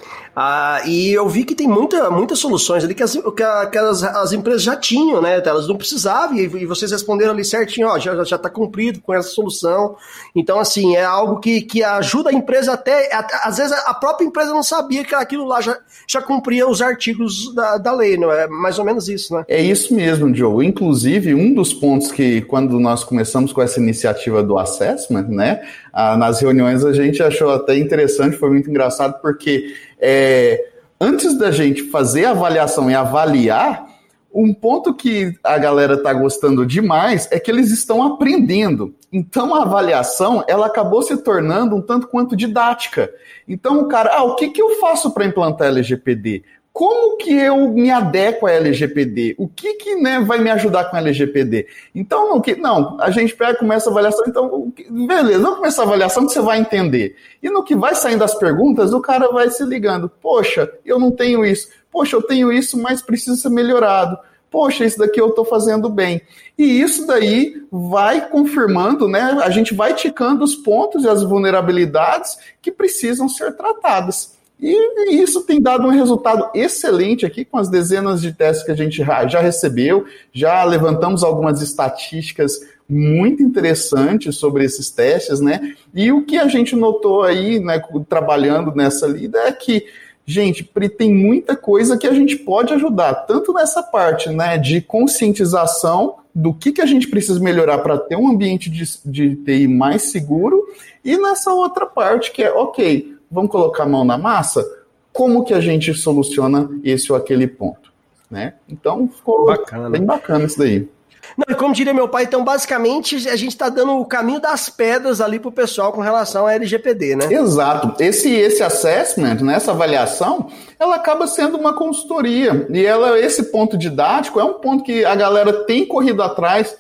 ah, 0.42 0.81
e 0.87 1.12
eu 1.12 1.29
vi 1.29 1.44
que 1.44 1.55
tem 1.55 1.68
muita, 1.68 2.09
muitas 2.09 2.38
soluções 2.38 2.83
ali 2.83 2.94
que, 2.94 3.03
as, 3.03 3.12
que, 3.12 3.66
que 3.70 3.79
as, 3.79 4.03
as, 4.03 4.33
empresas 4.33 4.62
já 4.62 4.74
tinham, 4.74 5.20
né? 5.20 5.42
Elas 5.44 5.68
não 5.68 5.76
precisavam, 5.76 6.35
e, 6.35 6.44
e 6.44 6.64
vocês 6.64 6.90
responderam 6.90 7.33
ali 7.33 7.44
certinho, 7.44 7.88
ó, 7.88 7.98
já 7.98 8.22
está 8.22 8.48
cumprido 8.48 9.03
com 9.03 9.12
essa 9.12 9.29
solução. 9.29 9.96
Então, 10.35 10.59
assim, 10.59 10.96
é 10.96 11.05
algo 11.05 11.40
que, 11.40 11.61
que 11.61 11.85
ajuda 11.85 12.31
a 12.31 12.33
empresa 12.33 12.72
até. 12.72 13.11
Às 13.44 13.59
vezes 13.59 13.72
a 13.85 13.92
própria 13.92 14.24
empresa 14.24 14.50
não 14.50 14.62
sabia 14.62 15.05
que 15.05 15.14
aquilo 15.14 15.44
lá 15.44 15.61
já, 15.61 15.79
já 16.09 16.22
cumpria 16.22 16.66
os 16.66 16.81
artigos 16.81 17.55
da, 17.55 17.76
da 17.76 17.92
lei, 17.92 18.16
não 18.16 18.33
é? 18.33 18.46
Mais 18.46 18.79
ou 18.79 18.85
menos 18.87 19.11
isso, 19.11 19.35
né? 19.35 19.44
É 19.46 19.61
isso 19.61 19.94
mesmo, 19.94 20.35
Joe. 20.35 20.66
Inclusive, 20.66 21.35
um 21.35 21.53
dos 21.53 21.74
pontos 21.74 22.11
que, 22.11 22.40
quando 22.40 22.81
nós 22.81 23.05
começamos 23.05 23.53
com 23.53 23.61
essa 23.61 23.79
iniciativa 23.79 24.42
do 24.42 24.57
assessment, 24.57 25.29
né, 25.29 25.61
ah, 25.92 26.16
nas 26.16 26.40
reuniões 26.40 26.83
a 26.83 26.94
gente 26.94 27.22
achou 27.22 27.50
até 27.50 27.76
interessante, 27.76 28.38
foi 28.38 28.48
muito 28.48 28.70
engraçado, 28.70 29.20
porque 29.20 29.74
é, 30.01 30.73
antes 31.01 31.37
da 31.39 31.51
gente 31.51 31.85
fazer 31.91 32.25
a 32.25 32.31
avaliação 32.31 32.91
e 32.91 32.95
avaliar, 32.95 33.87
um 34.33 34.55
ponto 34.55 34.95
que 34.95 35.35
a 35.43 35.59
galera 35.59 35.95
está 35.95 36.13
gostando 36.13 36.65
demais 36.65 37.29
é 37.33 37.41
que 37.41 37.51
eles 37.51 37.71
estão 37.71 38.03
aprendendo. 38.03 38.95
Então 39.13 39.55
a 39.55 39.63
avaliação 39.63 40.45
ela 40.47 40.67
acabou 40.67 41.03
se 41.03 41.17
tornando 41.17 41.75
um 41.75 41.83
tanto 41.83 42.07
quanto 42.07 42.37
didática. 42.37 43.11
Então 43.49 43.81
o 43.81 43.89
cara, 43.89 44.15
ah, 44.15 44.23
o 44.23 44.37
que, 44.37 44.51
que 44.51 44.63
eu 44.63 44.79
faço 44.79 45.11
para 45.11 45.25
implantar 45.25 45.69
LGPD? 45.69 46.45
Como 46.81 47.19
que 47.19 47.31
eu 47.31 47.69
me 47.75 47.90
adequo 47.90 48.47
à 48.47 48.53
LGPD? 48.53 49.35
O 49.37 49.47
que 49.47 49.75
que 49.75 49.97
né, 49.97 50.19
vai 50.21 50.38
me 50.38 50.51
ajudar 50.51 50.85
com 50.85 50.97
a 50.97 51.01
LGPD? 51.01 51.66
Então, 51.95 52.31
não, 52.31 52.40
que, 52.40 52.57
não, 52.57 52.97
a 52.99 53.11
gente 53.11 53.37
pega, 53.37 53.59
começa 53.59 53.90
a 53.90 53.93
avaliação, 53.93 54.25
então, 54.27 54.73
beleza, 54.88 55.43
vamos 55.43 55.59
começar 55.59 55.83
a 55.83 55.85
avaliação 55.85 56.25
que 56.25 56.33
você 56.33 56.40
vai 56.40 56.59
entender. 56.59 57.16
E 57.43 57.51
no 57.51 57.62
que 57.62 57.77
vai 57.77 57.95
saindo 57.95 58.21
das 58.21 58.35
perguntas, 58.35 58.95
o 58.95 59.01
cara 59.03 59.31
vai 59.31 59.51
se 59.51 59.62
ligando, 59.62 60.09
poxa, 60.09 60.73
eu 60.83 60.99
não 60.99 61.11
tenho 61.11 61.45
isso, 61.45 61.69
poxa, 61.93 62.16
eu 62.16 62.23
tenho 62.23 62.51
isso, 62.51 62.81
mas 62.81 63.03
precisa 63.03 63.37
ser 63.37 63.51
melhorado. 63.51 64.16
Poxa, 64.51 64.83
isso 64.83 64.97
daqui 64.97 65.21
eu 65.21 65.29
estou 65.29 65.45
fazendo 65.45 65.87
bem. 65.90 66.23
E 66.57 66.81
isso 66.81 67.07
daí 67.07 67.62
vai 67.71 68.27
confirmando, 68.27 69.07
né? 69.07 69.38
A 69.43 69.51
gente 69.51 69.75
vai 69.75 69.93
ticando 69.93 70.43
os 70.43 70.57
pontos 70.57 71.05
e 71.05 71.09
as 71.09 71.23
vulnerabilidades 71.23 72.38
que 72.62 72.73
precisam 72.73 73.29
ser 73.29 73.55
tratadas. 73.55 74.39
E 74.61 75.23
isso 75.23 75.42
tem 75.42 75.61
dado 75.61 75.87
um 75.87 75.90
resultado 75.90 76.51
excelente 76.55 77.25
aqui 77.25 77.44
com 77.44 77.57
as 77.57 77.68
dezenas 77.68 78.20
de 78.20 78.33
testes 78.33 78.64
que 78.64 78.70
a 78.70 78.77
gente 78.77 78.99
já 78.99 79.40
recebeu, 79.40 80.05
já 80.33 80.62
levantamos 80.64 81.25
algumas 81.25 81.62
estatísticas 81.62 82.61
muito 82.87 83.42
interessantes 83.42 84.37
sobre 84.37 84.64
esses 84.64 84.90
testes, 84.90 85.40
né? 85.40 85.75
E 85.94 86.11
o 86.12 86.25
que 86.25 86.37
a 86.37 86.49
gente 86.49 86.75
notou 86.75 87.23
aí, 87.23 87.61
né, 87.61 87.81
trabalhando 88.09 88.75
nessa 88.75 89.07
lida, 89.07 89.38
é 89.38 89.53
que, 89.53 89.87
gente, 90.27 90.68
tem 90.99 91.14
muita 91.14 91.57
coisa 91.57 91.96
que 91.96 92.07
a 92.07 92.12
gente 92.12 92.37
pode 92.37 92.75
ajudar, 92.75 93.14
tanto 93.27 93.53
nessa 93.53 93.83
parte, 93.83 94.29
né, 94.29 94.59
de 94.59 94.81
conscientização 94.81 96.16
do 96.35 96.53
que, 96.53 96.73
que 96.73 96.83
a 96.83 96.87
gente 96.87 97.09
precisa 97.09 97.40
melhorar 97.40 97.79
para 97.79 97.99
ter 97.99 98.16
um 98.16 98.29
ambiente 98.29 98.68
de, 98.68 98.85
de 99.05 99.37
TI 99.37 99.68
mais 99.68 100.03
seguro, 100.03 100.62
e 101.05 101.16
nessa 101.16 101.53
outra 101.55 101.87
parte 101.87 102.31
que 102.33 102.42
é, 102.42 102.53
ok, 102.53 103.19
vamos 103.31 103.51
colocar 103.51 103.85
a 103.85 103.88
mão 103.88 104.05
na 104.05 104.19
massa, 104.19 104.66
como 105.12 105.45
que 105.45 105.55
a 105.55 105.61
gente 105.61 105.93
soluciona 105.95 106.69
esse 106.83 107.12
ou 107.12 107.19
aquele 107.19 107.47
ponto, 107.47 107.93
né? 108.31 108.55
Então 108.69 109.09
ficou 109.09 109.47
bacana. 109.47 109.90
bem 109.90 110.05
bacana 110.05 110.45
isso 110.45 110.59
daí. 110.59 110.88
Não, 111.37 111.57
como 111.57 111.75
diria 111.75 111.95
meu 111.95 112.09
pai, 112.09 112.25
então 112.25 112.43
basicamente 112.43 113.29
a 113.29 113.37
gente 113.37 113.51
está 113.51 113.69
dando 113.69 113.93
o 113.99 114.05
caminho 114.05 114.40
das 114.40 114.69
pedras 114.69 115.21
ali 115.21 115.38
para 115.38 115.49
o 115.49 115.53
pessoal 115.53 115.93
com 115.93 116.01
relação 116.01 116.47
à 116.47 116.55
LGPD, 116.55 117.16
né? 117.16 117.33
Exato. 117.33 118.03
Esse 118.03 118.31
esse 118.33 118.62
assessment, 118.62 119.37
né, 119.40 119.55
essa 119.55 119.71
avaliação, 119.71 120.49
ela 120.79 120.97
acaba 120.97 121.27
sendo 121.27 121.57
uma 121.57 121.75
consultoria 121.75 122.66
e 122.71 122.85
ela 122.85 123.19
esse 123.19 123.45
ponto 123.45 123.77
didático 123.77 124.40
é 124.40 124.45
um 124.45 124.55
ponto 124.55 124.83
que 124.83 125.05
a 125.05 125.14
galera 125.14 125.64
tem 125.64 125.87
corrido 125.87 126.23
atrás 126.23 126.77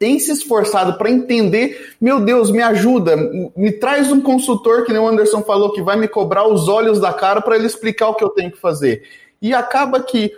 tem 0.00 0.18
se 0.18 0.32
esforçado 0.32 0.94
para 0.94 1.10
entender, 1.10 1.92
meu 2.00 2.20
Deus, 2.20 2.50
me 2.50 2.62
ajuda, 2.62 3.14
me 3.54 3.70
traz 3.70 4.10
um 4.10 4.18
consultor, 4.18 4.86
que 4.86 4.92
nem 4.94 5.00
o 5.00 5.06
Anderson 5.06 5.42
falou, 5.42 5.72
que 5.72 5.82
vai 5.82 5.94
me 5.94 6.08
cobrar 6.08 6.48
os 6.48 6.68
olhos 6.68 6.98
da 6.98 7.12
cara 7.12 7.42
para 7.42 7.54
ele 7.54 7.66
explicar 7.66 8.08
o 8.08 8.14
que 8.14 8.24
eu 8.24 8.30
tenho 8.30 8.50
que 8.50 8.58
fazer. 8.58 9.02
E 9.42 9.52
acaba 9.52 10.00
que 10.00 10.32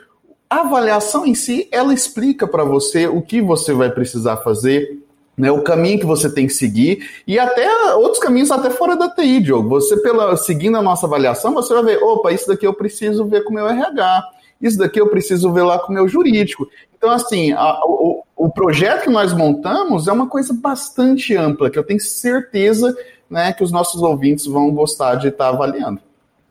a 0.50 0.62
avaliação 0.62 1.24
em 1.24 1.36
si, 1.36 1.68
ela 1.70 1.94
explica 1.94 2.44
para 2.44 2.64
você 2.64 3.06
o 3.06 3.22
que 3.22 3.40
você 3.40 3.72
vai 3.72 3.88
precisar 3.88 4.38
fazer, 4.38 4.98
né, 5.38 5.52
o 5.52 5.62
caminho 5.62 6.00
que 6.00 6.06
você 6.06 6.28
tem 6.28 6.48
que 6.48 6.52
seguir 6.52 7.08
e 7.24 7.38
até 7.38 7.94
outros 7.94 8.18
caminhos 8.18 8.50
até 8.50 8.68
fora 8.68 8.96
da 8.96 9.08
TI, 9.08 9.40
Diogo. 9.40 9.68
Você 9.68 9.96
pela 9.98 10.36
seguindo 10.36 10.76
a 10.76 10.82
nossa 10.82 11.06
avaliação, 11.06 11.54
você 11.54 11.72
vai 11.72 11.84
ver, 11.84 12.02
opa, 12.02 12.32
isso 12.32 12.48
daqui 12.48 12.66
eu 12.66 12.74
preciso 12.74 13.26
ver 13.26 13.44
com 13.44 13.50
o 13.50 13.54
meu 13.54 13.68
RH, 13.68 14.24
isso 14.62 14.78
daqui 14.78 15.00
eu 15.00 15.08
preciso 15.08 15.52
ver 15.52 15.62
lá 15.62 15.78
com 15.78 15.90
o 15.90 15.94
meu 15.94 16.08
jurídico. 16.08 16.68
Então, 16.96 17.10
assim, 17.10 17.52
a, 17.52 17.80
o, 17.84 18.22
o 18.36 18.48
projeto 18.48 19.02
que 19.02 19.10
nós 19.10 19.32
montamos 19.32 20.06
é 20.06 20.12
uma 20.12 20.28
coisa 20.28 20.54
bastante 20.54 21.36
ampla, 21.36 21.68
que 21.68 21.78
eu 21.78 21.84
tenho 21.84 22.00
certeza 22.00 22.96
né, 23.28 23.52
que 23.52 23.64
os 23.64 23.72
nossos 23.72 24.00
ouvintes 24.02 24.46
vão 24.46 24.70
gostar 24.70 25.16
de 25.16 25.28
estar 25.28 25.48
avaliando. 25.48 26.00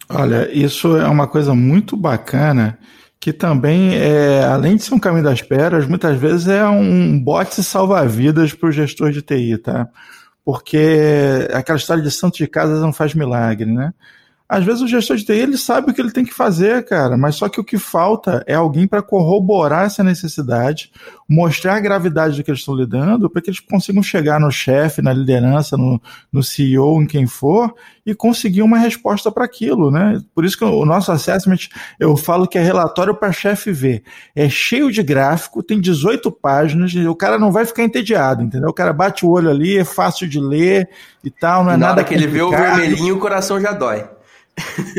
Olha, 0.10 0.50
isso 0.52 0.98
é 0.98 1.08
uma 1.08 1.28
coisa 1.28 1.56
muito 1.56 1.96
bacana, 1.96 2.78
que 3.20 3.32
também, 3.32 3.96
é, 3.96 4.44
além 4.44 4.76
de 4.76 4.84
ser 4.84 4.94
um 4.94 5.00
caminho 5.00 5.24
das 5.24 5.42
pedras, 5.42 5.88
muitas 5.88 6.18
vezes 6.18 6.48
é 6.48 6.68
um 6.68 7.18
bote 7.18 7.64
salva-vidas 7.64 8.54
para 8.54 8.68
o 8.68 8.72
gestor 8.72 9.12
de 9.12 9.22
TI, 9.22 9.58
tá? 9.58 9.88
Porque 10.44 11.48
aquela 11.54 11.78
história 11.78 12.04
de 12.04 12.12
santo 12.12 12.38
de 12.38 12.48
casa 12.48 12.82
não 12.82 12.92
faz 12.92 13.14
milagre, 13.14 13.72
né? 13.72 13.94
Às 14.52 14.66
vezes 14.66 14.82
o 14.82 14.88
gestor 14.88 15.16
de 15.16 15.24
TI 15.24 15.32
ele 15.32 15.56
sabe 15.56 15.90
o 15.90 15.94
que 15.94 16.02
ele 16.02 16.12
tem 16.12 16.26
que 16.26 16.34
fazer, 16.34 16.84
cara, 16.84 17.16
mas 17.16 17.36
só 17.36 17.48
que 17.48 17.62
o 17.62 17.64
que 17.64 17.78
falta 17.78 18.44
é 18.46 18.54
alguém 18.54 18.86
para 18.86 19.02
corroborar 19.02 19.86
essa 19.86 20.04
necessidade, 20.04 20.92
mostrar 21.26 21.76
a 21.76 21.80
gravidade 21.80 22.36
do 22.36 22.44
que 22.44 22.52
eles 22.52 22.60
estão 22.60 22.76
lidando, 22.76 23.30
para 23.30 23.42
que 23.42 23.50
eles 23.50 23.62
consigam 23.62 24.04
chegar 24.04 24.42
no 24.42 24.52
chefe, 24.52 25.02
na 25.02 25.14
liderança, 25.14 25.78
no, 25.78 26.02
no 26.30 26.44
CEO, 26.44 27.02
em 27.02 27.06
quem 27.06 27.26
for, 27.26 27.74
e 28.06 28.14
conseguir 28.14 28.62
uma 28.62 28.78
resposta 28.78 29.32
para 29.32 29.46
aquilo, 29.46 29.90
né? 29.90 30.22
Por 30.36 30.44
isso 30.44 30.58
que 30.58 30.66
o 30.66 30.84
nosso 30.84 31.14
assessment, 31.14 31.70
eu 31.98 32.18
falo 32.18 32.46
que 32.46 32.58
é 32.58 32.62
relatório 32.62 33.16
para 33.16 33.32
chefe 33.32 33.72
ver. 33.72 34.04
É 34.36 34.50
cheio 34.50 34.92
de 34.92 35.02
gráfico, 35.02 35.64
tem 35.64 35.80
18 35.80 36.30
páginas, 36.30 36.94
o 36.94 37.16
cara 37.16 37.40
não 37.40 37.54
vai 37.54 37.66
ficar 37.66 37.84
entediado, 37.84 38.44
entendeu? 38.44 38.68
O 38.72 38.74
cara 38.74 38.92
bate 38.92 39.26
o 39.26 39.30
olho 39.30 39.50
ali, 39.50 39.78
é 39.78 39.86
fácil 39.86 40.28
de 40.28 40.42
ler 40.42 40.90
e 41.24 41.32
tal, 41.32 41.64
não 41.64 41.72
é 41.72 41.78
Na 41.78 41.88
nada 41.88 42.04
que 42.04 42.14
ele 42.14 42.28
vê 42.28 42.42
o 42.42 42.50
vermelhinho, 42.50 43.16
o 43.16 43.20
coração 43.20 43.58
já 43.58 43.72
dói. 43.72 44.04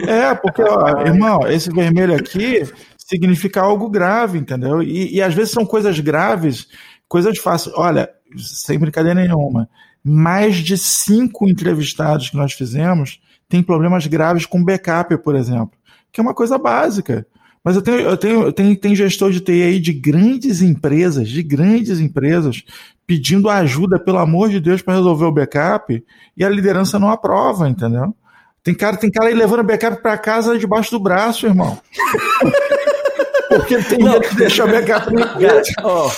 É, 0.07 0.35
porque, 0.35 0.63
ó, 0.63 1.01
irmão, 1.07 1.47
esse 1.47 1.71
vermelho 1.71 2.15
aqui 2.15 2.63
significa 2.97 3.61
algo 3.61 3.91
grave, 3.91 4.39
entendeu? 4.39 4.83
E, 4.83 5.15
e 5.15 5.23
às 5.23 5.35
vezes 5.35 5.53
são 5.53 5.67
coisas 5.67 5.99
graves, 6.01 6.69
coisas 7.09 7.39
fáceis. 7.39 7.75
Olha, 7.77 8.09
sem 8.37 8.79
brincadeira 8.79 9.21
nenhuma, 9.21 9.69
mais 10.03 10.57
de 10.57 10.77
cinco 10.79 11.49
entrevistados 11.49 12.31
que 12.31 12.37
nós 12.37 12.53
fizemos 12.53 13.21
têm 13.49 13.63
problemas 13.63 14.07
graves 14.07 14.47
com 14.47 14.65
backup, 14.65 15.17
por 15.19 15.35
exemplo, 15.37 15.73
que 16.11 16.21
é 16.21 16.23
uma 16.23 16.35
coisa 16.35 16.57
básica. 16.57 17.27
Mas 17.65 17.77
eu 17.77 17.83
tenho, 17.83 18.01
eu 18.01 18.17
tenho, 18.17 18.43
eu 18.43 18.53
tenho, 18.53 18.77
tenho 18.77 18.97
gestor 18.97 19.31
de 19.31 19.41
TI 19.41 19.63
aí 19.63 19.79
de 19.79 19.93
grandes 19.93 20.63
empresas, 20.63 21.29
de 21.29 21.43
grandes 21.43 22.01
empresas, 22.01 22.65
pedindo 23.07 23.49
ajuda, 23.49 24.01
pelo 24.01 24.19
amor 24.19 24.49
de 24.49 24.59
Deus, 24.59 24.83
para 24.83 24.97
resolver 24.97 25.27
o 25.27 25.33
backup, 25.33 26.03
e 26.37 26.45
a 26.45 26.49
liderança 26.49 26.99
não 26.99 27.11
aprova, 27.11 27.69
entendeu? 27.69 28.15
Tem 28.63 28.75
cara, 28.75 28.97
tem 28.97 29.11
cara 29.11 29.29
aí 29.29 29.35
levando 29.35 29.65
backup 29.65 30.01
para 30.01 30.17
casa 30.17 30.57
debaixo 30.59 30.91
do 30.93 31.01
braço, 31.01 31.47
irmão. 31.47 31.81
Porque 33.49 33.75
ele 33.75 33.85
tem 33.85 33.99
medo 34.03 34.21
de 34.29 34.37
deixar 34.37 34.67
backup 34.67 35.13
na 35.13 35.27
Cara, 35.39 35.63
ó, 35.83 36.11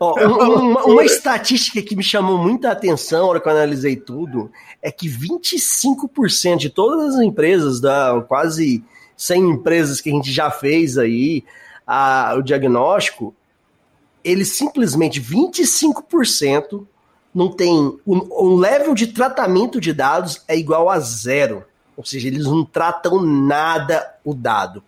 ó, 0.00 0.20
um- 0.26 0.70
uma, 0.70 0.84
uma 0.84 1.04
estatística 1.04 1.80
que 1.80 1.96
me 1.96 2.02
chamou 2.02 2.36
muita 2.36 2.70
atenção 2.70 3.20
na 3.20 3.26
hora 3.26 3.40
que 3.40 3.48
eu 3.48 3.52
analisei 3.52 3.96
tudo 3.96 4.50
é 4.82 4.90
que 4.90 5.08
25% 5.08 6.56
de 6.58 6.68
todas 6.68 7.14
as 7.14 7.20
empresas, 7.22 7.80
da 7.80 8.22
quase 8.26 8.84
100 9.16 9.50
empresas 9.50 10.00
que 10.00 10.10
a 10.10 10.12
gente 10.12 10.30
já 10.32 10.50
fez 10.50 10.98
aí, 10.98 11.44
a- 11.86 12.34
o 12.36 12.42
diagnóstico, 12.42 13.34
eles 14.22 14.48
simplesmente 14.48 15.20
25% 15.20 16.86
não 17.34 17.50
tem. 17.50 17.72
O, 18.04 18.44
o 18.46 18.56
level 18.56 18.94
de 18.94 19.06
tratamento 19.06 19.80
de 19.80 19.92
dados 19.92 20.42
é 20.48 20.56
igual 20.56 20.90
a 20.90 20.98
zero. 20.98 21.64
Ou 21.96 22.04
seja, 22.04 22.26
eles 22.28 22.44
não 22.46 22.64
tratam 22.64 23.22
nada 23.22 24.14
o 24.24 24.34
dado. 24.34 24.82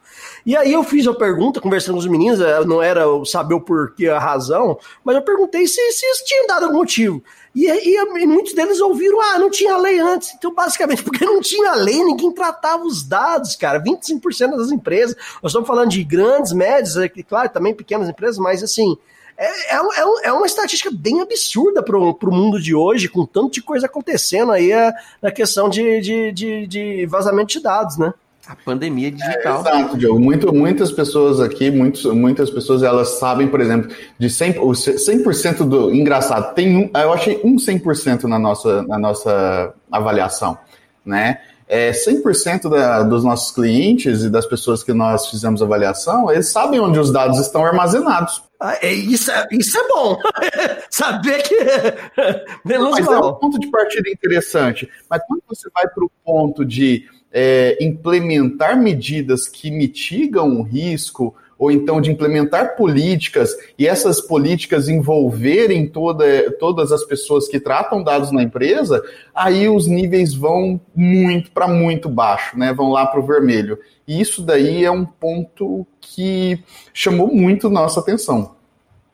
E 0.44 0.56
aí 0.56 0.72
eu 0.72 0.82
fiz 0.82 1.06
a 1.06 1.14
pergunta, 1.14 1.60
conversando 1.60 1.94
com 1.94 2.00
os 2.00 2.06
meninos, 2.06 2.40
eh, 2.40 2.64
não 2.64 2.82
era 2.82 3.02
saber 3.24 3.54
o 3.54 3.60
porquê, 3.60 4.08
a 4.08 4.18
razão, 4.18 4.78
mas 5.04 5.14
eu 5.14 5.22
perguntei 5.22 5.66
se, 5.66 5.74
se 5.92 6.04
eles 6.06 6.22
tinham 6.22 6.46
dado 6.46 6.64
algum 6.64 6.78
motivo. 6.78 7.22
E, 7.54 7.66
e- 7.70 7.96
e 8.22 8.26
muitos 8.26 8.52
deles 8.54 8.80
ouviram, 8.80 9.20
ah, 9.20 9.38
não 9.38 9.50
tinha 9.50 9.76
lei 9.76 9.98
antes. 10.00 10.34
Então, 10.34 10.52
basicamente, 10.52 11.02
porque 11.04 11.24
não 11.24 11.40
tinha 11.40 11.74
lei, 11.74 12.02
ninguém 12.02 12.32
tratava 12.32 12.84
os 12.84 13.02
dados, 13.02 13.54
cara. 13.56 13.80
25% 13.82 14.56
das 14.56 14.70
empresas. 14.70 15.16
Nós 15.42 15.50
estamos 15.52 15.66
falando 15.68 15.90
de 15.90 16.02
grandes, 16.02 16.52
médias, 16.52 16.96
é 16.96 17.08
claro, 17.08 17.48
também 17.50 17.74
pequenas 17.74 18.08
empresas, 18.08 18.38
mas 18.38 18.62
assim. 18.62 18.96
É, 19.38 19.74
é, 19.76 19.82
um- 19.82 19.92
é 19.92 20.06
um- 20.06 20.20
é 20.24 20.32
uma 20.32 20.46
estatística 20.46 20.90
bem 20.90 21.20
absurda 21.20 21.82
para 21.82 21.96
o 21.98 22.16
mundo 22.32 22.60
de 22.60 22.74
hoje, 22.74 23.08
com 23.08 23.26
tanto 23.26 23.52
de 23.52 23.62
coisa 23.62 23.86
acontecendo 23.86 24.52
aí 24.52 24.72
é, 24.72 24.92
na 25.20 25.30
questão 25.30 25.68
de, 25.68 26.00
de, 26.00 26.32
de, 26.32 26.66
de 26.66 27.06
vazamento 27.06 27.52
de 27.52 27.60
dados, 27.60 27.98
né? 27.98 28.12
A 28.48 28.54
pandemia 28.54 29.10
digital. 29.10 29.60
Exato, 29.60 29.98
Diogo. 29.98 30.20
Muito, 30.20 30.54
muitas 30.54 30.92
pessoas 30.92 31.40
aqui, 31.40 31.68
muitos, 31.68 32.04
muitas 32.04 32.48
pessoas, 32.48 32.82
elas 32.84 33.18
sabem, 33.18 33.48
por 33.48 33.60
exemplo, 33.60 33.90
de 34.16 34.28
100%, 34.28 34.58
o 34.60 34.70
100% 34.70 35.64
do... 35.68 35.92
Engraçado, 35.92 36.54
tem 36.54 36.76
um, 36.76 36.90
eu 36.96 37.12
achei 37.12 37.40
um 37.42 37.56
100% 37.56 38.22
na 38.24 38.38
nossa, 38.38 38.82
na 38.84 38.98
nossa 39.00 39.74
avaliação, 39.90 40.56
né? 41.04 41.40
É, 41.68 41.90
100% 41.90 42.70
da, 42.70 43.02
dos 43.02 43.24
nossos 43.24 43.50
clientes 43.52 44.22
e 44.22 44.30
das 44.30 44.46
pessoas 44.46 44.84
que 44.84 44.92
nós 44.92 45.28
fizemos 45.28 45.60
avaliação, 45.60 46.30
eles 46.30 46.48
sabem 46.50 46.78
onde 46.78 46.98
os 46.98 47.10
dados 47.12 47.40
estão 47.40 47.64
armazenados. 47.64 48.42
Ah, 48.60 48.78
é, 48.80 48.92
isso, 48.92 49.30
é, 49.30 49.46
isso 49.50 49.76
é 49.76 49.88
bom. 49.88 50.16
Saber 50.90 51.42
que. 51.42 51.54
Menos 52.64 52.90
Mas 52.90 53.06
é 53.06 53.10
um 53.10 53.20
mal. 53.20 53.36
ponto 53.36 53.58
de 53.58 53.70
partida 53.70 54.08
interessante. 54.08 54.88
Mas 55.10 55.20
quando 55.26 55.42
você 55.48 55.68
vai 55.74 55.86
para 55.88 56.04
o 56.04 56.10
ponto 56.24 56.64
de 56.64 57.04
é, 57.32 57.76
implementar 57.84 58.78
medidas 58.78 59.46
que 59.48 59.70
mitigam 59.70 60.58
o 60.58 60.62
risco, 60.62 61.34
ou 61.58 61.70
então 61.70 62.00
de 62.00 62.10
implementar 62.10 62.76
políticas, 62.76 63.56
e 63.78 63.86
essas 63.86 64.20
políticas 64.20 64.88
envolverem 64.88 65.86
toda, 65.86 66.50
todas 66.58 66.92
as 66.92 67.04
pessoas 67.04 67.48
que 67.48 67.58
tratam 67.58 68.02
dados 68.02 68.30
na 68.30 68.42
empresa, 68.42 69.02
aí 69.34 69.68
os 69.68 69.86
níveis 69.86 70.34
vão 70.34 70.80
muito 70.94 71.50
para 71.50 71.66
muito 71.66 72.08
baixo, 72.08 72.58
né? 72.58 72.72
Vão 72.72 72.90
lá 72.90 73.06
para 73.06 73.20
o 73.20 73.26
vermelho. 73.26 73.78
E 74.06 74.20
isso 74.20 74.42
daí 74.42 74.84
é 74.84 74.90
um 74.90 75.04
ponto 75.04 75.86
que 76.00 76.62
chamou 76.92 77.34
muito 77.34 77.70
nossa 77.70 78.00
atenção 78.00 78.54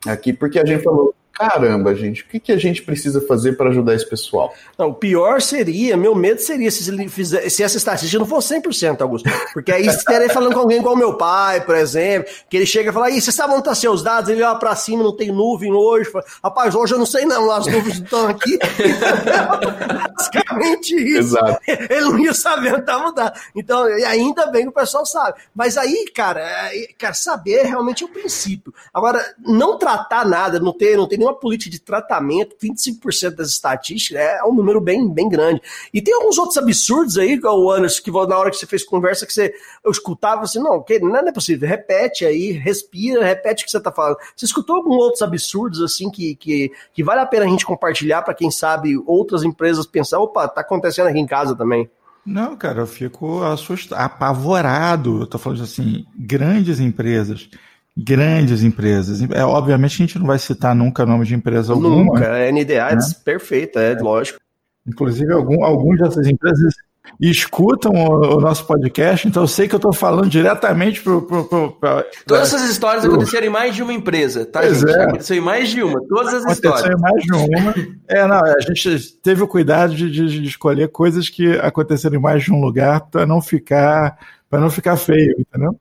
aqui, 0.05 0.33
porque 0.33 0.59
a 0.59 0.65
gente 0.65 0.83
falou. 0.83 1.15
Caramba, 1.33 1.95
gente, 1.95 2.21
o 2.21 2.27
que, 2.27 2.39
que 2.39 2.51
a 2.51 2.57
gente 2.57 2.83
precisa 2.83 3.19
fazer 3.19 3.53
para 3.53 3.71
ajudar 3.71 3.95
esse 3.95 4.07
pessoal? 4.07 4.53
Não, 4.77 4.89
o 4.89 4.93
pior 4.93 5.41
seria, 5.41 5.97
meu 5.97 6.13
medo 6.13 6.39
seria 6.39 6.69
se, 6.69 6.87
ele 6.91 7.09
fizer, 7.09 7.49
se 7.49 7.63
essa 7.63 7.75
estatística 7.75 8.19
não 8.19 8.27
fosse 8.27 8.53
100%, 8.55 9.01
Augusto. 9.01 9.27
Porque 9.51 9.71
aí 9.71 9.85
você 9.85 9.97
estaria 9.97 10.29
falando 10.29 10.53
com 10.53 10.59
alguém 10.59 10.77
igual 10.77 10.95
meu 10.95 11.17
pai, 11.17 11.61
por 11.61 11.75
exemplo, 11.75 12.31
que 12.47 12.55
ele 12.55 12.67
chega 12.67 12.91
e 12.91 12.93
fala, 12.93 13.09
Ih, 13.09 13.19
você 13.19 13.31
sabe 13.31 13.51
onde 13.51 13.61
estão 13.61 13.73
seus 13.73 14.03
dados? 14.03 14.29
Ele 14.29 14.43
olha 14.43 14.59
pra 14.59 14.75
cima, 14.75 15.03
não 15.03 15.15
tem 15.15 15.31
nuvem 15.31 15.73
hoje. 15.73 16.11
Fala, 16.11 16.23
Rapaz, 16.43 16.75
hoje 16.75 16.93
eu 16.93 16.99
não 16.99 17.05
sei 17.05 17.25
não, 17.25 17.49
as 17.49 17.65
nuvens 17.65 17.95
estão 17.95 18.27
aqui. 18.27 18.59
Basicamente 20.15 20.95
isso. 20.95 21.35
Exato. 21.35 21.59
Ele 21.67 22.01
não 22.01 22.19
ia 22.19 22.33
saber 22.35 22.73
onde 22.73 22.81
estava 22.81 23.11
dado. 23.11 23.39
Então, 23.55 23.89
e 23.89 24.05
ainda 24.05 24.45
bem 24.47 24.63
que 24.63 24.69
o 24.69 24.73
pessoal 24.73 25.03
sabe. 25.03 25.39
Mas 25.55 25.77
aí, 25.77 26.05
cara, 26.13 26.41
é, 26.41 26.89
cara, 26.95 27.15
saber 27.15 27.63
realmente 27.63 28.03
é 28.03 28.05
o 28.05 28.09
princípio. 28.09 28.71
Agora, 28.93 29.33
não 29.39 29.79
tratar 29.79 30.27
nada, 30.27 30.59
não 30.59 30.71
ter, 30.71 30.95
não 30.95 31.07
ter 31.07 31.22
nenhuma 31.23 31.33
política 31.33 31.71
de 31.71 31.79
tratamento, 31.79 32.55
25% 32.61 33.35
das 33.35 33.49
estatísticas, 33.49 34.21
é 34.21 34.43
um 34.43 34.53
número 34.53 34.81
bem, 34.81 35.09
bem 35.09 35.29
grande. 35.29 35.61
E 35.93 36.01
tem 36.01 36.13
alguns 36.13 36.37
outros 36.37 36.57
absurdos 36.57 37.17
aí, 37.17 37.39
o 37.41 37.71
Anderson, 37.71 38.03
que 38.03 38.11
na 38.11 38.37
hora 38.37 38.51
que 38.51 38.57
você 38.57 38.65
fez 38.65 38.83
conversa, 38.83 39.25
que 39.25 39.33
você, 39.33 39.53
eu 39.83 39.91
escutava 39.91 40.43
assim, 40.43 40.59
não, 40.59 40.81
que 40.81 40.99
não 40.99 41.15
é 41.15 41.31
possível, 41.31 41.67
repete 41.67 42.25
aí, 42.25 42.51
respira, 42.51 43.23
repete 43.23 43.63
o 43.63 43.65
que 43.65 43.71
você 43.71 43.79
tá 43.79 43.91
falando. 43.91 44.17
Você 44.35 44.45
escutou 44.45 44.75
alguns 44.75 44.97
outros 44.97 45.21
absurdos, 45.21 45.81
assim, 45.81 46.09
que, 46.09 46.35
que, 46.35 46.71
que 46.93 47.03
vale 47.03 47.21
a 47.21 47.25
pena 47.25 47.45
a 47.45 47.49
gente 47.49 47.65
compartilhar 47.65 48.21
para 48.21 48.33
quem 48.33 48.51
sabe 48.51 48.97
outras 49.05 49.43
empresas 49.43 49.85
pensar, 49.85 50.19
opa, 50.19 50.47
tá 50.47 50.61
acontecendo 50.61 51.07
aqui 51.07 51.19
em 51.19 51.27
casa 51.27 51.55
também. 51.55 51.89
Não, 52.25 52.55
cara, 52.55 52.79
eu 52.79 52.87
fico 52.87 53.43
assustado, 53.43 53.99
apavorado. 53.99 55.21
Eu 55.21 55.27
tô 55.27 55.37
falando 55.37 55.63
assim, 55.63 56.05
grandes 56.15 56.79
empresas, 56.79 57.49
grandes 57.95 58.63
empresas. 58.63 59.21
É, 59.31 59.43
obviamente 59.45 59.93
a 59.93 60.05
gente 60.05 60.19
não 60.19 60.25
vai 60.25 60.39
citar 60.39 60.75
nunca 60.75 61.05
nome 61.05 61.25
de 61.25 61.35
empresa 61.35 61.73
alguma. 61.73 62.03
Nunca, 62.03 62.25
é 62.25 62.51
NDA 62.51 62.89
é 62.91 62.97
perfeita, 63.23 63.79
é, 63.79 63.93
lógico. 63.99 64.39
Inclusive, 64.87 65.31
algum, 65.31 65.63
alguns 65.63 65.99
dessas 65.99 66.27
empresas 66.27 66.73
escutam 67.21 67.91
o, 67.93 68.37
o 68.37 68.41
nosso 68.41 68.65
podcast, 68.65 69.27
então 69.27 69.43
eu 69.43 69.47
sei 69.47 69.67
que 69.67 69.75
eu 69.75 69.77
estou 69.77 69.93
falando 69.93 70.29
diretamente 70.29 71.01
para. 71.01 72.05
Todas 72.25 72.53
essas 72.53 72.69
histórias 72.69 73.05
aconteceram 73.05 73.47
em 73.47 73.49
mais 73.49 73.75
de 73.75 73.83
uma 73.83 73.93
empresa, 73.93 74.45
tá, 74.45 74.61
Pois 74.61 74.79
gente? 74.79 74.89
é. 74.91 75.03
Aconteceu 75.03 75.37
em 75.37 75.41
mais 75.41 75.69
de 75.69 75.83
uma, 75.83 76.01
todas 76.07 76.33
as 76.33 76.43
Aconteceu 76.43 76.71
histórias. 76.73 76.97
em 76.97 77.01
mais 77.01 77.23
de 77.23 77.33
uma. 77.33 77.73
É, 78.07 78.27
não, 78.27 78.39
a 78.43 78.59
gente 78.61 79.13
teve 79.21 79.41
o 79.43 79.47
cuidado 79.47 79.95
de, 79.95 80.09
de- 80.09 80.41
de 80.41 80.47
escolher 80.47 80.89
coisas 80.89 81.29
que 81.29 81.57
aconteceram 81.59 82.15
em 82.17 82.21
mais 82.21 82.43
de 82.43 82.51
um 82.51 82.59
lugar 82.59 83.01
para 83.11 83.25
não 83.25 83.41
ficar 83.41 84.17
para 84.49 84.59
não 84.61 84.69
ficar 84.69 84.97
feio, 84.97 85.35
entendeu? 85.39 85.75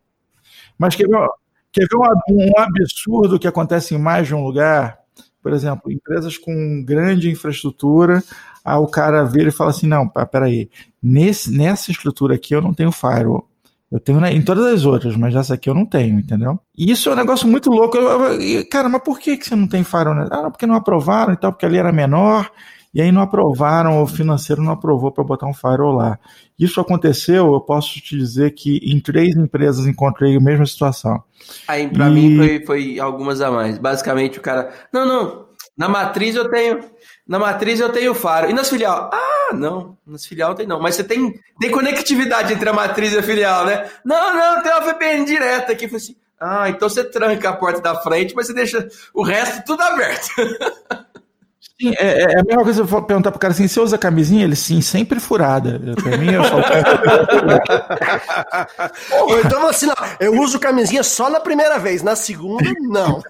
Mas 0.79 0.95
quer 0.97 1.07
ver, 1.09 1.17
quer 1.73 1.87
ver 1.91 1.97
um, 1.97 2.03
um 2.49 2.59
absurdo 2.59 3.39
que 3.39 3.49
acontece 3.49 3.95
em 3.95 3.99
mais 3.99 4.27
de 4.27 4.35
um 4.35 4.45
lugar? 4.45 4.99
Por 5.43 5.53
exemplo, 5.53 5.91
empresas 5.91 6.39
com 6.39 6.85
grande 6.85 7.31
infraestrutura, 7.31 8.23
aí 8.65 8.77
o 8.77 8.87
cara 8.87 9.25
vira 9.25 9.49
e 9.49 9.53
fala 9.53 9.71
assim, 9.71 9.89
não, 9.89 10.09
peraí, 10.09 10.71
nesse, 11.03 11.51
nessa 11.51 11.91
estrutura 11.91 12.35
aqui 12.37 12.55
eu 12.55 12.63
não 12.63 12.73
tenho 12.73 12.93
firewall. 12.93 13.49
Eu 13.91 14.01
tenho 14.01 14.25
em 14.25 14.41
todas 14.43 14.65
as 14.73 14.85
outras, 14.87 15.17
mas 15.17 15.35
essa 15.35 15.53
aqui 15.55 15.69
eu 15.69 15.75
não 15.75 15.85
tenho, 15.85 16.19
entendeu? 16.19 16.59
E 16.79 16.91
isso 16.91 17.11
é 17.11 17.13
um 17.13 17.17
negócio 17.17 17.47
muito 17.47 17.69
louco. 17.71 17.97
Eu- 17.99 18.09
eu- 18.25 18.41
e, 18.41 18.65
cara, 18.65 18.89
mas 18.89 19.03
por 19.03 19.19
que, 19.19 19.37
que 19.37 19.45
você 19.47 19.55
não 19.55 19.69
tem 19.69 19.85
firewall? 19.85 20.29
Ah, 20.31 20.51
porque 20.51 20.67
não 20.67 20.77
aprovaram 20.77 21.35
e 21.35 21.37
tal, 21.37 21.53
porque 21.53 21.67
ali 21.67 21.77
era 21.77 21.93
menor, 21.93 22.51
e 22.95 23.01
aí 23.01 23.11
não 23.13 23.23
aprovaram, 23.23 24.03
o 24.03 24.07
financeiro 24.07 24.63
não 24.63 24.73
aprovou 24.73 25.11
para 25.11 25.25
botar 25.25 25.47
um 25.47 25.55
firewall 25.55 25.93
lá. 25.95 26.19
Isso 26.59 26.81
aconteceu, 26.81 27.53
eu 27.53 27.61
posso 27.61 28.01
te 28.01 28.17
dizer 28.17 28.53
que 28.53 28.79
em 28.85 29.01
três 29.01 29.35
empresas 29.37 29.87
encontrei 29.87 30.37
a 30.37 30.41
mesma 30.41 30.67
situação. 30.67 31.23
Aí, 31.67 31.89
pra 31.89 32.09
E- 32.09 32.13
mim, 32.13 32.37
foi, 32.37 32.65
foi 32.67 33.01
algumas 33.01 33.41
a 33.41 33.51
mais. 33.51 33.79
Basicamente, 33.79 34.39
o 34.39 34.43
cara. 34.43 34.73
Não, 34.93 35.07
não. 35.07 35.47
Na 35.77 35.89
matriz 35.89 36.37
eu 36.37 36.49
tenho. 36.51 36.81
Na 37.27 37.39
matriz 37.39 37.81
eu 37.81 37.89
tenho 37.89 38.15
faro. 38.15 38.51
E 38.51 38.53
nas 38.53 38.69
filial? 38.69 39.11
Ah, 39.13 39.55
não. 39.55 39.97
Nas 40.07 40.27
filial 40.27 40.51
não 40.51 40.57
tem, 40.57 40.67
não. 40.67 40.81
Mas 40.81 40.95
você 40.97 41.03
tem, 41.05 41.33
tem 41.59 41.71
conectividade 41.71 42.53
entre 42.53 42.69
a 42.69 42.73
matriz 42.75 43.13
e 43.13 43.19
a 43.19 43.23
filial, 43.23 43.65
né? 43.65 43.89
Não, 44.05 44.35
não, 44.37 44.63
tem 44.63 44.71
uma 44.71 44.81
VPN 44.83 45.25
direta 45.25 45.73
aqui. 45.73 45.87
Eu 45.87 45.89
falei 45.89 46.03
assim. 46.05 46.17
Ah, 46.39 46.69
então 46.69 46.89
você 46.89 47.05
tranca 47.05 47.49
a 47.51 47.57
porta 47.57 47.81
da 47.81 47.95
frente, 47.95 48.35
mas 48.35 48.49
você 48.49 48.53
deixa 48.53 48.87
o 49.15 49.23
resto 49.23 49.65
tudo 49.65 49.81
aberto. 49.83 50.29
Sim, 51.81 51.93
é, 51.99 52.23
é 52.35 52.41
a 52.41 52.45
mesma 52.45 52.63
coisa 52.65 52.83
eu 52.83 53.03
perguntar 53.03 53.31
pro 53.31 53.41
cara 53.41 53.53
assim, 53.53 53.67
você 53.67 53.81
usa 53.81 53.97
camisinha? 53.99 54.45
Ele 54.45 54.57
sim, 54.57 54.81
sempre 54.81 55.19
furada. 55.19 55.81
Pra 56.03 56.17
mim, 56.17 56.33
eu 56.33 56.45
só 56.45 56.57
Ou 59.27 59.41
então 59.41 59.67
assim, 59.69 59.87
não, 59.87 59.95
eu 60.21 60.41
uso 60.41 60.59
camisinha 60.59 61.03
só 61.03 61.31
na 61.31 61.41
primeira 61.41 61.79
vez, 61.79 62.03
na 62.03 62.15
segunda, 62.17 62.65
não. 62.81 63.23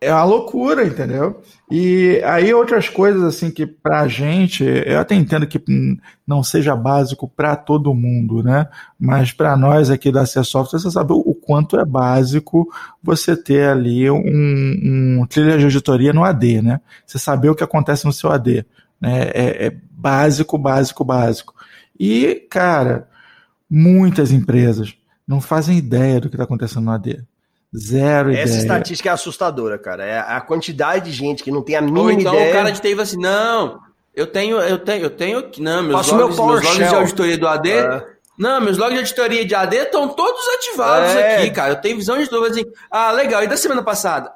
É 0.00 0.12
uma 0.12 0.24
loucura, 0.24 0.84
entendeu? 0.84 1.42
E 1.70 2.20
aí 2.24 2.52
outras 2.52 2.88
coisas 2.90 3.22
assim 3.22 3.50
que 3.50 3.66
pra 3.66 4.06
gente, 4.06 4.62
eu 4.64 4.98
até 4.98 5.14
entendo 5.14 5.46
que 5.46 5.62
não 6.26 6.42
seja 6.42 6.76
básico 6.76 7.26
pra 7.26 7.56
todo 7.56 7.94
mundo, 7.94 8.42
né? 8.42 8.68
Mas 8.98 9.32
pra 9.32 9.56
nós 9.56 9.90
aqui 9.90 10.12
da 10.12 10.26
C 10.26 10.44
Software, 10.44 10.78
você 10.78 10.90
sabe 10.90 11.12
o 11.12 11.34
quanto 11.34 11.78
é 11.78 11.84
básico 11.84 12.68
você 13.02 13.34
ter 13.34 13.68
ali 13.68 14.10
um, 14.10 15.20
um 15.20 15.26
trilha 15.26 15.56
de 15.56 15.64
auditoria 15.64 16.12
no 16.12 16.22
AD, 16.22 16.60
né? 16.60 16.80
Você 17.06 17.18
saber 17.18 17.48
o 17.48 17.54
que 17.54 17.64
acontece 17.64 18.04
no 18.04 18.12
seu 18.12 18.30
AD, 18.30 18.66
né? 19.00 19.30
É, 19.34 19.66
é 19.66 19.76
básico, 19.90 20.58
básico, 20.58 21.02
básico. 21.02 21.54
E, 21.98 22.46
cara, 22.50 23.08
muitas 23.70 24.32
empresas 24.32 24.94
não 25.26 25.40
fazem 25.40 25.78
ideia 25.78 26.20
do 26.20 26.28
que 26.28 26.34
está 26.34 26.44
acontecendo 26.44 26.84
no 26.84 26.90
AD. 26.90 27.24
Zero 27.76 28.30
Essa 28.30 28.42
ideia. 28.42 28.58
estatística 28.58 29.08
é 29.08 29.12
assustadora, 29.12 29.76
cara. 29.78 30.04
É 30.04 30.18
a 30.18 30.40
quantidade 30.40 31.10
de 31.10 31.12
gente 31.12 31.42
que 31.42 31.50
não 31.50 31.62
tem 31.62 31.74
a 31.76 31.80
mínima 31.80 32.02
Ou 32.02 32.10
então 32.10 32.34
ideia. 32.34 32.50
o 32.50 32.52
cara 32.52 32.70
de 32.70 32.80
TI 32.80 33.00
assim: 33.00 33.18
não, 33.18 33.80
Eu 34.14 34.26
tenho, 34.28 34.58
eu 34.58 34.78
tenho, 34.78 35.02
eu 35.04 35.10
tenho. 35.10 35.50
Não, 35.58 35.82
meus 35.82 35.96
Faço 36.06 36.16
logs, 36.16 36.36
meu 36.36 36.46
meus 36.46 36.62
logs 36.62 36.88
de 36.88 36.94
auditoria 36.94 37.38
do 37.38 37.48
AD. 37.48 37.70
É. 37.70 38.06
Não, 38.38 38.60
meus 38.60 38.78
logs 38.78 38.94
de 38.94 39.00
auditoria 39.00 39.44
de 39.44 39.54
AD 39.54 39.76
estão 39.76 40.08
todos 40.08 40.40
ativados 40.56 41.10
É. 41.16 41.36
aqui, 41.38 41.50
cara. 41.50 41.72
Eu 41.72 41.80
tenho 41.80 41.96
visão 41.96 42.16
de 42.16 42.28
tudo. 42.28 42.46
Assim, 42.46 42.64
ah, 42.90 43.10
legal. 43.10 43.42
E 43.42 43.48
da 43.48 43.56
semana 43.56 43.82
passada? 43.82 44.32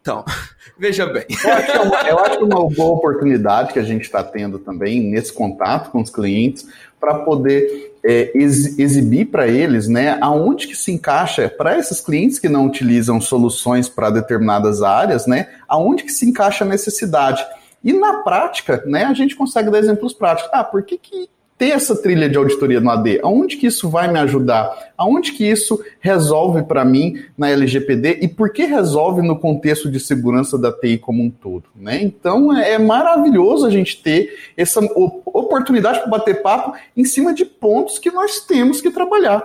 Então, 0.00 0.24
veja 0.78 1.06
bem. 1.06 1.24
Eu 1.30 1.52
acho, 1.52 1.66
que 1.66 1.72
é 1.72 1.80
uma, 1.80 2.00
eu 2.02 2.18
acho 2.18 2.34
é 2.34 2.38
uma 2.38 2.68
boa 2.68 2.96
oportunidade 2.96 3.72
que 3.72 3.78
a 3.78 3.84
gente 3.84 4.02
está 4.02 4.22
tendo 4.24 4.58
também 4.58 5.00
nesse 5.00 5.32
contato 5.32 5.90
com 5.90 6.00
os 6.00 6.10
clientes 6.10 6.66
para 7.00 7.14
poder 7.20 7.94
é, 8.04 8.30
ex- 8.34 8.78
exibir 8.78 9.26
para 9.26 9.46
eles, 9.48 9.88
né, 9.88 10.16
aonde 10.20 10.66
que 10.66 10.76
se 10.76 10.92
encaixa 10.92 11.48
para 11.48 11.78
esses 11.78 12.00
clientes 12.00 12.38
que 12.38 12.48
não 12.48 12.66
utilizam 12.66 13.20
soluções 13.20 13.88
para 13.88 14.10
determinadas 14.10 14.82
áreas, 14.82 15.26
né, 15.26 15.48
aonde 15.68 16.04
que 16.04 16.12
se 16.12 16.28
encaixa 16.28 16.64
a 16.64 16.68
necessidade. 16.68 17.44
E 17.82 17.92
na 17.92 18.22
prática, 18.22 18.82
né, 18.86 19.04
a 19.04 19.14
gente 19.14 19.36
consegue 19.36 19.70
dar 19.70 19.78
exemplos 19.78 20.12
práticos. 20.12 20.50
Ah, 20.52 20.64
por 20.64 20.82
que, 20.82 20.98
que 20.98 21.28
ter 21.58 21.68
essa 21.70 21.96
trilha 21.96 22.28
de 22.28 22.36
auditoria 22.36 22.80
no 22.80 22.90
AD? 22.90 23.20
Aonde 23.22 23.56
que 23.56 23.66
isso 23.66 23.88
vai 23.88 24.12
me 24.12 24.18
ajudar? 24.18 24.70
Aonde 24.96 25.32
que 25.32 25.44
isso 25.44 25.82
resolve 26.00 26.62
para 26.64 26.84
mim 26.84 27.22
na 27.36 27.48
LGPD 27.50 28.18
e 28.22 28.28
por 28.28 28.50
que 28.52 28.64
resolve 28.64 29.22
no 29.22 29.38
contexto 29.38 29.90
de 29.90 29.98
segurança 29.98 30.58
da 30.58 30.70
TI 30.70 30.98
como 30.98 31.22
um 31.22 31.30
todo? 31.30 31.64
Né? 31.74 32.02
Então 32.02 32.54
é 32.56 32.78
maravilhoso 32.78 33.64
a 33.66 33.70
gente 33.70 34.02
ter 34.02 34.34
essa 34.56 34.80
oportunidade 35.26 36.00
para 36.00 36.08
bater 36.08 36.42
papo 36.42 36.74
em 36.96 37.04
cima 37.04 37.32
de 37.34 37.44
pontos 37.44 37.98
que 37.98 38.10
nós 38.10 38.40
temos 38.40 38.80
que 38.80 38.90
trabalhar. 38.90 39.42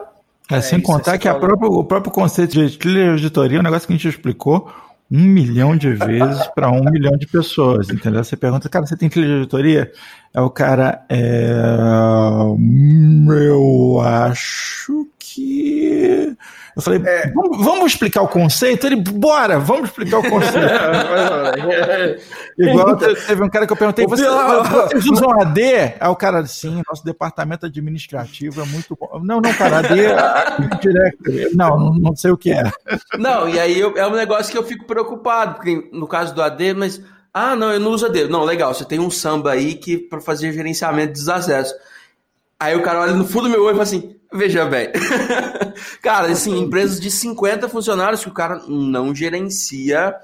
É, 0.50 0.60
sem 0.60 0.80
isso, 0.80 0.86
contar 0.88 1.18
que 1.18 1.28
falou. 1.28 1.40
própria- 1.42 1.70
o 1.70 1.84
próprio 1.84 2.12
conceito 2.12 2.52
de 2.52 2.78
trilha 2.78 3.04
de 3.06 3.10
auditoria 3.12 3.58
é 3.58 3.62
um 3.62 3.64
negócio 3.64 3.88
que 3.88 3.94
a 3.94 3.96
gente 3.96 4.08
explicou 4.10 4.70
um 5.12 5.26
milhão 5.26 5.76
de 5.76 5.94
vezes 5.94 6.48
para 6.56 6.72
um 6.72 6.86
milhão 6.86 7.18
de 7.18 7.28
pessoas, 7.28 7.90
entendeu? 7.90 8.24
Você 8.24 8.38
pergunta, 8.38 8.70
cara, 8.70 8.86
você 8.86 8.96
tem 8.96 9.10
trilha 9.10 9.28
de 9.28 9.34
auditoria? 9.34 9.92
É 10.34 10.40
o 10.40 10.50
cara, 10.50 11.06
é... 11.10 11.54
eu 13.30 14.00
acho 14.00 15.06
que... 15.20 16.34
Eu 16.76 16.82
falei, 16.82 17.00
vamos, 17.34 17.66
vamos 17.66 17.92
explicar 17.92 18.22
o 18.22 18.28
conceito? 18.28 18.86
Ele, 18.88 18.96
bora, 18.96 19.60
vamos 19.60 19.90
explicar 19.90 20.20
o 20.20 20.30
conceito. 20.30 20.58
Igual 22.58 22.96
te- 22.98 23.16
teve 23.28 23.44
um 23.44 23.50
cara 23.50 23.66
que 23.68 23.74
eu 23.74 23.78
perguntei, 23.78 24.06
"Você- 24.06 24.24
vocês 24.28 25.06
usam 25.08 25.32
AD? 25.42 25.62
Aí 26.00 26.08
o 26.08 26.16
cara, 26.16 26.46
sim, 26.46 26.82
nosso 26.88 27.04
departamento 27.04 27.66
administrativo 27.66 28.62
é 28.62 28.66
muito 28.66 28.98
bom. 29.00 29.20
Não, 29.24 29.42
não, 29.42 29.54
cara, 29.54 29.80
AD 29.80 30.00
é 30.00 30.16
não, 31.56 31.94
não 31.94 32.16
sei 32.16 32.32
o 32.32 32.38
que 32.38 32.52
é. 32.52 32.64
Não, 33.18 33.48
e 33.50 33.60
aí 33.60 33.80
eu- 33.80 33.98
é 33.98 34.08
um 34.08 34.16
negócio 34.16 34.52
que 34.52 34.58
eu 34.58 34.64
fico 34.64 34.86
preocupado, 34.86 35.56
porque 35.56 35.90
no 35.92 36.08
caso 36.08 36.34
do 36.34 36.42
AD, 36.42 36.74
mas. 36.74 37.02
Ah, 37.34 37.56
não, 37.56 37.72
eu 37.72 37.80
não 37.80 37.92
uso 37.92 38.06
AD. 38.08 38.28
Não, 38.28 38.44
legal, 38.44 38.74
você 38.74 38.84
tem 38.84 39.00
um 39.00 39.10
samba 39.10 39.52
aí 39.52 39.76
que 39.76 39.98
para 39.98 40.20
fazer 40.20 40.52
gerenciamento 40.52 41.14
dos 41.14 41.30
acessos. 41.30 41.74
Aí 42.62 42.76
o 42.76 42.84
cara 42.84 43.02
olha 43.02 43.14
no 43.14 43.26
fundo 43.26 43.46
do 43.46 43.50
meu 43.50 43.64
olho 43.64 43.72
e 43.72 43.72
fala 43.72 43.82
assim: 43.82 44.16
veja 44.32 44.66
bem. 44.66 44.90
cara, 46.00 46.28
assim, 46.28 46.60
empresas 46.60 47.00
de 47.00 47.10
50 47.10 47.68
funcionários 47.68 48.24
que 48.24 48.30
o 48.30 48.34
cara 48.34 48.62
não 48.68 49.16
gerencia, 49.16 50.16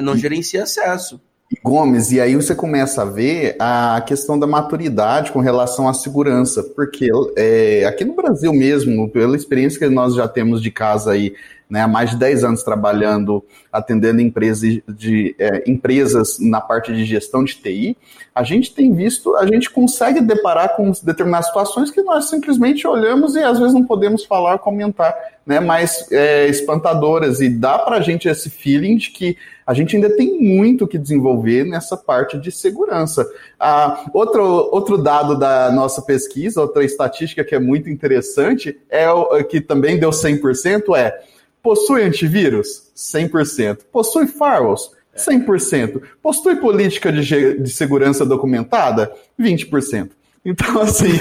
não 0.00 0.16
gerencia 0.16 0.62
acesso. 0.62 1.20
Gomes, 1.60 2.12
e 2.12 2.20
aí 2.20 2.36
você 2.36 2.54
começa 2.54 3.02
a 3.02 3.04
ver 3.04 3.56
a 3.58 4.00
questão 4.06 4.38
da 4.38 4.46
maturidade 4.46 5.32
com 5.32 5.40
relação 5.40 5.88
à 5.88 5.92
segurança, 5.92 6.62
porque 6.62 7.10
é, 7.36 7.84
aqui 7.84 8.04
no 8.04 8.14
Brasil 8.14 8.52
mesmo, 8.52 9.10
pela 9.10 9.36
experiência 9.36 9.78
que 9.78 9.92
nós 9.92 10.14
já 10.14 10.28
temos 10.28 10.62
de 10.62 10.70
casa 10.70 11.10
aí, 11.10 11.34
né, 11.72 11.80
há 11.80 11.88
mais 11.88 12.10
de 12.10 12.16
10 12.16 12.44
anos 12.44 12.62
trabalhando, 12.62 13.42
atendendo 13.72 14.20
empresas, 14.20 14.78
de, 14.86 15.34
é, 15.38 15.64
empresas 15.66 16.38
na 16.38 16.60
parte 16.60 16.92
de 16.92 17.02
gestão 17.06 17.42
de 17.42 17.54
TI, 17.54 17.96
a 18.34 18.42
gente 18.42 18.74
tem 18.74 18.92
visto, 18.92 19.34
a 19.36 19.46
gente 19.46 19.70
consegue 19.70 20.20
deparar 20.20 20.76
com 20.76 20.92
determinadas 21.02 21.46
situações 21.46 21.90
que 21.90 22.02
nós 22.02 22.28
simplesmente 22.28 22.86
olhamos 22.86 23.36
e 23.36 23.42
às 23.42 23.58
vezes 23.58 23.72
não 23.72 23.86
podemos 23.86 24.22
falar, 24.22 24.58
comentar, 24.58 25.16
né, 25.46 25.60
mais 25.60 26.12
é, 26.12 26.46
espantadoras, 26.46 27.40
e 27.40 27.48
dá 27.48 27.78
para 27.78 27.96
a 27.96 28.00
gente 28.02 28.28
esse 28.28 28.50
feeling 28.50 28.98
de 28.98 29.08
que 29.08 29.38
a 29.66 29.72
gente 29.72 29.96
ainda 29.96 30.14
tem 30.14 30.38
muito 30.38 30.86
que 30.86 30.98
desenvolver 30.98 31.64
nessa 31.64 31.96
parte 31.96 32.38
de 32.38 32.52
segurança. 32.52 33.26
Ah, 33.58 34.04
outro, 34.12 34.42
outro 34.70 34.98
dado 34.98 35.38
da 35.38 35.72
nossa 35.72 36.02
pesquisa, 36.02 36.60
outra 36.60 36.84
estatística 36.84 37.42
que 37.42 37.54
é 37.54 37.58
muito 37.58 37.88
interessante, 37.88 38.78
é 38.90 39.06
que 39.48 39.58
também 39.58 39.98
deu 39.98 40.10
100%, 40.10 40.94
é 40.94 41.31
possui 41.62 42.02
antivírus? 42.02 42.90
100%. 42.96 43.82
Possui 43.92 44.26
firewalls? 44.26 44.90
100%. 45.16 46.02
Possui 46.22 46.56
política 46.56 47.12
de, 47.12 47.58
de 47.58 47.70
segurança 47.70 48.26
documentada? 48.26 49.12
20%. 49.38 50.10
Então, 50.44 50.80
assim. 50.80 51.06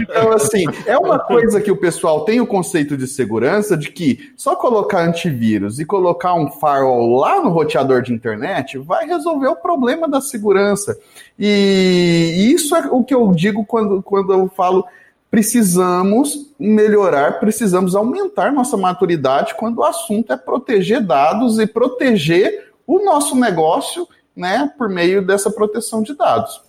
então, 0.00 0.32
assim, 0.32 0.64
é 0.86 0.96
uma 0.96 1.18
coisa 1.18 1.60
que 1.60 1.70
o 1.70 1.76
pessoal 1.76 2.24
tem 2.24 2.40
o 2.40 2.46
conceito 2.46 2.96
de 2.96 3.06
segurança 3.06 3.76
de 3.76 3.92
que 3.92 4.32
só 4.34 4.56
colocar 4.56 5.02
antivírus 5.02 5.78
e 5.78 5.84
colocar 5.84 6.32
um 6.32 6.50
firewall 6.50 7.20
lá 7.20 7.42
no 7.42 7.50
roteador 7.50 8.00
de 8.00 8.14
internet 8.14 8.78
vai 8.78 9.06
resolver 9.06 9.48
o 9.48 9.56
problema 9.56 10.08
da 10.08 10.22
segurança. 10.22 10.98
E 11.38 12.50
isso 12.54 12.74
é 12.74 12.88
o 12.90 13.04
que 13.04 13.14
eu 13.14 13.30
digo 13.32 13.62
quando, 13.66 14.02
quando 14.02 14.32
eu 14.32 14.48
falo 14.48 14.86
precisamos 15.30 16.52
melhorar, 16.58 17.38
precisamos 17.38 17.94
aumentar 17.94 18.52
nossa 18.52 18.76
maturidade 18.76 19.54
quando 19.54 19.78
o 19.78 19.84
assunto 19.84 20.32
é 20.32 20.36
proteger 20.36 21.00
dados 21.00 21.58
e 21.58 21.66
proteger 21.66 22.72
o 22.86 23.04
nosso 23.04 23.36
negócio 23.36 24.08
né, 24.34 24.72
por 24.76 24.88
meio 24.88 25.24
dessa 25.24 25.50
proteção 25.50 26.02
de 26.02 26.14
dados. 26.14 26.60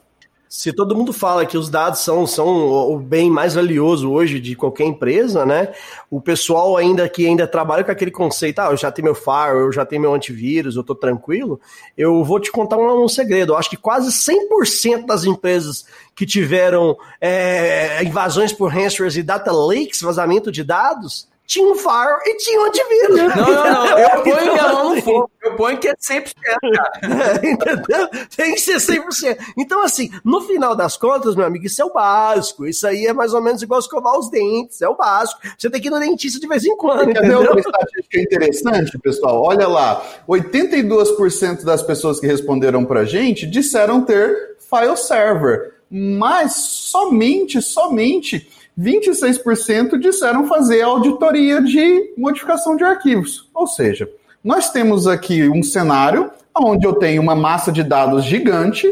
Se 0.54 0.74
todo 0.74 0.94
mundo 0.94 1.14
fala 1.14 1.46
que 1.46 1.58
os 1.58 1.70
dados 1.70 2.02
são, 2.02 2.28
são 2.28 2.46
o 2.92 3.00
bem 3.00 3.32
mais 3.32 3.54
valioso 3.54 4.12
hoje 4.12 4.38
de 4.38 4.54
qualquer 4.54 4.84
empresa, 4.84 5.46
né? 5.46 5.72
O 6.10 6.20
pessoal 6.20 6.76
ainda 6.76 7.08
que 7.08 7.26
ainda 7.26 7.48
trabalha 7.48 7.86
com 7.86 7.92
aquele 7.92 8.12
conceito, 8.12 8.60
ah, 8.60 8.70
eu 8.70 8.76
já 8.76 8.92
tenho 8.92 9.06
meu 9.06 9.16
firewall, 9.16 9.68
eu 9.68 9.72
já 9.72 9.86
tenho 9.86 10.02
meu 10.02 10.14
antivírus, 10.14 10.76
eu 10.76 10.84
tô 10.84 10.94
tranquilo. 10.94 11.58
Eu 11.98 12.22
vou 12.26 12.38
te 12.38 12.52
contar 12.52 12.76
um, 12.76 13.02
um 13.02 13.08
segredo. 13.08 13.54
Eu 13.54 13.58
acho 13.58 13.70
que 13.70 13.78
quase 13.78 14.12
100% 14.12 15.06
das 15.06 15.24
empresas 15.24 15.86
que 16.14 16.26
tiveram 16.26 16.98
é, 17.22 18.04
invasões 18.04 18.52
por 18.52 18.70
ransomware 18.70 19.18
e 19.18 19.24
data 19.24 19.54
leaks, 19.54 20.02
vazamento 20.02 20.52
de 20.52 20.66
dados, 20.66 21.30
tinham 21.52 21.74
um 21.74 21.76
firewall 21.76 22.20
e 22.26 22.38
tinham 22.38 22.64
um 22.64 22.66
antivírus. 22.68 23.18
Não, 23.18 23.28
não, 23.28 23.74
não. 23.74 24.00
Eu 24.00 24.24
ponho 24.24 24.54
minha 24.54 24.68
mão 24.70 24.84
no 24.86 24.92
assim, 24.94 25.02
fogo. 25.02 25.32
Eu 25.44 25.56
ponho 25.58 25.78
que 25.78 25.90
é 25.90 25.96
100%, 25.96 26.34
cara. 26.42 27.42
Entendeu? 27.44 28.08
Tem 28.38 28.54
que 28.54 28.62
ser 28.62 28.78
100%. 28.78 29.38
Então, 29.58 29.84
assim, 29.84 30.10
no 30.24 30.40
final 30.42 30.78
das 30.78 30.96
contas, 30.96 31.36
meu 31.36 31.46
amigo, 31.46 31.66
isso 31.66 31.82
é 31.82 31.86
o 31.86 31.92
básico. 31.92 32.66
Isso 32.66 32.88
aí 32.88 33.06
é 33.06 33.12
mais 33.12 33.34
ou 33.34 33.42
menos 33.42 33.62
igual 33.62 33.82
escovar 33.82 34.18
os 34.18 34.32
dentes. 34.32 34.82
É 34.82 34.88
o 34.88 34.96
básico. 34.96 35.42
Você 35.58 35.70
tem 35.70 35.82
que 35.82 35.90
ir 35.90 35.92
no 35.92 36.00
dentista 36.00 36.40
de 36.40 36.48
vez 36.48 36.64
em 36.64 36.78
quando, 36.78 37.08
Quer 37.08 37.20
ver 37.20 37.28
entendeu? 37.28 37.40
outra 37.40 37.60
estatística 37.60 38.20
interessante, 38.22 38.98
pessoal? 39.00 39.44
Olha 39.44 39.68
lá, 39.68 40.02
82% 40.30 41.66
das 41.66 41.84
pessoas 41.84 42.18
que 42.22 42.28
responderam 42.28 42.86
pra 42.86 43.04
gente 43.04 43.46
disseram 43.46 44.06
ter 44.06 44.56
file 44.58 44.96
server, 44.96 45.74
mas 45.90 46.54
somente, 46.54 47.62
somente 47.62 48.48
26% 48.80 49.98
disseram 50.00 50.48
fazer 50.48 50.82
auditoria 50.82 51.62
de 51.62 52.14
modificação 52.18 52.76
de 52.76 52.84
arquivos. 52.84 53.50
Ou 53.54 53.68
seja, 53.68 54.10
nós 54.44 54.72
temos 54.72 55.08
aqui 55.08 55.48
um 55.48 55.62
cenário 55.62 56.32
onde 56.58 56.86
eu 56.86 56.94
tenho 56.94 57.22
uma 57.22 57.36
massa 57.36 57.72
de 57.72 57.84
dados 57.84 58.24
gigante 58.24 58.88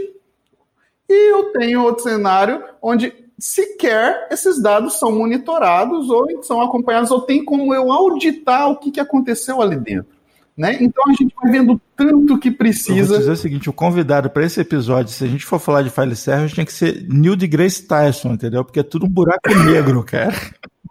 e 1.10 1.32
eu 1.34 1.52
tenho 1.52 1.84
outro 1.84 2.04
cenário 2.04 2.64
onde 2.82 3.14
sequer 3.40 4.28
esses 4.30 4.62
dados 4.62 5.00
são 5.00 5.12
monitorados 5.12 6.10
ou 6.10 6.44
são 6.44 6.62
acompanhados, 6.62 7.10
ou 7.10 7.22
tem 7.22 7.44
como 7.44 7.74
eu 7.74 7.92
auditar 7.92 8.70
o 8.70 8.78
que, 8.78 9.00
aconteceu 9.00 9.62
ali 9.62 9.78
dentro. 9.78 10.19
Né? 10.60 10.78
Então 10.82 11.06
a 11.08 11.14
gente 11.14 11.34
vai 11.42 11.50
vendo 11.54 11.80
tanto 11.96 12.38
que 12.38 12.50
Eu 12.50 12.52
vou 12.52 12.58
precisa. 12.58 13.18
dizer 13.18 13.32
o 13.32 13.36
seguinte: 13.38 13.70
o 13.70 13.74
convidado 13.74 14.30
para 14.30 14.44
esse 14.46 14.60
episódio, 14.60 15.14
se 15.14 15.24
a 15.24 15.28
gente 15.28 15.46
for 15.46 15.58
falar 15.58 15.84
de 15.84 15.90
file 15.90 16.18
server, 16.18 16.52
tinha 16.52 16.66
que 16.66 16.74
ser 16.74 17.08
Neil 17.08 17.38
deGrasse 17.38 17.88
Tyson, 17.88 18.34
entendeu? 18.34 18.66
Porque 18.66 18.82
é 18.82 18.84
tudo 18.84 19.06
um 19.06 19.10
buraco 19.10 19.40
negro, 19.64 20.04
cara. 20.04 20.36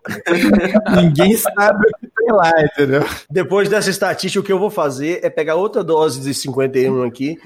Ninguém 0.96 1.36
sabe 1.36 1.86
o 1.86 1.98
que 2.00 2.06
tem 2.16 2.32
lá, 2.32 2.50
entendeu? 2.64 3.02
Depois 3.30 3.68
dessa 3.68 3.90
estatística, 3.90 4.40
o 4.40 4.42
que 4.42 4.50
eu 4.50 4.58
vou 4.58 4.70
fazer 4.70 5.20
é 5.22 5.28
pegar 5.28 5.56
outra 5.56 5.84
dose 5.84 6.22
de 6.22 6.32
51 6.32 7.02
aqui 7.02 7.36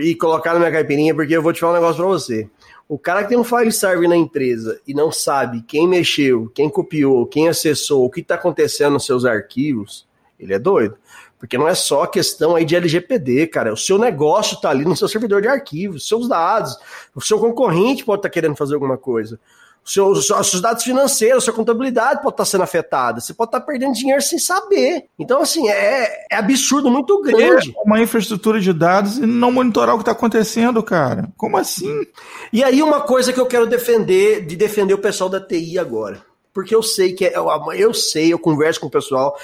e 0.00 0.16
colocar 0.16 0.54
na 0.54 0.58
minha 0.58 0.72
caipirinha, 0.72 1.14
porque 1.14 1.36
eu 1.36 1.42
vou 1.42 1.52
te 1.52 1.60
falar 1.60 1.74
um 1.74 1.76
negócio 1.76 1.98
pra 2.02 2.06
você. 2.06 2.50
O 2.88 2.98
cara 2.98 3.22
que 3.22 3.28
tem 3.28 3.38
um 3.38 3.44
file 3.44 3.70
server 3.70 4.08
na 4.08 4.16
empresa 4.16 4.80
e 4.84 4.92
não 4.92 5.12
sabe 5.12 5.62
quem 5.62 5.86
mexeu, 5.86 6.50
quem 6.52 6.68
copiou, 6.68 7.24
quem 7.24 7.48
acessou, 7.48 8.04
o 8.04 8.10
que 8.10 8.20
está 8.20 8.34
acontecendo 8.34 8.94
nos 8.94 9.06
seus 9.06 9.24
arquivos, 9.24 10.08
ele 10.40 10.54
é 10.54 10.58
doido. 10.58 10.96
Porque 11.38 11.56
não 11.56 11.68
é 11.68 11.74
só 11.74 12.06
questão 12.06 12.56
aí 12.56 12.64
de 12.64 12.74
LGPD, 12.74 13.46
cara. 13.46 13.72
O 13.72 13.76
seu 13.76 13.98
negócio 13.98 14.56
está 14.56 14.70
ali 14.70 14.84
no 14.84 14.96
seu 14.96 15.08
servidor 15.08 15.40
de 15.40 15.48
arquivos, 15.48 16.08
seus 16.08 16.28
dados. 16.28 16.76
O 17.14 17.20
seu 17.20 17.38
concorrente 17.38 18.04
pode 18.04 18.18
estar 18.18 18.30
querendo 18.30 18.56
fazer 18.56 18.74
alguma 18.74 18.98
coisa. 18.98 19.38
Seus, 19.84 20.26
seus 20.26 20.60
dados 20.60 20.84
financeiros, 20.84 21.44
sua 21.44 21.54
contabilidade 21.54 22.20
pode 22.20 22.34
estar 22.34 22.44
sendo 22.44 22.64
afetada. 22.64 23.20
Você 23.20 23.32
pode 23.32 23.48
estar 23.48 23.60
perdendo 23.60 23.94
dinheiro 23.94 24.20
sem 24.20 24.38
saber. 24.38 25.04
Então, 25.18 25.40
assim, 25.40 25.66
é, 25.68 26.26
é 26.30 26.36
absurdo 26.36 26.90
muito 26.90 27.22
grande. 27.22 27.70
É 27.70 27.82
uma 27.86 27.98
infraestrutura 27.98 28.60
de 28.60 28.72
dados 28.72 29.16
e 29.16 29.24
não 29.24 29.50
monitorar 29.50 29.94
o 29.94 29.98
que 29.98 30.02
está 30.02 30.12
acontecendo, 30.12 30.82
cara. 30.82 31.30
Como 31.38 31.56
assim? 31.56 32.04
E 32.52 32.62
aí, 32.62 32.82
uma 32.82 33.00
coisa 33.00 33.32
que 33.32 33.40
eu 33.40 33.46
quero 33.46 33.66
defender, 33.66 34.44
de 34.44 34.56
defender 34.56 34.92
o 34.92 34.98
pessoal 34.98 35.30
da 35.30 35.40
TI 35.40 35.78
agora 35.78 36.27
porque 36.52 36.74
eu 36.74 36.82
sei 36.82 37.12
que 37.12 37.26
é, 37.26 37.34
eu 37.76 37.94
sei, 37.94 38.32
eu 38.32 38.38
converso 38.38 38.80
com 38.80 38.86
o 38.86 38.90
pessoal, 38.90 39.38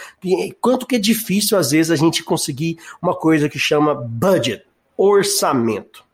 quanto 0.61 0.87
que 0.87 0.97
é 0.97 0.99
difícil 0.99 1.59
às 1.59 1.71
vezes 1.71 1.91
a 1.91 1.97
gente 1.97 2.23
conseguir 2.23 2.79
uma 3.01 3.15
coisa 3.15 3.49
que 3.49 3.59
chama 3.59 3.95
budget, 3.95 4.65
orçamento. 4.97 6.05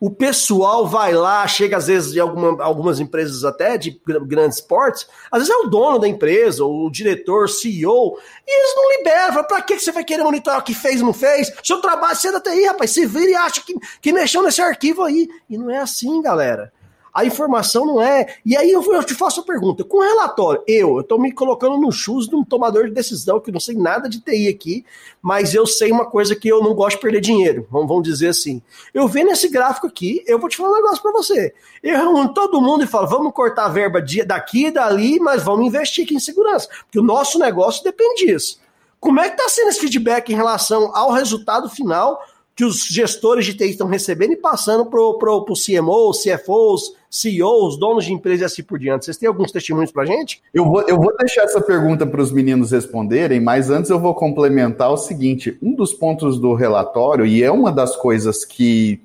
O 0.00 0.10
pessoal 0.10 0.86
vai 0.86 1.12
lá, 1.12 1.46
chega 1.46 1.76
às 1.76 1.86
vezes 1.88 2.12
de 2.12 2.20
alguma, 2.20 2.64
algumas 2.64 3.00
empresas 3.00 3.44
até 3.44 3.76
de 3.76 4.00
grandes 4.22 4.58
portes, 4.58 5.06
às 5.30 5.40
vezes 5.40 5.54
é 5.54 5.58
o 5.58 5.68
dono 5.68 5.98
da 5.98 6.08
empresa, 6.08 6.64
o 6.64 6.90
diretor, 6.90 7.50
CEO, 7.50 8.18
e 8.46 8.50
eles 8.50 8.74
não 8.74 8.96
liberam. 8.96 9.44
Pra 9.44 9.60
que 9.60 9.78
você 9.78 9.92
vai 9.92 10.02
querer 10.02 10.22
monitorar 10.22 10.60
o 10.60 10.62
que 10.62 10.74
fez 10.74 11.02
não 11.02 11.12
fez? 11.12 11.52
Seu 11.62 11.82
trabalho, 11.82 12.16
ainda 12.24 12.40
tem 12.40 12.54
aí, 12.54 12.64
rapaz, 12.64 12.92
se 12.92 13.04
vira 13.04 13.30
e 13.30 13.34
acha 13.34 13.60
que, 13.60 13.74
que 14.00 14.10
mexeu 14.10 14.42
nesse 14.42 14.62
arquivo 14.62 15.02
aí. 15.02 15.28
E 15.50 15.58
não 15.58 15.70
é 15.70 15.76
assim, 15.76 16.22
galera. 16.22 16.72
A 17.12 17.24
informação 17.24 17.84
não 17.84 18.00
é. 18.00 18.36
E 18.44 18.56
aí 18.56 18.70
eu, 18.70 18.82
eu 18.92 19.04
te 19.04 19.14
faço 19.14 19.40
a 19.40 19.44
pergunta: 19.44 19.84
com 19.84 20.00
relatório, 20.00 20.62
eu, 20.66 21.02
tô 21.02 21.18
me 21.18 21.32
colocando 21.32 21.76
no 21.76 21.90
chus 21.90 22.28
de 22.28 22.34
um 22.34 22.44
tomador 22.44 22.86
de 22.86 22.92
decisão, 22.92 23.40
que 23.40 23.50
não 23.50 23.60
sei 23.60 23.76
nada 23.76 24.08
de 24.08 24.20
TI 24.20 24.48
aqui, 24.48 24.84
mas 25.20 25.54
eu 25.54 25.66
sei 25.66 25.90
uma 25.90 26.06
coisa 26.06 26.36
que 26.36 26.48
eu 26.48 26.62
não 26.62 26.74
gosto 26.74 26.96
de 26.96 27.02
perder 27.02 27.20
dinheiro. 27.20 27.66
Vamos, 27.70 27.88
vamos 27.88 28.04
dizer 28.04 28.28
assim. 28.28 28.62
Eu 28.94 29.08
vendo 29.08 29.30
esse 29.30 29.48
gráfico 29.48 29.86
aqui, 29.86 30.22
eu 30.26 30.38
vou 30.38 30.48
te 30.48 30.56
falar 30.56 30.70
um 30.70 30.76
negócio 30.76 31.02
para 31.02 31.12
você. 31.12 31.52
Eu 31.82 31.96
reúno 31.96 32.32
todo 32.32 32.60
mundo 32.60 32.84
e 32.84 32.86
falo: 32.86 33.08
vamos 33.08 33.32
cortar 33.32 33.66
a 33.66 33.68
verba 33.68 34.02
daqui 34.26 34.66
e 34.66 34.70
dali, 34.70 35.18
mas 35.18 35.42
vamos 35.42 35.66
investir 35.66 36.04
aqui 36.04 36.14
em 36.14 36.20
segurança. 36.20 36.68
Porque 36.84 36.98
o 36.98 37.02
nosso 37.02 37.38
negócio 37.38 37.82
depende 37.82 38.26
disso. 38.26 38.60
Como 39.00 39.18
é 39.18 39.30
que 39.30 39.36
está 39.36 39.48
sendo 39.48 39.70
esse 39.70 39.80
feedback 39.80 40.30
em 40.30 40.36
relação 40.36 40.94
ao 40.94 41.10
resultado 41.10 41.68
final 41.70 42.22
que 42.54 42.64
os 42.64 42.86
gestores 42.86 43.46
de 43.46 43.54
TI 43.54 43.70
estão 43.70 43.86
recebendo 43.86 44.32
e 44.32 44.36
passando 44.36 44.84
para 44.86 45.00
o 45.00 45.44
CMO, 45.54 46.12
CFOs, 46.12 46.94
CEOs, 47.10 47.78
donos 47.78 48.04
de 48.04 48.12
empresas 48.12 48.40
e 48.40 48.44
assim 48.44 48.62
por 48.62 48.78
diante. 48.78 49.04
Vocês 49.04 49.16
têm 49.16 49.28
alguns 49.28 49.50
testemunhos 49.50 49.90
para 49.90 50.04
gente? 50.04 50.42
Eu 50.52 50.64
vou, 50.64 50.82
eu 50.82 50.96
vou 50.96 51.16
deixar 51.16 51.42
essa 51.42 51.60
pergunta 51.60 52.06
para 52.06 52.20
os 52.20 52.30
meninos 52.30 52.70
responderem, 52.70 53.40
mas 53.40 53.70
antes 53.70 53.90
eu 53.90 53.98
vou 53.98 54.14
complementar 54.14 54.92
o 54.92 54.96
seguinte: 54.96 55.58
um 55.62 55.74
dos 55.74 55.92
pontos 55.92 56.38
do 56.38 56.54
relatório, 56.54 57.26
e 57.26 57.42
é 57.42 57.50
uma 57.50 57.72
das 57.72 57.96
coisas 57.96 58.44
que 58.44 59.00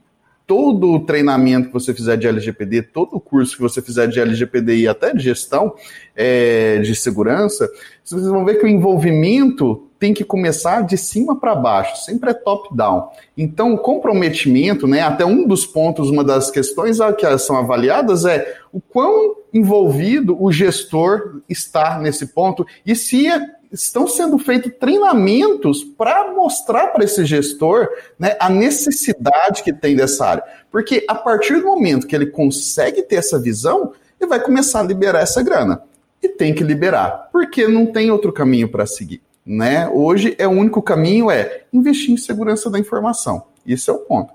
todo 0.45 0.91
o 0.91 0.99
treinamento 0.99 1.67
que 1.67 1.73
você 1.73 1.93
fizer 1.93 2.17
de 2.17 2.27
LGPD, 2.27 2.83
todo 2.83 3.15
o 3.15 3.19
curso 3.19 3.55
que 3.55 3.61
você 3.61 3.81
fizer 3.81 4.07
de 4.07 4.19
LGPD 4.19 4.75
e 4.77 4.87
até 4.87 5.13
de 5.13 5.23
gestão 5.23 5.73
é, 6.15 6.79
de 6.79 6.95
segurança, 6.95 7.69
vocês 8.03 8.27
vão 8.27 8.45
ver 8.45 8.59
que 8.59 8.65
o 8.65 8.69
envolvimento 8.69 9.84
tem 9.99 10.13
que 10.13 10.23
começar 10.23 10.81
de 10.81 10.97
cima 10.97 11.39
para 11.39 11.55
baixo, 11.55 12.03
sempre 12.03 12.31
é 12.31 12.33
top-down. 12.33 13.09
Então, 13.37 13.73
o 13.73 13.77
comprometimento, 13.77 14.87
né, 14.87 15.01
até 15.01 15.25
um 15.25 15.47
dos 15.47 15.65
pontos, 15.65 16.09
uma 16.09 16.23
das 16.23 16.51
questões 16.51 16.97
que 17.17 17.37
são 17.37 17.57
avaliadas 17.57 18.25
é 18.25 18.57
o 18.71 18.81
quão 18.81 19.35
envolvido 19.53 20.41
o 20.41 20.51
gestor 20.51 21.41
está 21.47 21.97
nesse 21.97 22.27
ponto 22.27 22.65
e 22.85 22.95
se 22.95 23.27
estão 23.71 24.07
sendo 24.07 24.37
feitos 24.37 24.71
treinamentos 24.79 25.83
para 25.83 26.31
mostrar 26.31 26.87
para 26.87 27.03
esse 27.03 27.25
gestor 27.25 27.87
né, 28.17 28.35
a 28.39 28.49
necessidade 28.49 29.63
que 29.63 29.73
tem 29.73 29.95
dessa 29.95 30.25
área. 30.25 30.43
Porque 30.71 31.05
a 31.07 31.15
partir 31.15 31.59
do 31.59 31.65
momento 31.65 32.07
que 32.07 32.15
ele 32.15 32.27
consegue 32.27 33.01
ter 33.01 33.15
essa 33.15 33.39
visão, 33.39 33.93
ele 34.19 34.29
vai 34.29 34.39
começar 34.39 34.79
a 34.79 34.83
liberar 34.83 35.21
essa 35.21 35.41
grana. 35.41 35.81
E 36.21 36.29
tem 36.29 36.53
que 36.53 36.63
liberar, 36.63 37.29
porque 37.31 37.67
não 37.67 37.85
tem 37.85 38.09
outro 38.09 38.33
caminho 38.33 38.67
para 38.69 38.85
seguir. 38.85 39.21
Né? 39.45 39.87
Hoje 39.87 40.35
é 40.39 40.47
o 40.47 40.51
único 40.51 40.81
caminho 40.81 41.29
é 41.29 41.65
investir 41.71 42.11
em 42.11 42.17
segurança 42.17 42.69
da 42.69 42.79
informação. 42.79 43.45
Isso 43.65 43.91
é 43.91 43.93
o 43.93 43.99
ponto. 43.99 44.33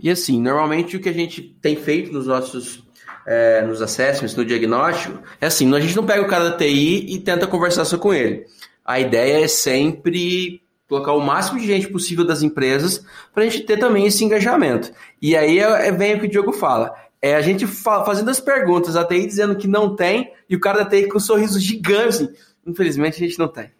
E 0.00 0.10
assim, 0.10 0.40
normalmente 0.40 0.96
o 0.96 1.00
que 1.00 1.08
a 1.08 1.12
gente 1.12 1.42
tem 1.60 1.76
feito 1.76 2.12
nos 2.12 2.26
nossos 2.26 2.82
é, 3.26 3.60
nos 3.60 3.82
assessments, 3.82 4.34
no 4.34 4.44
diagnóstico, 4.44 5.22
é 5.38 5.46
assim, 5.46 5.72
a 5.74 5.80
gente 5.80 5.94
não 5.94 6.06
pega 6.06 6.22
o 6.22 6.28
cara 6.28 6.48
da 6.48 6.56
TI 6.56 7.14
e 7.14 7.20
tenta 7.20 7.46
conversar 7.46 7.84
só 7.84 7.98
com 7.98 8.14
ele. 8.14 8.46
A 8.82 8.98
ideia 8.98 9.44
é 9.44 9.48
sempre 9.48 10.62
colocar 10.88 11.12
o 11.12 11.20
máximo 11.20 11.60
de 11.60 11.66
gente 11.66 11.88
possível 11.88 12.24
das 12.24 12.42
empresas 12.42 13.04
para 13.34 13.42
a 13.42 13.46
gente 13.46 13.60
ter 13.60 13.78
também 13.78 14.06
esse 14.06 14.24
engajamento. 14.24 14.90
E 15.20 15.36
aí 15.36 15.58
é, 15.58 15.88
é, 15.88 15.92
vem 15.92 16.14
o 16.14 16.20
que 16.20 16.26
o 16.26 16.30
Diogo 16.30 16.54
fala. 16.54 16.94
É 17.20 17.34
a 17.34 17.42
gente 17.42 17.66
fa 17.66 18.02
fazendo 18.02 18.30
as 18.30 18.40
perguntas, 18.40 18.96
a 18.96 19.04
TI 19.04 19.26
dizendo 19.26 19.56
que 19.56 19.68
não 19.68 19.94
tem, 19.94 20.32
e 20.48 20.56
o 20.56 20.60
cara 20.60 20.84
da 20.84 20.88
TI 20.88 21.08
com 21.08 21.18
um 21.18 21.20
sorriso 21.20 21.60
gigante, 21.60 22.08
assim, 22.08 22.28
Infelizmente 22.68 23.16
a 23.16 23.26
gente 23.26 23.38
não 23.38 23.48
tem. 23.48 23.70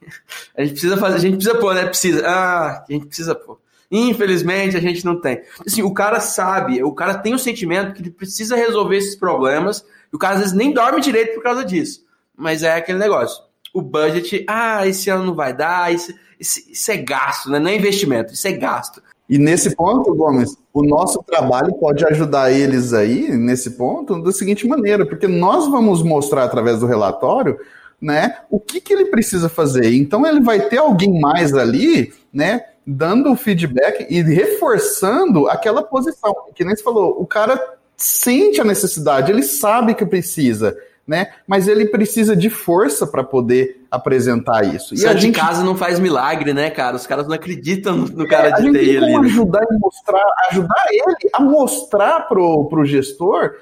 A 0.56 0.62
gente 0.62 0.72
precisa 0.72 0.96
fazer, 0.96 1.16
a 1.16 1.20
gente 1.20 1.36
precisa 1.36 1.58
pôr, 1.58 1.74
né? 1.74 1.84
Precisa. 1.84 2.26
Ah, 2.26 2.84
a 2.88 2.92
gente 2.92 3.06
precisa 3.06 3.34
pôr. 3.34 3.58
Infelizmente 3.90 4.76
a 4.76 4.80
gente 4.80 5.04
não 5.04 5.20
tem. 5.20 5.42
Assim, 5.66 5.82
o 5.82 5.92
cara 5.92 6.20
sabe, 6.20 6.82
o 6.82 6.92
cara 6.92 7.14
tem 7.14 7.34
o 7.34 7.38
sentimento 7.38 7.92
que 7.92 8.02
ele 8.02 8.10
precisa 8.10 8.56
resolver 8.56 8.96
esses 8.96 9.14
problemas, 9.14 9.84
e 10.12 10.16
o 10.16 10.18
cara 10.18 10.34
às 10.34 10.40
vezes 10.40 10.54
nem 10.54 10.72
dorme 10.72 11.00
direito 11.00 11.34
por 11.34 11.42
causa 11.42 11.64
disso. 11.64 12.04
Mas 12.36 12.62
é 12.62 12.74
aquele 12.74 12.98
negócio. 12.98 13.42
O 13.74 13.82
budget, 13.82 14.44
ah, 14.48 14.86
esse 14.86 15.10
ano 15.10 15.24
não 15.24 15.34
vai 15.34 15.54
dar, 15.54 15.92
isso, 15.92 16.14
isso, 16.40 16.60
isso 16.70 16.90
é 16.90 16.96
gasto, 16.96 17.50
né? 17.50 17.58
Não 17.58 17.70
é 17.70 17.76
investimento, 17.76 18.32
isso 18.32 18.48
é 18.48 18.52
gasto. 18.52 19.02
E 19.28 19.36
nesse 19.36 19.76
ponto, 19.76 20.14
Gomes, 20.14 20.56
o 20.72 20.82
nosso 20.82 21.22
trabalho 21.22 21.74
pode 21.74 22.04
ajudar 22.06 22.50
eles 22.50 22.94
aí, 22.94 23.28
nesse 23.36 23.72
ponto, 23.72 24.22
da 24.22 24.32
seguinte 24.32 24.66
maneira, 24.66 25.04
porque 25.04 25.28
nós 25.28 25.68
vamos 25.68 26.02
mostrar 26.02 26.44
através 26.44 26.80
do 26.80 26.86
relatório 26.86 27.58
né? 28.00 28.38
O 28.50 28.60
que, 28.60 28.80
que 28.80 28.92
ele 28.92 29.06
precisa 29.06 29.48
fazer? 29.48 29.92
Então 29.94 30.26
ele 30.26 30.40
vai 30.40 30.60
ter 30.68 30.78
alguém 30.78 31.20
mais 31.20 31.54
ali, 31.54 32.12
né? 32.32 32.64
Dando 32.86 33.30
o 33.30 33.36
feedback 33.36 34.06
e 34.08 34.22
reforçando 34.22 35.48
aquela 35.48 35.82
posição. 35.82 36.34
Que 36.54 36.64
nem 36.64 36.74
você 36.74 36.82
falou, 36.82 37.20
o 37.20 37.26
cara 37.26 37.60
sente 37.96 38.60
a 38.60 38.64
necessidade, 38.64 39.32
ele 39.32 39.42
sabe 39.42 39.94
que 39.94 40.06
precisa, 40.06 40.76
né? 41.06 41.32
Mas 41.46 41.66
ele 41.66 41.86
precisa 41.86 42.36
de 42.36 42.48
força 42.48 43.06
para 43.06 43.24
poder 43.24 43.84
apresentar 43.90 44.64
isso. 44.64 44.94
E 44.94 45.06
a 45.06 45.14
gente... 45.14 45.32
de 45.32 45.40
casa 45.40 45.64
não 45.64 45.76
faz 45.76 45.98
milagre, 45.98 46.54
né, 46.54 46.70
cara? 46.70 46.96
Os 46.96 47.06
caras 47.06 47.26
não 47.26 47.34
acreditam 47.34 47.96
no, 47.96 48.06
no 48.06 48.24
é, 48.24 48.28
cara 48.28 48.50
de 48.50 48.70
TI 48.70 48.96
ali. 48.96 49.12
Né? 49.12 49.18
ajudar 49.26 49.64
e 49.70 49.78
mostrar, 49.78 50.24
ajudar 50.50 50.86
ele 50.90 51.30
a 51.34 51.42
mostrar 51.42 52.20
pro, 52.28 52.66
pro 52.66 52.84
gestor 52.84 53.54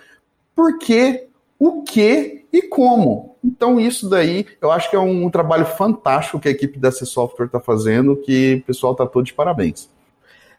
por 0.57 0.79
quê, 0.79 1.29
o 1.59 1.83
que 1.83 2.46
e 2.57 2.63
como. 2.63 3.37
Então, 3.45 3.79
isso 3.79 4.09
daí, 4.09 4.47
eu 4.61 4.71
acho 4.73 4.89
que 4.91 4.97
é 4.97 4.99
um, 4.99 5.31
trabalho 5.31 5.67
fantástico 5.67 6.41
que 6.41 6.49
a 6.49 6.51
equipe 6.51 6.79
da 6.79 6.91
C 6.91 7.05
Software 7.05 7.47
está 7.47 7.61
fazendo, 7.61 8.17
que 8.17 8.61
o 8.63 8.67
pessoal 8.67 8.93
está 8.93 9.07
todo 9.07 9.25
de 9.25 9.35
parabéns. 9.35 9.89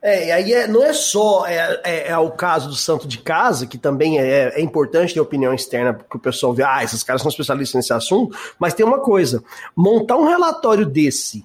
É, 0.01 0.27
e 0.27 0.31
aí 0.31 0.53
é, 0.53 0.67
não 0.67 0.83
é 0.83 0.93
só 0.93 1.45
é, 1.47 1.81
é, 1.83 2.07
é, 2.09 2.17
o 2.17 2.29
caso 2.29 2.69
do 2.69 2.75
santo 2.75 3.07
de 3.07 3.17
casa, 3.17 3.65
que 3.65 3.77
também 3.77 4.19
é, 4.19 4.49
é 4.49 4.61
importante 4.61 5.13
ter 5.13 5.19
opinião 5.19 5.53
externa, 5.53 5.93
porque 5.93 6.17
o 6.17 6.19
pessoal 6.19 6.53
vê, 6.53 6.63
ah, 6.63 6.83
esses 6.83 7.01
caras 7.03 7.21
são 7.21 7.29
especialistas 7.29 7.75
nesse 7.75 7.93
assunto, 7.93 8.37
mas 8.59 8.75
tem 8.75 8.85
uma 8.85 8.99
coisa, 8.99 9.43
montar 9.75 10.17
um 10.17 10.25
relatório 10.27 10.85
desse, 10.85 11.43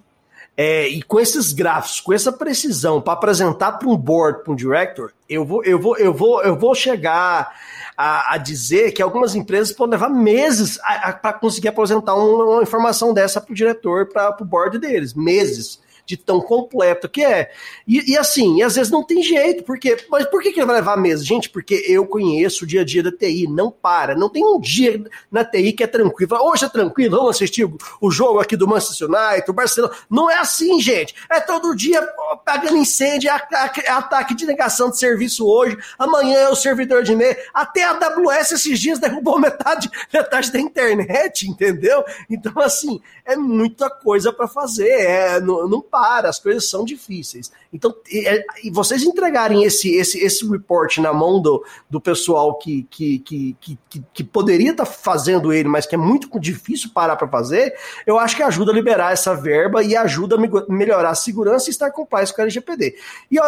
é, 0.57 0.86
e 0.86 1.03
com 1.03 1.18
esses 1.18 1.53
gráficos, 1.53 2.00
com 2.00 2.12
essa 2.12 2.30
precisão, 2.30 3.00
para 3.00 3.14
apresentar 3.14 3.72
para 3.72 3.88
um 3.88 3.96
board, 3.96 4.42
para 4.44 4.53
um 4.53 4.57
director, 4.57 5.12
eu 5.28 5.44
vou, 5.44 5.64
eu 5.64 5.78
vou, 5.78 5.96
eu 5.96 6.12
vou, 6.12 6.42
eu 6.42 6.57
vou 6.57 6.74
chegar 6.74 7.55
a, 7.96 8.34
a 8.34 8.38
dizer 8.38 8.92
que 8.92 9.03
algumas 9.03 9.34
empresas 9.34 9.74
podem 9.74 9.92
levar 9.92 10.11
meses 10.11 10.78
para 11.22 11.32
conseguir 11.32 11.68
apresentar 11.68 12.14
uma, 12.14 12.44
uma 12.44 12.62
informação 12.62 13.14
dessa 13.14 13.40
para 13.40 13.53
o 13.53 13.55
diretor, 13.55 14.07
para 14.07 14.36
o 14.40 14.44
board 14.44 14.78
deles. 14.78 15.14
Meses 15.14 15.80
de 16.05 16.16
tão 16.16 16.40
completo 16.40 17.09
que 17.09 17.24
é. 17.24 17.50
E, 17.86 18.12
e, 18.12 18.18
assim, 18.18 18.59
e 18.59 18.62
às 18.62 18.74
vezes 18.74 18.90
não 18.90 19.05
tem 19.05 19.22
jeito, 19.22 19.62
porque, 19.64 19.96
mas 20.11 20.26
por 20.26 20.42
que, 20.42 20.53
que 20.53 20.61
ele 20.61 20.66
vai 20.66 20.76
levar 20.76 20.96
mesmo? 20.96 21.24
Gente, 21.24 21.48
porque 21.48 21.74
eu 21.86 22.07
conheço 22.07 22.64
o 22.64 22.66
dia 22.66 22.82
a 22.82 22.84
dia 22.84 23.03
da 23.03 23.12
TI, 23.12 23.46
não 23.48 23.70
para, 23.70 24.14
não 24.14 24.28
tem 24.28 24.44
um 24.44 24.61
dia 24.61 25.03
na 25.30 25.44
TI 25.44 25.72
que 25.72 25.82
é 25.82 25.86
tranquilo. 25.86 26.36
Hoje 26.42 26.64
é 26.64 26.68
tranquilo, 26.68 27.16
vamos 27.16 27.36
assistir 27.36 27.68
o 28.00 28.11
jogo 28.11 28.40
aqui 28.40 28.57
do 28.57 28.66
Manchester 28.66 29.09
United, 29.09 29.50
o 29.50 29.55
Barcelona. 29.55 29.94
Não 30.11 30.30
é 30.30 30.38
assim, 30.38 30.80
gente. 30.80 31.14
É 31.30 31.40
todo 31.40 31.74
dia 31.74 32.03
pagando 32.44 32.76
incêndio, 32.76 33.30
é, 33.30 33.40
é 33.84 33.90
ataque 33.90 34.34
de 34.34 34.46
negação 34.46 34.90
de 34.90 34.98
serviço 34.98 35.46
hoje, 35.46 35.76
amanhã 35.98 36.38
é 36.38 36.48
o 36.48 36.57
servidor 36.57 37.03
de 37.03 37.12
e-mail. 37.12 37.36
Até 37.55 37.84
a 37.84 37.92
AWS 37.92 38.53
esses 38.53 38.78
dias 38.78 38.98
derrubou 38.98 39.38
metade, 39.40 39.90
metade 40.12 40.50
da 40.53 40.59
internet, 40.59 41.48
entendeu? 41.48 42.05
Então, 42.28 42.53
assim, 42.61 43.00
é 43.24 43.36
muita 43.36 43.88
coisa 43.88 44.32
para 44.32 44.48
fazer. 44.48 44.88
É, 44.88 45.40
não, 45.40 45.68
não 45.68 45.80
para, 45.93 46.30
as 46.30 46.38
coisas 46.40 46.70
são 46.70 46.86
difíceis. 46.86 47.53
Então, 47.72 47.94
e, 48.10 48.26
é, 48.26 48.44
e 48.62 48.70
vocês 48.70 49.02
entregarem 49.02 49.64
esse, 49.64 49.94
esse, 49.94 50.18
esse 50.18 50.46
report 50.48 50.98
na 50.98 51.12
mão 51.12 51.40
do, 51.40 51.64
do 51.88 52.00
pessoal 52.00 52.58
que, 52.58 52.86
que, 52.90 53.18
que, 53.20 53.56
que, 53.60 54.04
que 54.12 54.24
poderia 54.24 54.72
estar 54.72 54.84
tá 54.84 54.90
fazendo 54.90 55.52
ele, 55.52 55.68
mas 55.68 55.86
que 55.86 55.94
é 55.94 55.98
muito 55.98 56.28
difícil 56.38 56.90
parar 56.92 57.16
para 57.16 57.26
fazer, 57.26 57.74
eu 58.06 58.18
acho 58.18 58.36
que 58.36 58.42
ajuda 58.42 58.72
a 58.72 58.74
liberar 58.74 59.12
essa 59.12 59.34
verba 59.34 59.82
e 59.82 59.96
ajuda 59.96 60.36
a 60.36 60.72
melhorar 60.72 61.10
a 61.10 61.14
segurança 61.14 61.70
e 61.70 61.72
estar 61.72 61.90
compliance 61.90 62.34
com 62.34 62.42
a 62.42 62.44
LGPD. 62.44 62.94
E 63.30 63.36
eu, 63.36 63.44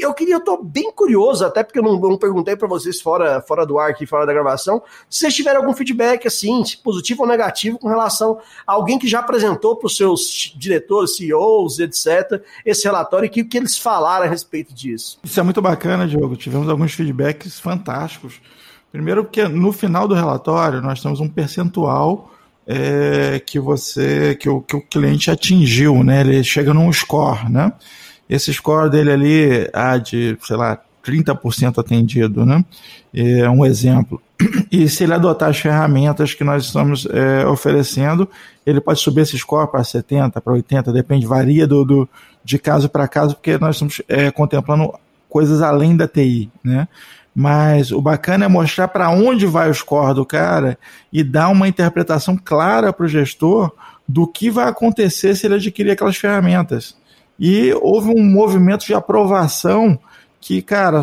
eu 0.00 0.14
queria, 0.14 0.34
eu 0.34 0.40
tô 0.40 0.60
bem 0.62 0.90
curioso, 0.90 1.44
até 1.44 1.62
porque 1.62 1.78
eu 1.78 1.82
não, 1.82 1.98
não 2.00 2.18
perguntei 2.18 2.56
para 2.56 2.66
vocês 2.66 3.00
fora, 3.00 3.40
fora 3.42 3.64
do 3.64 3.78
ar 3.78 3.90
aqui, 3.90 4.06
fora 4.06 4.26
da 4.26 4.32
gravação, 4.32 4.82
se 5.08 5.20
vocês 5.20 5.34
tiverem 5.34 5.58
algum 5.58 5.72
feedback 5.72 6.26
assim, 6.26 6.62
positivo 6.82 7.22
ou 7.22 7.28
negativo, 7.28 7.78
com 7.78 7.88
relação 7.88 8.40
a 8.66 8.72
alguém 8.72 8.98
que 8.98 9.06
já 9.06 9.20
apresentou 9.20 9.76
para 9.76 9.86
os 9.86 9.96
seus 9.96 10.52
diretores, 10.56 11.16
CEOs, 11.16 11.78
etc., 11.78 12.42
esse 12.64 12.84
relatório 12.84 13.26
e 13.26 13.28
que, 13.28 13.44
que 13.44 13.67
eles 13.68 13.78
falaram 13.78 14.24
a 14.24 14.28
respeito 14.28 14.74
disso. 14.74 15.18
Isso 15.22 15.38
é 15.38 15.42
muito 15.42 15.60
bacana, 15.60 16.08
Diogo. 16.08 16.36
Tivemos 16.36 16.68
alguns 16.68 16.94
feedbacks 16.94 17.60
fantásticos. 17.60 18.40
Primeiro, 18.90 19.24
porque 19.24 19.46
no 19.46 19.70
final 19.72 20.08
do 20.08 20.14
relatório 20.14 20.80
nós 20.80 21.02
temos 21.02 21.20
um 21.20 21.28
percentual 21.28 22.32
é, 22.66 23.40
que 23.44 23.60
você 23.60 24.34
que 24.34 24.48
o, 24.48 24.62
que 24.62 24.76
o 24.76 24.80
cliente 24.80 25.30
atingiu, 25.30 26.02
né? 26.02 26.20
Ele 26.20 26.42
chega 26.42 26.72
num 26.72 26.90
score, 26.90 27.50
né? 27.50 27.72
Esse 28.28 28.52
score 28.52 28.90
dele 28.90 29.10
ali, 29.10 29.70
ah, 29.72 29.98
de, 29.98 30.36
sei 30.42 30.56
lá, 30.56 30.78
30% 31.04 31.78
atendido, 31.78 32.44
né? 32.44 32.64
É 33.14 33.48
um 33.48 33.64
exemplo. 33.64 34.20
E 34.70 34.88
se 34.88 35.04
ele 35.04 35.14
adotar 35.14 35.50
as 35.50 35.58
ferramentas 35.58 36.32
que 36.32 36.44
nós 36.44 36.64
estamos 36.64 37.06
é, 37.06 37.46
oferecendo, 37.46 38.28
ele 38.68 38.82
pode 38.82 39.00
subir 39.00 39.22
esse 39.22 39.38
score 39.38 39.70
para 39.70 39.82
70, 39.82 40.42
para 40.42 40.52
80, 40.52 40.92
depende, 40.92 41.26
varia 41.26 41.66
do, 41.66 41.84
do 41.86 42.08
de 42.44 42.58
caso 42.58 42.86
para 42.86 43.08
caso, 43.08 43.34
porque 43.34 43.56
nós 43.56 43.76
estamos 43.76 44.02
é, 44.06 44.30
contemplando 44.30 44.92
coisas 45.26 45.62
além 45.62 45.96
da 45.96 46.06
TI, 46.06 46.50
né? 46.62 46.86
Mas 47.34 47.92
o 47.92 48.02
bacana 48.02 48.44
é 48.44 48.48
mostrar 48.48 48.88
para 48.88 49.08
onde 49.08 49.46
vai 49.46 49.70
o 49.70 49.74
score 49.74 50.14
do 50.14 50.26
cara 50.26 50.78
e 51.10 51.24
dar 51.24 51.48
uma 51.48 51.66
interpretação 51.66 52.36
clara 52.36 52.92
para 52.92 53.06
o 53.06 53.08
gestor 53.08 53.72
do 54.06 54.26
que 54.26 54.50
vai 54.50 54.68
acontecer 54.68 55.34
se 55.34 55.46
ele 55.46 55.54
adquirir 55.54 55.92
aquelas 55.92 56.16
ferramentas. 56.16 56.94
E 57.38 57.72
houve 57.80 58.10
um 58.10 58.22
movimento 58.22 58.84
de 58.84 58.92
aprovação 58.92 59.98
que, 60.40 60.62
cara, 60.62 61.00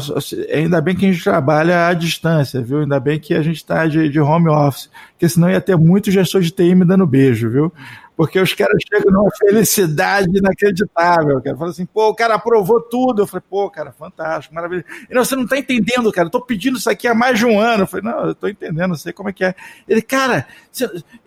ainda 0.53 0.79
bem 0.79 0.95
que 0.95 1.05
a 1.05 1.11
gente 1.11 1.23
trabalha 1.23 1.87
à 1.87 1.93
distância, 1.93 2.61
viu? 2.61 2.81
Ainda 2.81 2.99
bem 2.99 3.19
que 3.19 3.33
a 3.33 3.41
gente 3.41 3.57
está 3.57 3.85
de, 3.85 4.09
de, 4.09 4.19
home 4.19 4.49
office, 4.49 4.89
porque 5.11 5.27
senão 5.27 5.49
ia 5.49 5.59
ter 5.59 5.75
muito 5.75 6.09
gestor 6.09 6.41
de 6.41 6.51
TI 6.51 6.73
me 6.73 6.85
dando 6.85 7.05
beijo, 7.05 7.49
viu? 7.49 7.73
Porque 8.15 8.39
os 8.39 8.53
caras 8.53 8.81
chegam 8.89 9.11
numa 9.11 9.29
felicidade 9.31 10.29
inacreditável, 10.37 11.41
cara. 11.41 11.57
Fala 11.57 11.71
assim, 11.71 11.85
pô, 11.85 12.07
o 12.07 12.15
cara 12.15 12.35
aprovou 12.35 12.79
tudo. 12.79 13.21
Eu 13.21 13.27
falei, 13.27 13.43
pô, 13.49 13.69
cara, 13.69 13.91
fantástico, 13.91 14.55
maravilhoso. 14.55 14.85
E, 15.09 15.13
não, 15.13 15.25
você 15.25 15.35
não 15.35 15.45
tá 15.45 15.57
entendendo, 15.57 16.09
cara. 16.13 16.27
Eu 16.27 16.31
tô 16.31 16.39
pedindo 16.39 16.77
isso 16.77 16.89
aqui 16.89 17.09
há 17.09 17.13
mais 17.13 17.37
de 17.37 17.45
um 17.45 17.59
ano. 17.59 17.83
Eu 17.83 17.87
falei, 17.87 18.09
não, 18.09 18.27
eu 18.27 18.33
tô 18.33 18.47
entendendo, 18.47 18.87
não 18.87 18.95
sei 18.95 19.11
como 19.11 19.27
é 19.27 19.33
que 19.33 19.43
é. 19.43 19.53
Ele, 19.85 20.01
cara, 20.01 20.47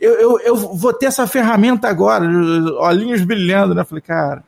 eu, 0.01 0.15
eu, 0.15 0.41
eu 0.41 0.57
vou 0.57 0.95
ter 0.95 1.07
essa 1.07 1.27
ferramenta 1.27 1.89
agora, 1.89 2.25
olhinhos 2.79 3.23
brilhando, 3.23 3.75
né? 3.75 3.83
Eu 3.83 3.87
falei, 3.87 4.03
cara, 4.03 4.43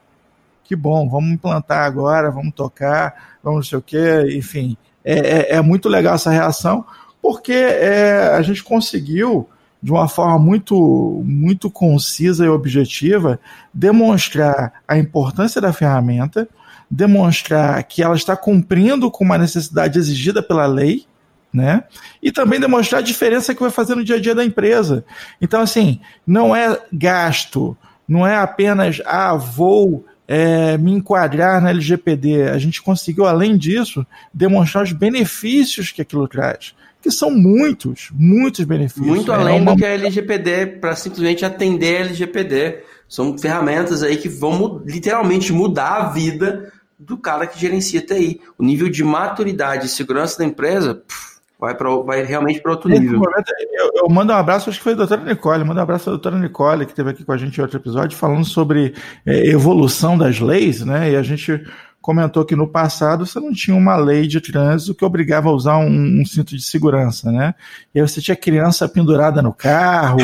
que 0.71 0.77
bom, 0.77 1.09
vamos 1.09 1.33
implantar 1.33 1.85
agora, 1.85 2.31
vamos 2.31 2.55
tocar, 2.55 3.39
vamos 3.43 3.57
não 3.57 3.63
sei 3.65 3.79
o 3.79 3.83
quê, 3.83 4.37
enfim. 4.37 4.77
É, 5.05 5.15
é, 5.15 5.57
é 5.57 5.61
muito 5.61 5.89
legal 5.89 6.15
essa 6.15 6.31
reação, 6.31 6.85
porque 7.21 7.53
é, 7.53 8.31
a 8.33 8.41
gente 8.41 8.63
conseguiu 8.63 9.49
de 9.83 9.91
uma 9.91 10.07
forma 10.07 10.39
muito, 10.39 11.25
muito 11.27 11.69
concisa 11.69 12.47
e 12.47 12.49
objetiva, 12.49 13.41
demonstrar 13.75 14.75
a 14.87 14.97
importância 14.97 15.61
da 15.61 15.73
ferramenta, 15.73 16.49
demonstrar 16.89 17.83
que 17.83 18.01
ela 18.01 18.15
está 18.15 18.37
cumprindo 18.37 19.11
com 19.11 19.25
uma 19.25 19.39
necessidade 19.39 19.99
exigida 19.99 20.41
pela 20.41 20.67
lei, 20.67 21.05
né? 21.53 21.83
E 22.23 22.31
também 22.31 22.61
demonstrar 22.61 23.01
a 23.01 23.05
diferença 23.05 23.57
que 23.57 23.61
vai 23.61 23.73
fazer 23.73 23.97
no 23.97 24.05
dia 24.05 24.17
a 24.17 24.21
dia 24.21 24.37
da 24.37 24.45
empresa. 24.45 25.05
Então, 25.43 25.63
assim, 25.63 26.01
não 26.25 26.55
é 26.55 26.81
gasto, 26.93 27.77
não 28.07 28.25
é 28.25 28.37
apenas, 28.37 29.03
ah, 29.05 29.35
vou 29.35 30.05
é, 30.33 30.79
me 30.79 30.93
enquadrar 30.93 31.61
na 31.61 31.71
LGPD. 31.71 32.51
A 32.51 32.59
gente 32.59 32.81
conseguiu, 32.81 33.27
além 33.27 33.57
disso, 33.57 34.07
demonstrar 34.33 34.85
os 34.85 34.93
benefícios 34.93 35.91
que 35.91 36.01
aquilo 36.01 36.29
traz 36.29 36.73
que 37.03 37.11
são 37.11 37.31
muitos, 37.31 38.11
muitos 38.13 38.63
benefícios. 38.67 39.07
Muito 39.07 39.33
além 39.33 39.57
é 39.57 39.61
uma... 39.63 39.73
do 39.73 39.79
que 39.79 39.87
a 39.87 39.95
LGPD, 39.95 40.67
para 40.67 40.95
simplesmente 40.95 41.47
atender 41.47 41.97
a 41.97 42.01
LGPD. 42.01 42.81
São 43.09 43.39
ferramentas 43.39 44.03
aí 44.03 44.19
que 44.19 44.29
vão 44.29 44.83
literalmente 44.85 45.51
mudar 45.51 45.95
a 45.95 46.09
vida 46.11 46.71
do 46.99 47.17
cara 47.17 47.47
que 47.47 47.59
gerencia 47.59 48.03
TI. 48.03 48.43
O 48.59 48.63
nível 48.63 48.91
de 48.91 49.03
maturidade 49.03 49.87
e 49.87 49.89
segurança 49.89 50.37
da 50.37 50.45
empresa 50.45 50.97
pff, 50.97 51.40
vai, 51.61 51.75
pra, 51.75 51.95
vai 51.97 52.25
realmente 52.25 52.61
para 52.61 52.73
outro 52.73 52.89
nível. 52.89 53.19
Momento, 53.19 53.53
eu, 53.71 53.91
eu, 53.95 54.09
mando 54.09 54.33
um 54.33 54.37
abraço, 54.37 54.71
acho 54.71 54.79
que 54.79 54.85
foi 54.85 54.95
a 54.95 54.97
doutora 54.97 55.23
Nicole, 55.23 55.65
mando 55.65 55.79
um 55.79 55.83
abraço 55.83 56.09
à 56.09 56.13
doutora 56.13 56.39
Nicole, 56.39 56.87
que 56.87 56.93
esteve 56.93 57.11
aqui 57.11 57.25
com 57.25 57.33
a 57.33 57.37
gente 57.37 57.59
em 57.59 57.63
outro 57.63 57.77
episódio, 57.77 58.17
falando 58.17 58.45
sobre 58.45 58.95
é, 59.27 59.47
evolução 59.49 60.17
das 60.17 60.41
leis, 60.41 60.85
né? 60.85 61.13
E 61.13 61.17
a 61.17 61.23
gente 61.23 61.63
comentou 62.01 62.47
que 62.47 62.57
no 62.57 62.67
passado 62.67 63.27
você 63.27 63.39
não 63.39 63.53
tinha 63.53 63.77
uma 63.77 63.95
lei 63.95 64.27
de 64.27 64.41
trânsito 64.41 64.95
que 64.95 65.05
obrigava 65.05 65.51
a 65.51 65.53
usar 65.53 65.77
um, 65.77 66.21
um 66.21 66.25
cinto 66.25 66.57
de 66.57 66.63
segurança, 66.63 67.31
né? 67.31 67.55
E 67.95 68.01
aí 68.01 68.09
você 68.09 68.23
tinha 68.23 68.37
criança 68.37 68.89
pendurada 68.89 69.43
no 69.43 69.53
carro, 69.53 70.19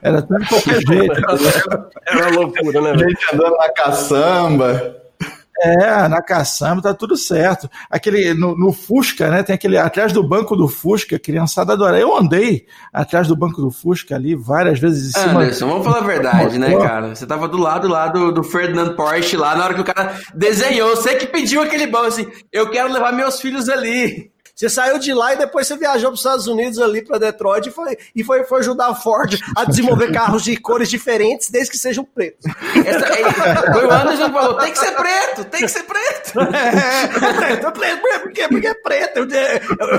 era 0.00 0.22
tudo 0.22 0.38
de 0.38 0.48
qualquer 0.48 0.80
jeito. 0.86 1.20
Era 2.06 2.28
uma 2.28 2.40
loucura, 2.40 2.80
né? 2.80 2.98
Gente 2.98 3.34
andando 3.34 3.56
na 3.56 3.72
caçamba. 3.72 5.07
É, 5.60 6.08
na 6.08 6.22
caçamba 6.22 6.82
tá 6.82 6.94
tudo 6.94 7.16
certo. 7.16 7.68
Aquele 7.90 8.32
no, 8.32 8.56
no, 8.56 8.72
Fusca, 8.72 9.28
né? 9.28 9.42
Tem 9.42 9.54
aquele 9.54 9.76
atrás 9.76 10.12
do 10.12 10.22
banco 10.22 10.54
do 10.54 10.68
Fusca, 10.68 11.18
criançada 11.18 11.72
adora. 11.72 11.98
Eu 11.98 12.16
andei 12.16 12.66
atrás 12.92 13.26
do 13.26 13.36
banco 13.36 13.60
do 13.60 13.70
Fusca 13.70 14.14
ali 14.14 14.36
várias 14.36 14.78
vezes 14.78 15.10
em 15.10 15.20
cima. 15.20 15.40
Anderson, 15.40 15.68
vamos 15.68 15.84
falar 15.84 15.98
a 15.98 16.06
verdade, 16.06 16.58
né, 16.58 16.76
cara? 16.76 17.14
Você 17.14 17.26
tava 17.26 17.48
do 17.48 17.58
lado 17.58 17.88
lá 17.88 18.06
do, 18.08 18.30
do 18.32 18.44
Ferdinand 18.44 18.94
Porsche 18.94 19.36
lá 19.36 19.56
na 19.56 19.64
hora 19.64 19.74
que 19.74 19.80
o 19.80 19.84
cara 19.84 20.14
desenhou. 20.34 20.94
Você 20.94 21.16
que 21.16 21.26
pediu 21.26 21.60
aquele 21.60 21.86
banco 21.86 22.06
assim, 22.06 22.26
eu 22.52 22.70
quero 22.70 22.92
levar 22.92 23.12
meus 23.12 23.40
filhos 23.40 23.68
ali. 23.68 24.30
Você 24.58 24.68
saiu 24.68 24.98
de 24.98 25.14
lá 25.14 25.34
e 25.34 25.38
depois 25.38 25.68
você 25.68 25.76
viajou 25.76 26.10
para 26.10 26.14
os 26.14 26.18
Estados 26.18 26.48
Unidos 26.48 26.80
ali 26.80 27.00
para 27.00 27.16
Detroit 27.16 27.68
e 27.68 27.70
foi, 27.70 27.96
e 28.12 28.24
foi, 28.24 28.42
foi 28.42 28.58
ajudar 28.58 28.88
a 28.88 28.94
Ford 28.94 29.38
a 29.56 29.64
desenvolver 29.64 30.10
carros 30.10 30.42
de 30.42 30.56
cores 30.56 30.90
diferentes, 30.90 31.48
desde 31.48 31.70
que 31.70 31.78
sejam 31.78 32.04
pretos. 32.04 32.44
Essa, 32.84 33.06
é, 33.06 33.72
foi 33.72 33.86
o 33.86 33.92
Anderson 33.92 34.32
falou: 34.32 34.54
tem 34.54 34.72
que 34.72 34.78
ser 34.80 34.90
preto, 34.96 35.44
tem 35.44 35.60
que 35.60 35.68
ser 35.68 35.84
preto. 35.84 36.40
É, 36.58 37.52
então, 37.52 37.70
por 37.70 38.32
quê? 38.32 38.48
Porque 38.48 38.66
é 38.66 38.74
preto, 38.74 39.28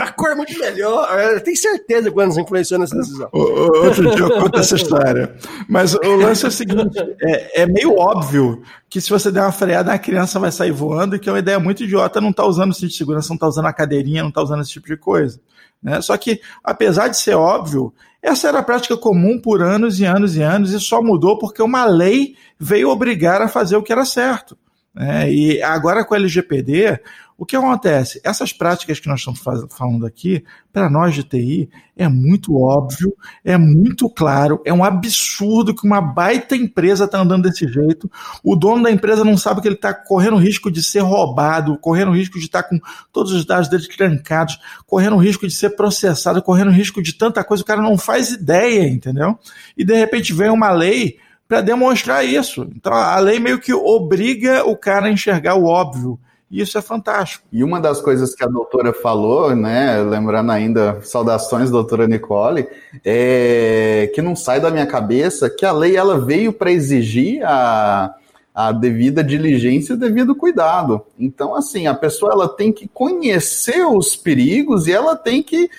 a 0.01 0.12
cor 0.12 0.32
é 0.32 0.36
muito 0.36 0.60
melhor. 0.60 1.07
Eu 1.18 1.41
tenho 1.41 1.55
certeza 1.55 2.12
que 2.12 2.18
o 2.18 2.20
Anderson 2.20 2.41
influenciou 2.41 2.82
nessa 2.82 2.97
decisão. 2.97 3.30
Outro 3.32 4.14
dia 4.14 4.26
eu 4.26 4.41
conto 4.41 4.60
essa 4.60 4.76
história. 4.76 5.36
Mas 5.70 5.93
o 5.93 6.16
lance 6.18 6.43
é 6.43 6.49
o 6.49 6.51
seguinte: 6.51 6.99
é, 7.22 7.62
é 7.62 7.66
meio 7.66 7.97
óbvio 7.97 8.62
que 8.90 9.00
se 9.00 9.10
você 9.10 9.32
der 9.32 9.42
uma 9.42 9.52
freada, 9.52 9.94
a 9.94 10.00
criança 10.00 10.40
vai 10.40 10.52
sair 10.52 10.72
voando, 10.72 11.16
e 11.16 11.20
que 11.20 11.30
é 11.30 11.32
uma 11.32 11.40
ideia 11.40 11.60
muito 11.60 11.84
idiota 11.84 12.20
não 12.20 12.32
estar 12.32 12.44
tá 12.44 12.50
usando 12.50 12.72
o 12.72 12.74
cinto 12.74 12.90
de 12.90 12.98
segurança, 12.98 13.30
não 13.30 13.36
estar 13.36 13.46
tá 13.46 13.50
usando 13.50 13.66
a 13.68 13.74
cadeirinha, 13.74 14.24
não 14.24 14.30
estar 14.30 14.42
tá 14.42 14.46
usando 14.46 14.62
esse 14.62 14.72
tipo 14.72 14.88
de 14.88 14.98
coisa. 14.98 15.40
Né? 15.82 16.02
Só 16.02 16.18
que, 16.18 16.42
apesar 16.64 17.08
de 17.08 17.18
ser 17.18 17.36
óbvio, 17.36 17.94
essa 18.22 18.48
era 18.48 18.60
a 18.60 18.64
prática 18.64 18.98
comum 18.98 19.40
por 19.40 19.62
anos 19.62 20.00
e 20.00 20.06
anos 20.06 20.36
e 20.36 20.42
anos, 20.42 20.74
e 20.74 20.80
só 20.80 21.02
mudou 21.02 21.38
porque 21.38 21.62
uma 21.62 21.86
lei 21.86 22.36
veio 22.60 22.90
obrigar 22.90 23.42
a 23.42 23.48
fazer 23.48 23.78
o 23.78 23.84
que 23.84 23.94
era 23.94 24.04
certo. 24.04 24.58
Né? 24.94 25.32
E 25.32 25.62
agora 25.62 26.04
com 26.04 26.16
a 26.16 26.18
LGPD, 26.18 27.00
o 27.40 27.46
que 27.46 27.56
acontece? 27.56 28.20
Essas 28.22 28.52
práticas 28.52 29.00
que 29.00 29.08
nós 29.08 29.22
estamos 29.22 29.40
falando 29.70 30.06
aqui, 30.06 30.44
para 30.74 30.90
nós 30.90 31.16
de 31.16 31.24
TI, 31.24 31.70
é 31.96 32.06
muito 32.10 32.62
óbvio, 32.62 33.16
é 33.46 33.58
muito 33.58 34.10
claro, 34.10 34.62
é 34.66 34.74
um 34.74 34.84
absurdo 34.84 35.74
que 35.74 35.88
uma 35.88 36.02
baita 36.02 36.54
empresa 36.54 37.06
está 37.06 37.18
andando 37.22 37.44
desse 37.44 37.66
jeito. 37.66 38.12
O 38.44 38.58
dono 38.58 38.84
da 38.84 38.92
empresa 38.92 39.24
não 39.24 39.38
sabe 39.38 39.62
que 39.62 39.70
ele 39.70 39.76
está 39.76 39.94
correndo 39.94 40.36
risco 40.36 40.70
de 40.70 40.84
ser 40.84 41.00
roubado, 41.00 41.78
correndo 41.78 42.12
risco 42.12 42.38
de 42.38 42.44
estar 42.44 42.64
tá 42.64 42.70
com 42.70 42.80
todos 43.14 43.32
os 43.32 43.46
dados 43.46 43.70
dele 43.70 43.88
trancados, 43.88 44.60
correndo 44.86 45.16
risco 45.16 45.48
de 45.48 45.54
ser 45.54 45.70
processado, 45.78 46.44
correndo 46.44 46.72
risco 46.72 47.02
de 47.02 47.14
tanta 47.14 47.42
coisa, 47.42 47.64
o 47.64 47.66
cara 47.66 47.82
não 47.82 47.98
faz 47.98 48.32
ideia, 48.32 48.86
entendeu? 48.86 49.40
E 49.78 49.86
de 49.86 49.96
repente 49.96 50.34
vem 50.34 50.50
uma 50.50 50.72
lei 50.72 51.18
para 51.48 51.62
demonstrar 51.62 52.26
isso. 52.26 52.70
Então 52.76 52.94
a 52.94 53.18
lei 53.20 53.40
meio 53.40 53.60
que 53.60 53.74
obriga 53.74 54.66
o 54.66 54.76
cara 54.76 55.08
a 55.08 55.12
enxergar 55.12 55.56
o 55.56 55.64
óbvio. 55.64 56.20
E 56.52 56.62
isso 56.62 56.78
é 56.78 56.82
fantástico. 56.82 57.45
E 57.52 57.64
uma 57.64 57.80
das 57.80 58.02
coisas 58.02 58.34
que 58.34 58.43
a 58.43 58.47
doutora 58.47 58.91
falou, 58.91 59.56
né, 59.56 60.02
lembrando 60.02 60.52
ainda, 60.52 61.00
saudações, 61.04 61.70
doutora 61.70 62.08
Nicole, 62.08 62.68
é 63.06 64.12
que 64.16 64.22
não 64.22 64.36
sai 64.36 64.60
da 64.60 64.72
minha 64.72 64.88
cabeça 64.88 65.50
que 65.50 65.64
a 65.64 65.72
lei 65.72 65.95
ela 65.95 66.20
veio 66.20 66.52
para 66.52 66.72
exigir 66.72 67.43
a, 67.45 68.16
a 68.54 68.72
devida 68.72 69.24
diligência 69.24 69.93
e 69.93 69.95
o 69.95 70.00
devido 70.00 70.36
cuidado. 70.36 71.06
Então, 71.20 71.54
assim, 71.54 71.86
a 71.86 71.93
pessoa 71.93 72.32
ela 72.32 72.50
tem 72.50 72.74
que 72.74 72.88
conhecer 72.88 73.86
os 73.86 74.16
perigos 74.16 74.88
e 74.88 74.91
ela 74.91 75.16
tem 75.16 75.43
que 75.43 75.70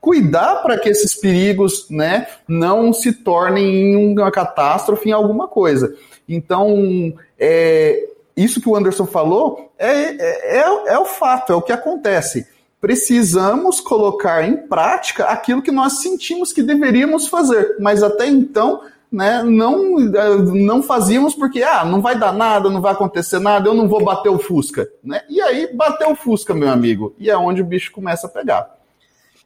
cuidar 0.00 0.62
para 0.62 0.78
que 0.78 0.90
esses 0.90 1.14
perigos 1.14 1.88
né, 1.90 2.28
não 2.46 2.92
se 2.92 3.12
tornem 3.12 3.96
uma 3.96 4.30
catástrofe 4.30 5.08
em 5.08 5.12
alguma 5.12 5.48
coisa. 5.48 5.96
Então, 6.28 7.12
é, 7.38 8.13
isso 8.36 8.60
que 8.60 8.68
o 8.68 8.76
Anderson 8.76 9.06
falou 9.06 9.72
é, 9.78 9.90
é, 9.90 10.58
é, 10.58 10.94
é 10.94 10.98
o 10.98 11.04
fato, 11.04 11.52
é 11.52 11.56
o 11.56 11.62
que 11.62 11.72
acontece. 11.72 12.46
Precisamos 12.80 13.80
colocar 13.80 14.46
em 14.46 14.56
prática 14.56 15.24
aquilo 15.26 15.62
que 15.62 15.72
nós 15.72 16.02
sentimos 16.02 16.52
que 16.52 16.62
deveríamos 16.62 17.28
fazer, 17.28 17.76
mas 17.80 18.02
até 18.02 18.26
então 18.26 18.82
né, 19.10 19.42
não, 19.44 19.98
não 19.98 20.82
fazíamos 20.82 21.34
porque 21.34 21.62
ah, 21.62 21.84
não 21.84 22.02
vai 22.02 22.18
dar 22.18 22.32
nada, 22.32 22.68
não 22.68 22.80
vai 22.80 22.92
acontecer 22.92 23.38
nada, 23.38 23.68
eu 23.68 23.74
não 23.74 23.88
vou 23.88 24.04
bater 24.04 24.28
o 24.28 24.38
Fusca. 24.38 24.88
Né? 25.02 25.22
E 25.30 25.40
aí 25.40 25.72
bateu 25.72 26.10
o 26.10 26.16
Fusca, 26.16 26.52
meu 26.52 26.68
amigo, 26.68 27.14
e 27.18 27.30
é 27.30 27.36
onde 27.36 27.62
o 27.62 27.64
bicho 27.64 27.92
começa 27.92 28.26
a 28.26 28.30
pegar. 28.30 28.83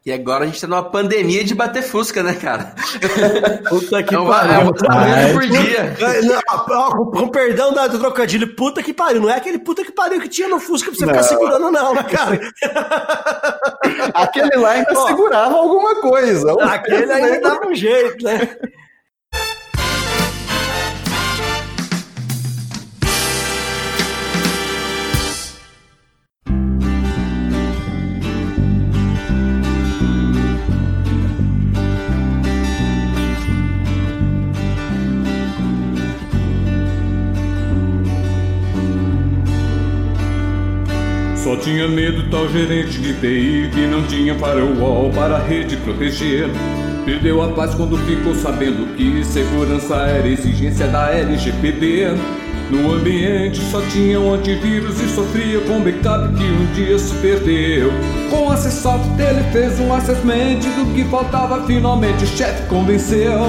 E 0.06 0.12
agora 0.12 0.44
a 0.44 0.46
gente 0.46 0.60
tá 0.60 0.66
numa 0.66 0.82
pandemia 0.82 1.44
de 1.44 1.54
bater 1.54 1.82
fusca, 1.82 2.22
né, 2.22 2.32
cara? 2.34 2.74
Puta 3.68 4.02
que 4.02 4.14
É 4.14 4.18
um 4.18 4.26
pariu. 4.26 4.72
barulho 4.72 5.32
por 5.34 5.46
dia. 5.46 5.94
Não, 6.22 7.10
Com 7.10 7.28
perdão 7.28 7.74
da- 7.74 7.88
do 7.88 7.98
trocadilho, 7.98 8.54
puta 8.56 8.82
que 8.82 8.94
pariu. 8.94 9.20
Não 9.20 9.28
é 9.28 9.34
aquele 9.36 9.58
puta 9.58 9.84
que 9.84 9.92
pariu 9.92 10.18
que 10.20 10.28
tinha 10.28 10.48
no 10.48 10.58
Fusca 10.60 10.90
pra 10.90 10.98
você 10.98 11.04
ficar 11.06 11.16
Não. 11.20 11.22
segurando, 11.28 11.70
não, 11.70 11.94
né, 11.94 12.02
cara? 12.04 12.40
Aquele 14.14 14.56
lá 14.56 14.70
ainda 14.70 14.92
Ó. 14.96 15.06
segurava 15.08 15.54
alguma 15.56 16.00
coisa. 16.00 16.52
Aquele 16.62 17.12
ainda 17.12 17.40
dava 17.40 17.66
um 17.66 17.74
jeito, 17.74 18.24
né? 18.24 18.56
Só 41.48 41.56
tinha 41.56 41.88
medo 41.88 42.28
tal 42.30 42.46
gerente 42.46 43.00
de 43.00 43.14
TI 43.14 43.70
que 43.72 43.86
não 43.86 44.02
tinha 44.02 44.34
firewall 44.34 45.08
para 45.08 45.36
a 45.36 45.42
rede 45.42 45.78
proteger. 45.78 46.46
Perdeu 47.06 47.42
a 47.42 47.48
paz 47.48 47.74
quando 47.74 47.96
ficou 48.04 48.34
sabendo 48.34 48.94
que 48.94 49.24
segurança 49.24 49.94
era 49.94 50.28
exigência 50.28 50.86
da 50.88 51.10
LGPD. 51.10 52.08
No 52.70 52.92
ambiente 52.92 53.62
só 53.70 53.80
tinha 53.90 54.20
um 54.20 54.34
antivírus 54.34 55.00
e 55.00 55.08
sofria 55.08 55.58
com 55.60 55.80
backup 55.80 56.34
que 56.34 56.44
um 56.44 56.66
dia 56.74 56.98
se 56.98 57.14
perdeu. 57.14 57.92
Com 58.28 58.50
a 58.50 58.56
Soft 58.58 59.18
ele 59.18 59.42
fez 59.50 59.80
um 59.80 59.90
assessment 59.94 60.58
do 60.76 60.94
que 60.94 61.02
faltava, 61.04 61.66
finalmente 61.66 62.24
o 62.24 62.26
chefe 62.26 62.68
convenceu. 62.68 63.40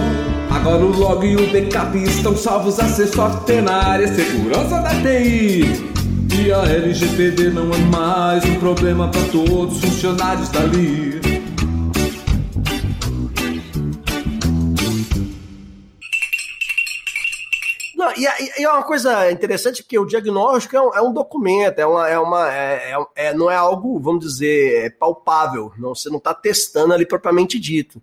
Agora 0.50 0.86
o 0.86 0.98
log 0.98 1.28
e 1.28 1.36
o 1.36 1.52
backup 1.52 2.02
estão 2.02 2.34
salvos, 2.34 2.80
a 2.80 2.88
Soft 2.88 3.50
na 3.62 3.90
área 3.90 4.08
segurança 4.08 4.80
da 4.80 4.92
TI. 5.02 5.99
E 6.42 6.52
a 6.54 6.64
LGPD 6.64 7.50
não 7.50 7.70
é 7.74 7.78
mais 7.94 8.46
um 8.46 8.58
problema 8.60 9.10
para 9.12 9.22
todos 9.30 9.76
os 9.76 9.82
funcionários 9.84 10.48
dali. 10.50 11.20
Não, 17.96 18.12
e, 18.12 18.24
e- 18.24 18.64
é 18.64 18.70
uma 18.70 18.84
coisa 18.84 19.30
interessante 19.30 19.84
porque 19.84 20.00
o 20.00 20.06
diagnóstico 20.06 20.76
é 20.78 20.82
um, 20.82 20.94
é 20.96 21.02
um 21.02 21.12
documento, 21.12 21.80
é 21.80 21.86
uma, 21.86 22.08
é 22.10 22.18
uma 22.18 22.50
é, 22.54 22.94
é- 22.94 23.28
é- 23.28 23.34
não 23.34 23.52
é 23.52 23.56
algo, 23.56 24.00
vamos 24.00 24.24
dizer, 24.26 24.86
é 24.86 24.90
palpável. 24.90 25.74
Não, 25.78 25.94
você 25.94 26.10
não 26.10 26.18
está 26.18 26.34
testando 26.34 26.94
ali 26.94 27.06
propriamente 27.06 27.60
dito. 27.60 28.02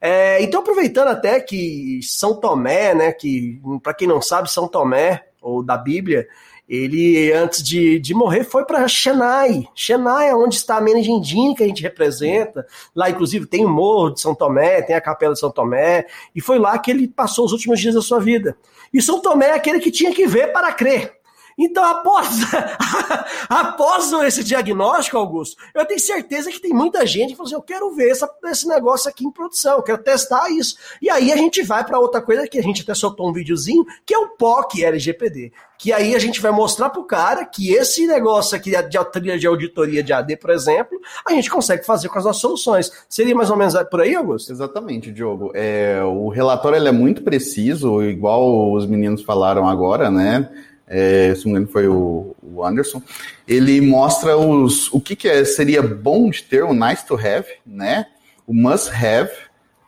É, 0.00 0.42
então, 0.42 0.60
aproveitando 0.60 1.08
até 1.08 1.40
que 1.40 2.00
São 2.02 2.34
Tomé, 2.38 2.94
né, 2.94 3.12
que 3.12 3.58
para 3.82 3.94
quem 3.94 4.06
não 4.06 4.20
sabe, 4.20 4.50
São 4.50 4.68
Tomé 4.68 5.24
ou 5.40 5.62
da 5.62 5.78
Bíblia, 5.78 6.28
ele 6.68 7.32
antes 7.32 7.62
de, 7.62 7.98
de 7.98 8.12
morrer 8.12 8.44
foi 8.44 8.64
para 8.64 8.86
Chennai. 8.86 9.66
Chennai 9.74 10.28
é 10.28 10.36
onde 10.36 10.56
está 10.56 10.76
a 10.76 10.80
Menegindine 10.80 11.54
que 11.54 11.62
a 11.62 11.66
gente 11.66 11.82
representa. 11.82 12.66
Lá, 12.94 13.08
inclusive, 13.08 13.46
tem 13.46 13.64
o 13.64 13.68
Morro 13.68 14.10
de 14.10 14.20
São 14.20 14.34
Tomé, 14.34 14.82
tem 14.82 14.94
a 14.94 15.00
Capela 15.00 15.32
de 15.32 15.40
São 15.40 15.50
Tomé, 15.50 16.06
e 16.34 16.40
foi 16.40 16.58
lá 16.58 16.78
que 16.78 16.90
ele 16.90 17.08
passou 17.08 17.46
os 17.46 17.52
últimos 17.52 17.80
dias 17.80 17.94
da 17.94 18.02
sua 18.02 18.20
vida. 18.20 18.56
E 18.92 19.00
São 19.00 19.20
Tomé 19.20 19.46
é 19.46 19.54
aquele 19.54 19.80
que 19.80 19.90
tinha 19.90 20.12
que 20.12 20.26
ver 20.26 20.52
para 20.52 20.72
crer. 20.72 21.17
Então, 21.58 21.84
após, 21.84 22.28
após 23.48 24.12
esse 24.24 24.44
diagnóstico, 24.44 25.16
Augusto, 25.18 25.56
eu 25.74 25.84
tenho 25.84 26.00
certeza 26.00 26.50
que 26.50 26.60
tem 26.60 26.72
muita 26.72 27.04
gente 27.06 27.30
que 27.30 27.36
fala 27.36 27.48
assim: 27.48 27.56
eu 27.56 27.62
quero 27.62 27.90
ver 27.94 28.10
essa- 28.10 28.30
esse 28.46 28.66
negócio 28.68 29.08
aqui 29.10 29.24
em 29.24 29.30
produção, 29.30 29.76
eu 29.76 29.82
quero 29.82 29.98
testar 30.02 30.48
isso. 30.50 30.76
E 31.02 31.10
aí 31.10 31.32
a 31.32 31.36
gente 31.36 31.62
vai 31.62 31.84
para 31.84 31.98
outra 31.98 32.20
coisa 32.22 32.46
que 32.46 32.58
a 32.58 32.62
gente 32.62 32.82
até 32.82 32.94
soltou 32.94 33.28
um 33.28 33.32
videozinho, 33.32 33.84
que 34.06 34.14
é 34.14 34.18
o 34.18 34.28
POC 34.28 34.84
LGPD. 34.84 35.52
Que 35.78 35.92
aí 35.92 36.14
a 36.14 36.18
gente 36.18 36.40
vai 36.40 36.50
mostrar 36.50 36.90
pro 36.90 37.04
cara 37.04 37.44
que 37.44 37.72
esse 37.72 38.04
negócio 38.06 38.56
aqui 38.56 38.70
de 38.88 38.96
auditoria 38.96 39.38
de 39.38 39.46
auditoria 39.46 40.02
de 40.02 40.12
AD, 40.12 40.36
por 40.36 40.50
exemplo, 40.50 40.98
a 41.24 41.32
gente 41.32 41.48
consegue 41.48 41.86
fazer 41.86 42.08
com 42.08 42.18
as 42.18 42.24
nossas 42.24 42.40
soluções. 42.42 42.90
Seria 43.08 43.34
mais 43.34 43.48
ou 43.48 43.56
menos 43.56 43.74
por 43.88 44.00
aí, 44.00 44.14
Augusto? 44.16 44.50
Exatamente, 44.50 45.12
Diogo. 45.12 45.52
É, 45.54 46.02
o 46.04 46.28
relatório 46.30 46.84
é 46.84 46.90
muito 46.92 47.22
preciso, 47.22 48.02
igual 48.02 48.72
os 48.72 48.86
meninos 48.86 49.22
falaram 49.22 49.68
agora, 49.68 50.10
né? 50.10 50.48
É, 50.88 51.34
se 51.34 51.44
não 51.44 51.52
me 51.52 51.58
engano 51.58 51.72
foi 51.72 51.86
o, 51.86 52.34
o 52.42 52.64
Anderson. 52.64 53.02
Ele 53.46 53.80
mostra 53.80 54.36
os, 54.36 54.92
o 54.92 55.00
que, 55.00 55.14
que 55.14 55.28
é, 55.28 55.44
seria 55.44 55.82
bom 55.82 56.30
de 56.30 56.42
ter, 56.42 56.64
o 56.64 56.72
nice 56.72 57.06
to 57.06 57.14
have, 57.14 57.46
né? 57.66 58.06
O 58.46 58.54
must 58.54 58.90
have, 58.90 59.30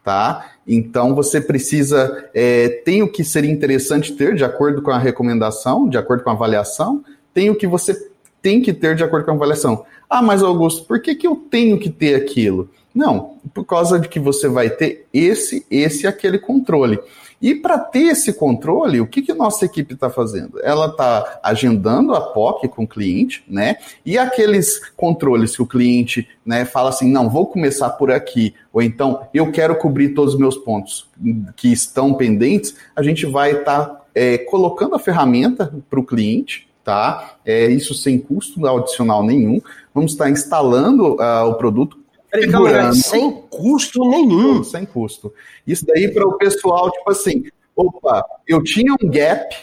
tá? 0.04 0.52
Então 0.66 1.14
você 1.14 1.40
precisa, 1.40 2.28
é, 2.34 2.68
tem 2.84 3.02
o 3.02 3.10
que 3.10 3.24
seria 3.24 3.50
interessante 3.50 4.12
ter 4.12 4.34
de 4.34 4.44
acordo 4.44 4.82
com 4.82 4.90
a 4.90 4.98
recomendação, 4.98 5.88
de 5.88 5.96
acordo 5.96 6.22
com 6.22 6.30
a 6.30 6.34
avaliação, 6.34 7.02
tem 7.32 7.48
o 7.48 7.56
que 7.56 7.66
você 7.66 8.10
tem 8.42 8.60
que 8.60 8.72
ter 8.72 8.94
de 8.94 9.02
acordo 9.02 9.24
com 9.24 9.32
a 9.32 9.34
avaliação. 9.34 9.84
Ah, 10.08 10.22
mas 10.22 10.42
Augusto, 10.42 10.84
por 10.84 11.00
que, 11.00 11.14
que 11.14 11.26
eu 11.26 11.36
tenho 11.36 11.78
que 11.78 11.88
ter 11.88 12.14
aquilo? 12.14 12.68
Não, 12.94 13.36
por 13.54 13.64
causa 13.64 13.98
de 13.98 14.08
que 14.08 14.18
você 14.18 14.48
vai 14.48 14.68
ter 14.68 15.06
esse, 15.12 15.64
esse 15.70 16.04
e 16.04 16.06
aquele 16.06 16.38
controle. 16.38 16.98
E 17.40 17.54
para 17.54 17.78
ter 17.78 18.08
esse 18.08 18.34
controle, 18.34 19.00
o 19.00 19.06
que, 19.06 19.22
que 19.22 19.32
nossa 19.32 19.64
equipe 19.64 19.94
está 19.94 20.10
fazendo? 20.10 20.60
Ela 20.62 20.86
está 20.88 21.40
agendando 21.42 22.14
a 22.14 22.20
POC 22.20 22.68
com 22.68 22.84
o 22.84 22.88
cliente, 22.88 23.42
né? 23.48 23.76
E 24.04 24.18
aqueles 24.18 24.78
controles 24.94 25.56
que 25.56 25.62
o 25.62 25.66
cliente 25.66 26.28
né, 26.44 26.66
fala 26.66 26.90
assim, 26.90 27.10
não, 27.10 27.30
vou 27.30 27.46
começar 27.46 27.88
por 27.90 28.10
aqui, 28.10 28.54
ou 28.72 28.82
então 28.82 29.26
eu 29.32 29.50
quero 29.50 29.74
cobrir 29.76 30.10
todos 30.10 30.34
os 30.34 30.40
meus 30.40 30.56
pontos 30.58 31.08
que 31.56 31.72
estão 31.72 32.12
pendentes, 32.12 32.74
a 32.94 33.02
gente 33.02 33.24
vai 33.24 33.52
estar 33.52 33.86
tá, 33.86 34.00
é, 34.14 34.36
colocando 34.36 34.94
a 34.94 34.98
ferramenta 34.98 35.72
para 35.88 36.00
o 36.00 36.04
cliente, 36.04 36.68
tá? 36.84 37.36
É, 37.44 37.70
isso 37.70 37.94
sem 37.94 38.18
custo 38.18 38.66
adicional 38.66 39.24
nenhum. 39.24 39.62
Vamos 39.94 40.12
estar 40.12 40.28
instalando 40.28 41.14
uh, 41.14 41.48
o 41.48 41.54
produto 41.54 41.98
Peraí, 42.30 42.94
sem 42.94 43.42
custo 43.50 44.08
nenhum. 44.08 44.62
Sem 44.62 44.84
custo. 44.84 45.32
Isso 45.66 45.84
daí 45.84 46.08
para 46.12 46.26
o 46.26 46.38
pessoal, 46.38 46.90
tipo 46.90 47.10
assim, 47.10 47.44
opa, 47.74 48.24
eu 48.46 48.62
tinha 48.62 48.92
um 48.92 49.08
gap, 49.08 49.54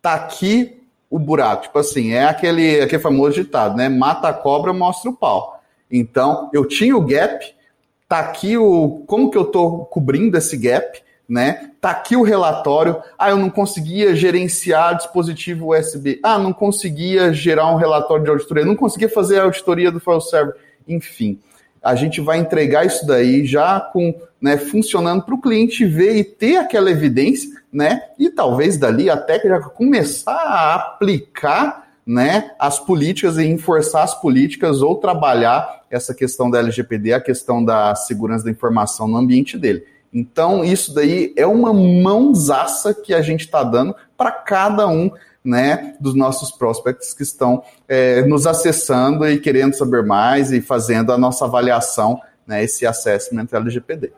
tá 0.00 0.14
aqui 0.14 0.80
o 1.10 1.18
buraco. 1.18 1.64
Tipo 1.64 1.78
assim, 1.78 2.12
é 2.12 2.24
aquele, 2.24 2.80
aquele 2.80 3.02
famoso 3.02 3.34
ditado, 3.34 3.76
né? 3.76 3.88
Mata 3.88 4.28
a 4.28 4.32
cobra, 4.32 4.72
mostra 4.72 5.10
o 5.10 5.16
pau. 5.16 5.62
Então, 5.90 6.50
eu 6.52 6.66
tinha 6.66 6.96
o 6.96 7.00
gap, 7.00 7.44
tá 8.08 8.18
aqui 8.18 8.56
o. 8.56 9.04
Como 9.06 9.30
que 9.30 9.38
eu 9.38 9.44
tô 9.44 9.84
cobrindo 9.84 10.36
esse 10.36 10.56
gap? 10.56 11.02
Né? 11.26 11.70
Tá 11.80 11.90
aqui 11.90 12.16
o 12.16 12.22
relatório. 12.22 13.02
Ah, 13.18 13.30
eu 13.30 13.38
não 13.38 13.48
conseguia 13.48 14.14
gerenciar 14.14 14.96
dispositivo 14.96 15.74
USB. 15.74 16.20
Ah, 16.22 16.38
não 16.38 16.52
conseguia 16.52 17.32
gerar 17.32 17.72
um 17.72 17.76
relatório 17.76 18.24
de 18.24 18.30
auditoria. 18.30 18.64
Não 18.64 18.76
conseguia 18.76 19.08
fazer 19.08 19.38
a 19.38 19.44
auditoria 19.44 19.90
do 19.90 20.00
file 20.00 20.20
server. 20.20 20.54
Enfim, 20.86 21.40
a 21.84 21.94
gente 21.94 22.20
vai 22.20 22.38
entregar 22.38 22.86
isso 22.86 23.06
daí 23.06 23.44
já 23.44 23.78
com 23.80 24.14
né, 24.40 24.56
funcionando 24.56 25.22
para 25.22 25.34
o 25.34 25.40
cliente 25.40 25.84
ver 25.84 26.16
e 26.16 26.24
ter 26.24 26.56
aquela 26.56 26.90
evidência, 26.90 27.50
né? 27.72 28.02
E 28.18 28.28
talvez 28.28 28.76
dali 28.76 29.08
até 29.08 29.38
já 29.40 29.60
começar 29.60 30.32
a 30.32 30.74
aplicar 30.74 31.84
né, 32.06 32.50
as 32.58 32.78
políticas 32.78 33.38
e 33.38 33.44
enforçar 33.46 34.02
as 34.02 34.20
políticas 34.20 34.82
ou 34.82 34.96
trabalhar 34.96 35.82
essa 35.90 36.14
questão 36.14 36.50
da 36.50 36.58
LGPD, 36.58 37.14
a 37.14 37.20
questão 37.20 37.64
da 37.64 37.94
segurança 37.94 38.44
da 38.44 38.50
informação 38.50 39.08
no 39.08 39.16
ambiente 39.16 39.56
dele. 39.56 39.84
Então, 40.12 40.64
isso 40.64 40.94
daí 40.94 41.32
é 41.36 41.46
uma 41.46 41.72
mãozaça 41.72 42.94
que 42.94 43.12
a 43.12 43.20
gente 43.20 43.40
está 43.40 43.64
dando 43.64 43.94
para 44.16 44.30
cada 44.30 44.86
um 44.86 45.10
né, 45.44 45.94
dos 46.00 46.14
nossos 46.14 46.50
prospects 46.50 47.12
que 47.12 47.22
estão 47.22 47.62
é, 47.86 48.22
nos 48.22 48.46
acessando 48.46 49.28
e 49.28 49.38
querendo 49.38 49.74
saber 49.74 50.02
mais 50.02 50.50
e 50.50 50.60
fazendo 50.60 51.12
a 51.12 51.18
nossa 51.18 51.44
avaliação, 51.44 52.20
né, 52.46 52.64
esse 52.64 52.86
assessment 52.86 53.46
LGPD. 53.52 54.12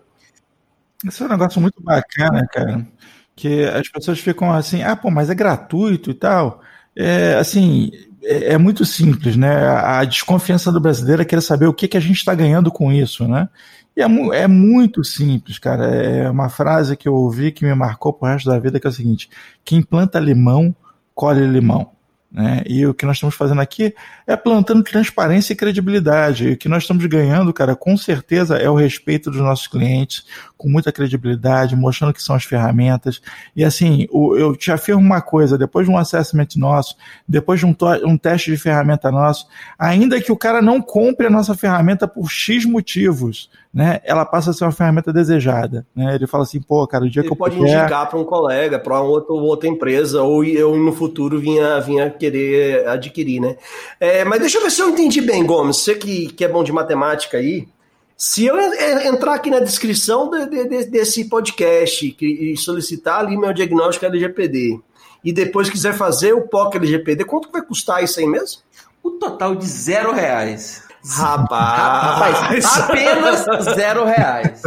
Isso 1.04 1.22
é 1.22 1.26
um 1.26 1.30
negócio 1.30 1.60
muito 1.60 1.82
bacana, 1.82 2.46
cara, 2.46 2.86
que 3.34 3.64
as 3.64 3.88
pessoas 3.88 4.20
ficam 4.20 4.52
assim, 4.52 4.82
ah, 4.82 4.96
pô, 4.96 5.10
mas 5.10 5.28
é 5.28 5.34
gratuito 5.34 6.10
e 6.10 6.14
tal. 6.14 6.62
É, 6.94 7.34
assim, 7.34 7.90
é, 8.22 8.54
é 8.54 8.58
muito 8.58 8.84
simples, 8.84 9.36
né? 9.36 9.68
A 9.68 10.04
desconfiança 10.04 10.72
do 10.72 10.80
brasileiro 10.80 11.22
é 11.22 11.24
querer 11.24 11.42
saber 11.42 11.66
o 11.66 11.74
que, 11.74 11.86
que 11.86 11.96
a 11.96 12.00
gente 12.00 12.16
está 12.16 12.34
ganhando 12.34 12.70
com 12.70 12.90
isso, 12.90 13.28
né? 13.28 13.48
E 13.96 14.02
é, 14.02 14.06
é 14.42 14.46
muito 14.46 15.04
simples, 15.04 15.58
cara. 15.58 15.86
É 15.86 16.30
uma 16.30 16.48
frase 16.48 16.96
que 16.96 17.08
eu 17.08 17.14
ouvi 17.14 17.52
que 17.52 17.64
me 17.64 17.74
marcou 17.74 18.12
pro 18.12 18.28
resto 18.28 18.48
da 18.48 18.58
vida, 18.58 18.80
que 18.80 18.86
é 18.86 18.90
o 18.90 18.92
seguinte: 18.92 19.28
quem 19.64 19.82
planta 19.82 20.18
limão, 20.18 20.74
colhe 21.16 21.46
limão. 21.46 21.96
Né? 22.30 22.62
E 22.66 22.86
o 22.86 22.92
que 22.92 23.06
nós 23.06 23.16
estamos 23.16 23.34
fazendo 23.34 23.62
aqui 23.62 23.94
é 24.26 24.36
plantando 24.36 24.82
transparência 24.82 25.54
e 25.54 25.56
credibilidade. 25.56 26.48
E 26.48 26.52
o 26.52 26.56
que 26.58 26.68
nós 26.68 26.82
estamos 26.82 27.06
ganhando, 27.06 27.50
cara, 27.50 27.74
com 27.74 27.96
certeza 27.96 28.58
é 28.58 28.68
o 28.68 28.74
respeito 28.74 29.30
dos 29.30 29.40
nossos 29.40 29.66
clientes, 29.66 30.26
com 30.54 30.68
muita 30.68 30.92
credibilidade, 30.92 31.74
mostrando 31.74 32.12
que 32.12 32.22
são 32.22 32.36
as 32.36 32.44
ferramentas. 32.44 33.22
E 33.54 33.64
assim, 33.64 34.06
eu 34.10 34.54
te 34.54 34.70
afirmo 34.70 35.00
uma 35.00 35.22
coisa: 35.22 35.56
depois 35.56 35.86
de 35.86 35.92
um 35.92 35.96
assessment 35.96 36.48
nosso, 36.56 36.96
depois 37.26 37.60
de 37.60 37.64
um, 37.64 37.74
um 38.04 38.18
teste 38.18 38.50
de 38.50 38.58
ferramenta 38.58 39.10
nosso, 39.10 39.46
ainda 39.78 40.20
que 40.20 40.30
o 40.30 40.36
cara 40.36 40.60
não 40.60 40.82
compre 40.82 41.28
a 41.28 41.30
nossa 41.30 41.54
ferramenta 41.54 42.06
por 42.06 42.30
X 42.30 42.66
motivos, 42.66 43.48
né, 43.76 44.00
ela 44.04 44.24
passa 44.24 44.50
a 44.50 44.54
ser 44.54 44.64
uma 44.64 44.72
ferramenta 44.72 45.12
desejada. 45.12 45.86
Né? 45.94 46.14
Ele 46.14 46.26
fala 46.26 46.44
assim, 46.44 46.62
pô, 46.62 46.86
cara, 46.86 47.04
o 47.04 47.10
dia 47.10 47.20
que 47.20 47.28
Ele 47.28 47.34
eu 47.34 47.36
pode 47.36 47.56
puder, 47.56 47.78
indicar 47.78 48.08
para 48.08 48.18
um 48.18 48.24
colega, 48.24 48.78
para 48.78 49.02
outra, 49.02 49.34
outra 49.34 49.68
empresa, 49.68 50.22
ou 50.22 50.42
eu 50.42 50.74
no 50.74 50.94
futuro 50.94 51.38
vinha, 51.38 51.78
vinha 51.80 52.08
querer 52.08 52.88
adquirir, 52.88 53.38
né? 53.38 53.56
É, 54.00 54.24
mas 54.24 54.40
deixa 54.40 54.56
eu 54.56 54.62
ver 54.62 54.70
se 54.70 54.80
eu 54.80 54.88
entendi 54.88 55.20
bem, 55.20 55.44
Gomes. 55.44 55.76
Você 55.76 55.94
que, 55.94 56.28
que 56.28 56.42
é 56.42 56.48
bom 56.48 56.64
de 56.64 56.72
matemática 56.72 57.36
aí, 57.36 57.68
se 58.16 58.46
eu 58.46 58.58
en- 58.58 58.74
en- 58.74 59.08
entrar 59.08 59.34
aqui 59.34 59.50
na 59.50 59.60
descrição 59.60 60.30
de- 60.30 60.46
de- 60.46 60.68
de- 60.68 60.84
desse 60.86 61.26
podcast 61.28 62.10
que- 62.12 62.52
e 62.52 62.56
solicitar 62.56 63.20
ali 63.20 63.36
meu 63.36 63.52
diagnóstico 63.52 64.06
LGPD, 64.06 64.80
e 65.22 65.32
depois 65.34 65.68
quiser 65.68 65.92
fazer 65.92 66.32
o 66.32 66.48
POC 66.48 66.76
LGPD, 66.78 67.24
quanto 67.26 67.48
que 67.48 67.52
vai 67.52 67.60
custar 67.62 68.02
isso 68.02 68.18
aí 68.20 68.26
mesmo? 68.26 68.62
O 69.02 69.10
total 69.10 69.54
de 69.54 69.66
zero 69.66 70.12
reais. 70.14 70.85
Rapaz, 71.08 72.38
Rapaz, 72.38 72.78
apenas 72.80 73.46
zero 73.74 74.04
reais. 74.04 74.62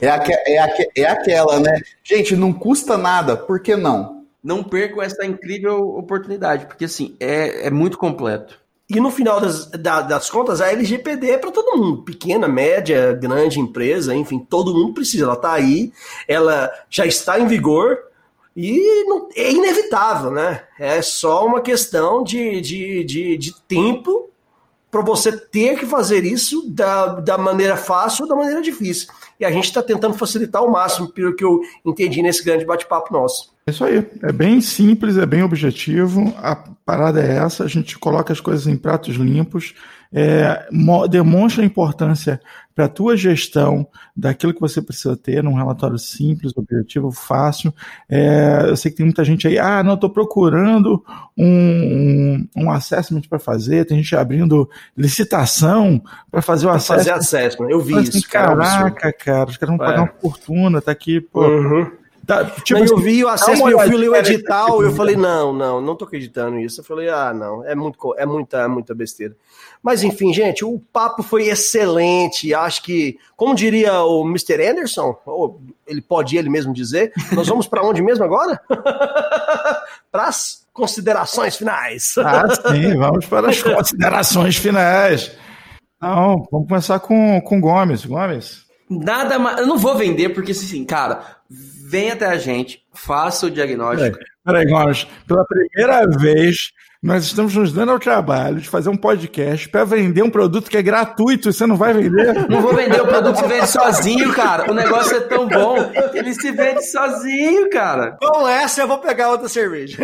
É, 0.00 0.08
aque- 0.08 0.32
é 0.46 0.58
aque- 0.58 0.90
é 0.96 1.04
aquela, 1.04 1.58
né? 1.60 1.80
Gente, 2.02 2.36
não 2.36 2.52
custa 2.52 2.96
nada, 2.96 3.36
por 3.36 3.60
que 3.60 3.74
não? 3.76 4.24
Não 4.42 4.62
percam 4.62 5.02
essa 5.02 5.24
incrível 5.24 5.96
oportunidade, 5.96 6.66
porque 6.66 6.84
assim, 6.84 7.16
é, 7.18 7.66
é 7.66 7.70
muito 7.70 7.96
completo. 7.98 8.58
E 8.88 9.00
no 9.00 9.10
final 9.10 9.40
das, 9.40 9.66
da- 9.70 10.02
das 10.02 10.28
contas, 10.28 10.60
a 10.60 10.70
LGPD 10.70 11.30
é 11.30 11.38
para 11.38 11.50
todo 11.50 11.76
mundo, 11.78 12.02
pequena, 12.02 12.46
média, 12.46 13.14
grande 13.14 13.58
empresa, 13.58 14.14
enfim, 14.14 14.38
todo 14.38 14.74
mundo 14.74 14.92
precisa. 14.92 15.24
Ela 15.24 15.34
está 15.34 15.52
aí, 15.54 15.90
ela 16.28 16.70
já 16.90 17.06
está 17.06 17.40
em 17.40 17.46
vigor 17.46 17.96
e 18.54 19.04
não- 19.08 19.28
é 19.34 19.50
inevitável, 19.50 20.30
né? 20.30 20.60
É 20.78 21.00
só 21.00 21.46
uma 21.46 21.62
questão 21.62 22.22
de, 22.22 22.60
de, 22.60 23.04
de, 23.04 23.36
de 23.38 23.54
tempo 23.66 24.28
para 24.94 25.02
você 25.02 25.32
ter 25.32 25.76
que 25.76 25.86
fazer 25.86 26.22
isso 26.22 26.70
da, 26.70 27.06
da 27.16 27.36
maneira 27.36 27.76
fácil 27.76 28.22
ou 28.22 28.28
da 28.28 28.36
maneira 28.36 28.62
difícil. 28.62 29.08
E 29.40 29.44
a 29.44 29.50
gente 29.50 29.64
está 29.64 29.82
tentando 29.82 30.14
facilitar 30.14 30.62
ao 30.62 30.70
máximo, 30.70 31.08
pelo 31.08 31.34
que 31.34 31.44
eu 31.44 31.60
entendi 31.84 32.22
nesse 32.22 32.44
grande 32.44 32.64
bate-papo 32.64 33.12
nosso. 33.12 33.52
É 33.66 33.72
isso 33.72 33.84
aí. 33.84 34.06
É 34.22 34.30
bem 34.30 34.60
simples, 34.60 35.18
é 35.18 35.26
bem 35.26 35.42
objetivo. 35.42 36.32
A 36.38 36.54
parada 36.86 37.20
é 37.20 37.38
essa: 37.38 37.64
a 37.64 37.66
gente 37.66 37.98
coloca 37.98 38.32
as 38.32 38.38
coisas 38.38 38.68
em 38.68 38.76
pratos 38.76 39.16
limpos, 39.16 39.74
é, 40.12 40.68
mo- 40.70 41.08
demonstra 41.08 41.64
a 41.64 41.66
importância 41.66 42.40
para 42.74 42.86
a 42.86 42.88
tua 42.88 43.16
gestão 43.16 43.86
daquilo 44.16 44.52
que 44.52 44.60
você 44.60 44.82
precisa 44.82 45.16
ter 45.16 45.42
num 45.42 45.54
relatório 45.54 45.98
simples, 45.98 46.52
objetivo, 46.56 47.12
fácil. 47.12 47.72
É, 48.08 48.64
eu 48.66 48.76
sei 48.76 48.90
que 48.90 48.96
tem 48.96 49.06
muita 49.06 49.24
gente 49.24 49.46
aí, 49.46 49.58
ah, 49.58 49.82
não, 49.82 49.94
estou 49.94 50.10
procurando 50.10 51.04
um, 51.36 52.46
um, 52.56 52.64
um 52.64 52.70
assessment 52.70 53.22
para 53.28 53.38
fazer, 53.38 53.84
tem 53.84 53.98
gente 53.98 54.16
abrindo 54.16 54.68
licitação 54.96 56.02
para 56.30 56.42
fazer 56.42 56.66
o 56.66 56.70
assessment. 56.70 56.98
fazer 56.98 57.12
acesso, 57.12 57.62
né? 57.62 57.72
eu 57.72 57.80
vi 57.80 57.92
Fala 57.92 58.02
assim, 58.02 58.18
isso. 58.18 58.28
cara, 58.28 58.52
é. 58.52 58.56
Caraca, 58.56 59.12
cara, 59.12 59.50
os 59.50 59.56
caras 59.56 59.76
vão 59.76 59.78
pagar 59.78 59.98
É. 59.98 60.00
uma 60.00 60.12
fortuna, 60.20 60.80
tá 60.80 60.90
aqui, 60.90 61.20
pô. 61.20 61.46
Uhum. 61.46 61.90
Tá, 62.26 62.42
tipo 62.44 62.80
Não, 62.80 62.86
eu 62.86 62.94
assim, 62.94 63.04
vi 63.04 63.24
o 63.24 63.28
acesso, 63.28 63.68
eu 63.68 63.78
fui 63.78 63.96
ler 63.96 64.08
o 64.08 64.16
edital, 64.16 64.82
eu 64.82 64.92
falei, 64.92 65.14
não, 65.14 65.52
não, 65.52 65.80
não 65.80 65.94
tô 65.94 66.06
acreditando 66.06 66.56
nisso. 66.56 66.80
Eu 66.80 66.84
falei, 66.84 67.08
ah, 67.10 67.34
não, 67.34 67.62
é, 67.64 67.74
muito, 67.74 68.14
é 68.16 68.24
muita, 68.24 68.58
é 68.62 68.66
muita 68.68 68.94
besteira. 68.94 69.36
Mas 69.84 70.02
enfim, 70.02 70.32
gente, 70.32 70.64
o 70.64 70.80
papo 70.90 71.22
foi 71.22 71.48
excelente. 71.48 72.54
Acho 72.54 72.82
que, 72.82 73.18
como 73.36 73.54
diria 73.54 74.02
o 74.02 74.26
Mr. 74.26 74.66
Anderson, 74.66 75.14
ou 75.26 75.60
ele 75.86 76.00
pode 76.00 76.38
ele 76.38 76.48
mesmo 76.48 76.72
dizer, 76.72 77.12
nós 77.32 77.46
vamos 77.46 77.66
para 77.66 77.84
onde 77.84 78.00
mesmo 78.00 78.24
agora? 78.24 78.58
para 80.10 80.28
as 80.28 80.66
considerações 80.72 81.56
finais. 81.56 82.14
Ah, 82.16 82.46
sim, 82.72 82.96
vamos 82.96 83.26
para 83.26 83.50
as 83.50 83.62
considerações 83.62 84.56
finais. 84.56 85.36
Não, 86.00 86.46
vamos 86.50 86.66
começar 86.66 86.98
com, 87.00 87.38
com 87.42 87.60
Gomes. 87.60 88.06
Gomes. 88.06 88.64
Nada 88.88 89.38
mais. 89.38 89.58
Eu 89.58 89.66
não 89.66 89.76
vou 89.76 89.98
vender, 89.98 90.30
porque 90.30 90.52
assim, 90.52 90.82
cara, 90.86 91.36
vem 91.94 92.10
até 92.10 92.26
a 92.26 92.36
gente, 92.36 92.82
faça 92.92 93.46
o 93.46 93.50
diagnóstico. 93.50 94.18
Peraí, 94.44 94.66
Gomes, 94.66 95.06
pela 95.28 95.44
primeira 95.46 96.04
vez 96.08 96.72
nós 97.00 97.24
estamos 97.24 97.54
nos 97.54 97.72
dando 97.72 97.92
ao 97.92 98.00
trabalho 98.00 98.60
de 98.60 98.68
fazer 98.68 98.88
um 98.88 98.96
podcast 98.96 99.68
para 99.68 99.84
vender 99.84 100.20
um 100.20 100.30
produto 100.30 100.68
que 100.68 100.76
é 100.76 100.82
gratuito 100.82 101.48
e 101.48 101.52
você 101.52 101.66
não 101.66 101.76
vai 101.76 101.92
vender? 101.92 102.34
Não 102.50 102.60
vou 102.60 102.74
vender 102.74 103.00
o 103.00 103.06
produto 103.06 103.36
se 103.36 103.46
vende 103.46 103.68
sozinho, 103.68 104.32
cara. 104.32 104.70
O 104.70 104.74
negócio 104.74 105.16
é 105.16 105.20
tão 105.20 105.46
bom 105.46 105.76
que 106.10 106.18
ele 106.18 106.34
se 106.34 106.50
vende 106.50 106.82
sozinho, 106.84 107.70
cara. 107.70 108.16
Com 108.20 108.48
essa 108.48 108.80
eu 108.80 108.88
vou 108.88 108.98
pegar 108.98 109.30
outra 109.30 109.48
cerveja. 109.48 109.98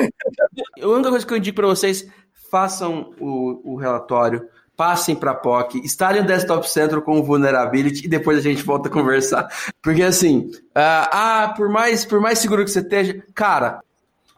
A 0.80 0.86
única 0.86 1.10
coisa 1.10 1.26
que 1.26 1.32
eu 1.32 1.38
indico 1.38 1.56
para 1.56 1.66
vocês, 1.66 2.06
façam 2.50 3.14
o, 3.18 3.72
o 3.72 3.76
relatório, 3.76 4.46
passem 4.80 5.14
para 5.14 5.34
POC, 5.34 5.80
instalem 5.80 6.22
o 6.22 6.26
Desktop 6.26 6.66
Central 6.66 7.02
com 7.02 7.20
o 7.20 7.22
Vulnerability 7.22 8.06
e 8.06 8.08
depois 8.08 8.38
a 8.38 8.40
gente 8.40 8.62
volta 8.62 8.88
a 8.88 8.90
conversar. 8.90 9.46
Porque 9.82 10.02
assim, 10.02 10.50
ah, 10.74 11.10
ah, 11.12 11.48
por, 11.54 11.68
mais, 11.68 12.06
por 12.06 12.18
mais 12.18 12.38
seguro 12.38 12.64
que 12.64 12.70
você 12.70 12.80
esteja, 12.80 13.22
cara, 13.34 13.80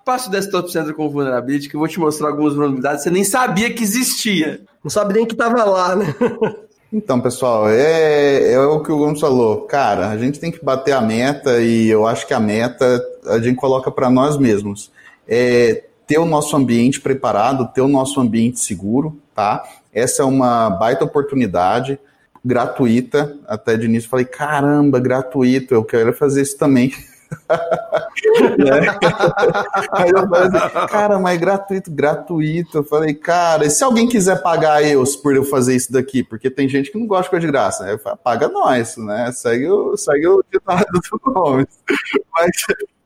passa 0.04 0.28
o 0.28 0.32
Desktop 0.32 0.72
Central 0.72 0.96
com 0.96 1.06
o 1.06 1.10
Vulnerability 1.10 1.68
que 1.68 1.76
eu 1.76 1.78
vou 1.78 1.86
te 1.86 2.00
mostrar 2.00 2.26
algumas 2.26 2.54
vulnerabilidades 2.54 3.04
que 3.04 3.08
você 3.08 3.14
nem 3.14 3.22
sabia 3.22 3.72
que 3.72 3.84
existia. 3.84 4.62
Não 4.82 4.90
sabe 4.90 5.14
nem 5.14 5.24
que 5.24 5.36
tava 5.36 5.62
lá, 5.62 5.94
né? 5.94 6.12
Então, 6.94 7.18
pessoal, 7.22 7.70
é, 7.70 8.52
é 8.52 8.60
o 8.60 8.82
que 8.82 8.92
o 8.92 8.98
Gomes 8.98 9.18
falou. 9.18 9.62
Cara, 9.62 10.10
a 10.10 10.18
gente 10.18 10.38
tem 10.38 10.52
que 10.52 10.62
bater 10.62 10.92
a 10.92 11.00
meta 11.00 11.58
e 11.62 11.88
eu 11.88 12.06
acho 12.06 12.26
que 12.26 12.34
a 12.34 12.38
meta 12.38 13.02
a 13.28 13.38
gente 13.38 13.56
coloca 13.56 13.90
para 13.90 14.10
nós 14.10 14.36
mesmos. 14.36 14.92
É 15.26 15.84
ter 16.06 16.18
o 16.18 16.26
nosso 16.26 16.54
ambiente 16.54 17.00
preparado, 17.00 17.72
ter 17.72 17.80
o 17.80 17.88
nosso 17.88 18.20
ambiente 18.20 18.60
seguro, 18.60 19.16
tá? 19.34 19.64
Essa 19.92 20.22
é 20.22 20.24
uma 20.24 20.70
baita 20.70 21.04
oportunidade 21.04 21.98
gratuita. 22.44 23.36
Até 23.46 23.76
de 23.76 23.86
início 23.86 24.08
falei, 24.08 24.24
caramba, 24.24 24.98
gratuito, 24.98 25.74
eu 25.74 25.84
quero 25.84 26.12
fazer 26.12 26.42
isso 26.42 26.56
também. 26.58 26.92
Né? 28.58 28.80
Aí 29.92 30.10
eu 30.10 30.28
falei 30.28 30.48
assim, 30.48 30.86
cara, 30.86 31.18
mas 31.18 31.38
gratuito, 31.38 31.90
gratuito. 31.90 32.78
Eu 32.78 32.84
falei, 32.84 33.14
cara, 33.14 33.64
e 33.64 33.70
se 33.70 33.82
alguém 33.82 34.06
quiser 34.06 34.42
pagar 34.42 34.84
eu 34.84 35.02
por 35.22 35.34
eu 35.34 35.44
fazer 35.44 35.74
isso 35.74 35.92
daqui? 35.92 36.22
Porque 36.22 36.50
tem 36.50 36.68
gente 36.68 36.92
que 36.92 36.98
não 36.98 37.06
gosta 37.06 37.24
de 37.24 37.30
coisa 37.30 37.46
de 37.46 37.52
graça. 37.52 37.88
Eu 37.88 37.98
falo, 37.98 38.18
paga 38.18 38.48
nós, 38.48 38.96
né? 38.98 39.32
Segue 39.32 39.68
o, 39.68 39.96
segue 39.96 40.28
o 40.28 40.44
ditado 40.52 40.86
do 40.92 41.32
Gomes. 41.32 41.66
Mas, 42.34 42.50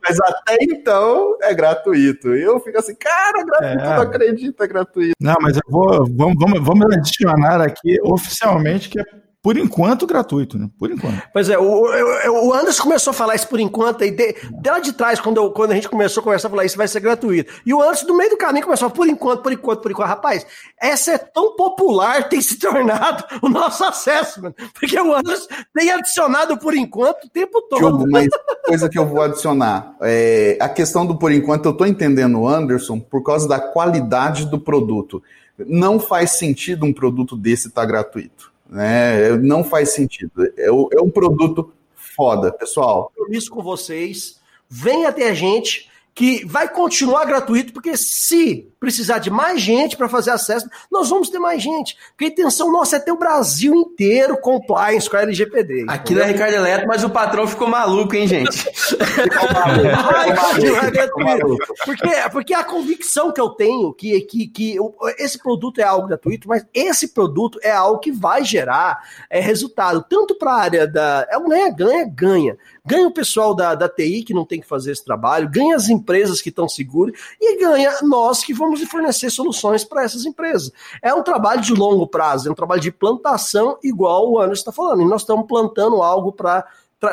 mas 0.01 0.19
até 0.19 0.57
então 0.61 1.37
é 1.41 1.53
gratuito. 1.53 2.33
Eu 2.33 2.59
fico 2.59 2.77
assim, 2.77 2.95
cara, 2.95 3.43
gratuito, 3.43 3.83
É. 3.83 3.95
não 3.95 4.01
acredito, 4.01 4.63
é 4.63 4.67
gratuito. 4.67 5.13
Não, 5.19 5.35
mas 5.41 5.57
eu 5.57 5.63
vou. 5.67 6.05
Vamos, 6.07 6.35
vamos, 6.39 6.63
vamos 6.63 6.95
adicionar 6.95 7.61
aqui 7.61 7.99
oficialmente 8.03 8.89
que 8.89 8.99
é 8.99 9.03
por 9.47 9.57
enquanto 9.57 10.05
gratuito, 10.05 10.59
né? 10.59 10.69
Por 10.77 10.91
enquanto. 10.91 11.21
Pois 11.31 11.47
é, 11.47 11.57
o, 11.57 11.63
o, 11.63 12.47
o 12.49 12.53
Anderson 12.53 12.83
começou 12.83 13.11
a 13.11 13.13
falar 13.13 13.33
isso 13.33 13.47
por 13.47 13.61
enquanto, 13.61 14.03
aí 14.03 14.11
de, 14.11 14.33
de 14.33 14.69
lá 14.69 14.77
de 14.77 14.91
trás, 14.91 15.21
quando, 15.21 15.37
eu- 15.37 15.51
quando 15.51 15.71
a 15.71 15.75
gente 15.75 15.87
começou 15.87 16.19
a 16.19 16.23
conversar, 16.25 16.49
falar 16.49 16.65
isso 16.65 16.75
vai 16.75 16.85
ser 16.85 16.99
gratuito. 16.99 17.53
E 17.65 17.73
o 17.73 17.81
Anderson, 17.81 18.07
no 18.07 18.17
meio 18.17 18.31
do 18.31 18.35
caminho, 18.35 18.65
começou 18.65 18.89
a 18.89 18.91
por 18.91 19.07
enquanto, 19.07 19.41
por 19.43 19.53
enquanto, 19.53 19.81
por 19.81 19.89
enquanto. 19.89 20.09
Rapaz, 20.09 20.45
essa 20.81 21.13
é 21.13 21.17
tão 21.17 21.55
popular, 21.55 22.27
tem 22.27 22.41
se 22.41 22.59
tornado 22.59 23.23
o 23.41 23.47
nosso 23.47 23.85
acesso, 23.85 24.41
mano. 24.41 24.53
Porque 24.77 24.99
o 24.99 25.15
Anderson 25.15 25.47
tem 25.73 25.91
adicionado 25.91 26.57
por 26.57 26.75
enquanto 26.75 27.23
o 27.23 27.29
tempo 27.29 27.61
todo. 27.69 28.05
Mas 28.11 28.27
coisa 28.65 28.89
que 28.89 28.99
eu 28.99 29.05
vou 29.07 29.21
adicionar. 29.21 29.95
É, 30.01 30.57
a 30.59 30.67
questão 30.67 31.05
do 31.05 31.17
por 31.17 31.31
enquanto, 31.31 31.63
eu 31.67 31.71
estou 31.71 31.87
entendendo 31.87 32.37
o 32.41 32.49
Anderson 32.49 32.99
por 32.99 33.23
causa 33.23 33.47
da 33.47 33.61
qualidade 33.61 34.45
do 34.45 34.59
produto. 34.59 35.23
Não 35.57 36.01
faz 36.01 36.31
sentido 36.31 36.85
um 36.85 36.91
produto 36.91 37.37
desse 37.37 37.69
estar 37.69 37.85
gratuito. 37.85 38.56
Né? 38.69 39.37
Não 39.37 39.63
faz 39.63 39.93
sentido. 39.93 40.45
É, 40.57 40.67
é 40.67 41.01
um 41.01 41.09
produto 41.09 41.71
foda, 41.95 42.51
pessoal. 42.51 43.11
compromisso 43.15 43.51
com 43.51 43.61
vocês. 43.61 44.39
Vem 44.69 45.05
até 45.05 45.29
a 45.29 45.33
gente, 45.33 45.89
que 46.17 46.43
vai 46.47 46.67
continuar 46.67 47.25
gratuito, 47.25 47.71
porque 47.71 47.95
se 47.95 48.73
precisar 48.79 49.19
de 49.19 49.29
mais 49.29 49.61
gente 49.61 49.95
para 49.95 50.09
fazer 50.09 50.31
acesso, 50.31 50.67
nós 50.91 51.11
vamos 51.11 51.29
ter 51.29 51.37
mais 51.37 51.61
gente. 51.61 51.95
Porque 52.09 52.25
a 52.25 52.27
intenção 52.29 52.71
nossa 52.71 52.95
é 52.95 52.99
ter 52.99 53.11
o 53.11 53.19
Brasil 53.19 53.75
inteiro 53.75 54.35
compliance 54.41 55.07
com 55.07 55.15
a 55.15 55.21
LGPD. 55.21 55.85
Aqui 55.87 56.15
não 56.15 56.23
é 56.23 56.25
Ricardo 56.25 56.55
Eletro, 56.55 56.87
mas 56.87 57.03
o 57.03 57.09
patrão 57.11 57.45
ficou 57.45 57.67
maluco, 57.67 58.15
hein, 58.15 58.27
gente? 58.27 58.49
Porque, 61.85 62.07
porque 62.31 62.53
a 62.53 62.63
convicção 62.63 63.31
que 63.31 63.39
eu 63.39 63.49
tenho 63.49 63.93
que, 63.93 64.19
que, 64.21 64.47
que 64.47 64.75
esse 65.19 65.37
produto 65.37 65.79
é 65.79 65.83
algo 65.83 66.07
gratuito, 66.07 66.47
mas 66.47 66.65
esse 66.73 67.09
produto 67.09 67.59
é 67.61 67.71
algo 67.71 67.99
que 67.99 68.11
vai 68.11 68.43
gerar 68.43 69.03
é, 69.29 69.39
resultado, 69.39 70.03
tanto 70.09 70.35
para 70.35 70.51
a 70.51 70.59
área 70.59 70.87
da. 70.87 71.27
É 71.29 71.37
um 71.37 71.47
ganha, 72.15 72.57
ganha, 72.87 73.07
o 73.07 73.13
pessoal 73.13 73.53
da, 73.53 73.75
da 73.75 73.89
TI 73.89 74.23
que 74.23 74.33
não 74.33 74.45
tem 74.45 74.61
que 74.61 74.67
fazer 74.67 74.91
esse 74.91 75.03
trabalho, 75.03 75.49
ganha 75.49 75.75
as 75.75 75.89
empresas 75.89 76.41
que 76.41 76.49
estão 76.49 76.67
seguras 76.67 77.15
e 77.39 77.59
ganha 77.59 77.91
nós 78.03 78.43
que 78.43 78.53
vamos 78.53 78.81
fornecer 78.83 79.29
soluções 79.29 79.83
para 79.83 80.03
essas 80.03 80.25
empresas. 80.25 80.71
É 81.01 81.13
um 81.13 81.23
trabalho 81.23 81.61
de 81.61 81.73
longo 81.73 82.07
prazo, 82.07 82.47
é 82.47 82.51
um 82.51 82.55
trabalho 82.55 82.81
de 82.81 82.91
plantação, 82.91 83.77
igual 83.83 84.31
o 84.31 84.39
Anderson 84.39 84.61
está 84.61 84.71
falando. 84.71 85.01
E 85.01 85.05
nós 85.05 85.21
estamos 85.21 85.45
plantando 85.47 86.01
algo 86.01 86.31
para 86.31 86.65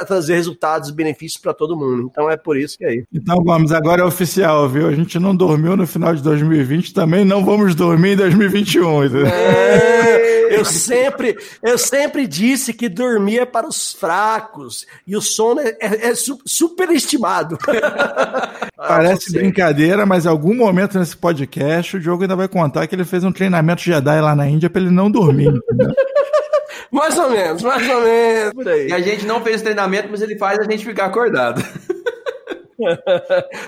trazer 0.07 0.35
resultados 0.35 0.89
e 0.89 0.93
benefícios 0.93 1.41
para 1.41 1.53
todo 1.53 1.77
mundo. 1.77 2.09
Então 2.11 2.31
é 2.31 2.37
por 2.37 2.57
isso 2.57 2.79
que 2.79 2.85
é 2.85 2.95
isso. 2.97 3.07
Então, 3.13 3.37
Gomes, 3.37 3.71
agora 3.73 4.01
é 4.03 4.05
oficial, 4.05 4.69
viu? 4.69 4.89
A 4.89 4.93
gente 4.95 5.19
não 5.19 5.37
dormiu 5.37 5.77
no 5.77 5.87
final 5.87 6.15
de 6.15 6.23
2020, 6.23 6.95
também 6.95 7.25
não 7.25 7.45
vamos 7.45 7.75
dormir 7.75 8.13
em 8.13 8.17
2021. 8.17 9.05
entendeu? 9.05 9.27
É, 9.27 10.57
eu 10.59 10.65
sempre, 10.65 11.37
eu 11.63 11.77
sempre 11.77 12.27
disse 12.27 12.73
que 12.73 12.89
dormir 12.89 13.41
é 13.41 13.45
para 13.47 13.67
os 13.69 13.93
fracos 13.93 14.87
e 15.07 15.17
o 15.17 15.21
sono 15.21 15.61
é, 15.61 15.77
é- 15.81 16.09
é 16.09 16.15
su- 16.15 16.39
superestimado. 16.47 17.59
Parece 18.77 19.33
brincadeira, 19.33 20.05
mas 20.07 20.25
em 20.25 20.29
algum 20.29 20.55
momento 20.55 20.99
nesse 20.99 21.17
podcast 21.17 21.97
o 21.97 22.01
Diogo 22.01 22.23
ainda 22.23 22.37
vai 22.37 22.49
contar 22.49 22.87
que 22.87 22.95
ele 22.95 23.05
fez 23.05 23.25
um 23.25 23.33
treinamento 23.33 23.83
Jedi 23.83 24.21
lá 24.21 24.35
na 24.35 24.49
Índia 24.49 24.69
para 24.71 24.83
ele 24.83 24.91
não 24.91 25.11
dormir. 25.11 25.49
entendeu? 25.49 25.95
Mais 26.91 27.19
ou 27.19 27.31
menos, 27.31 27.63
mais 27.63 27.89
ou 27.89 28.01
menos, 28.03 28.55
por 28.55 28.69
aí. 28.69 28.89
E 28.89 28.93
a 28.93 29.01
gente 29.01 29.27
não 29.27 29.41
fez 29.41 29.63
treinamento, 29.63 30.09
mas 30.11 30.23
ele 30.23 30.39
faz 30.39 30.59
a 30.59 30.65
gente 30.65 30.85
ficar 30.85 31.07
acordado. 31.07 31.63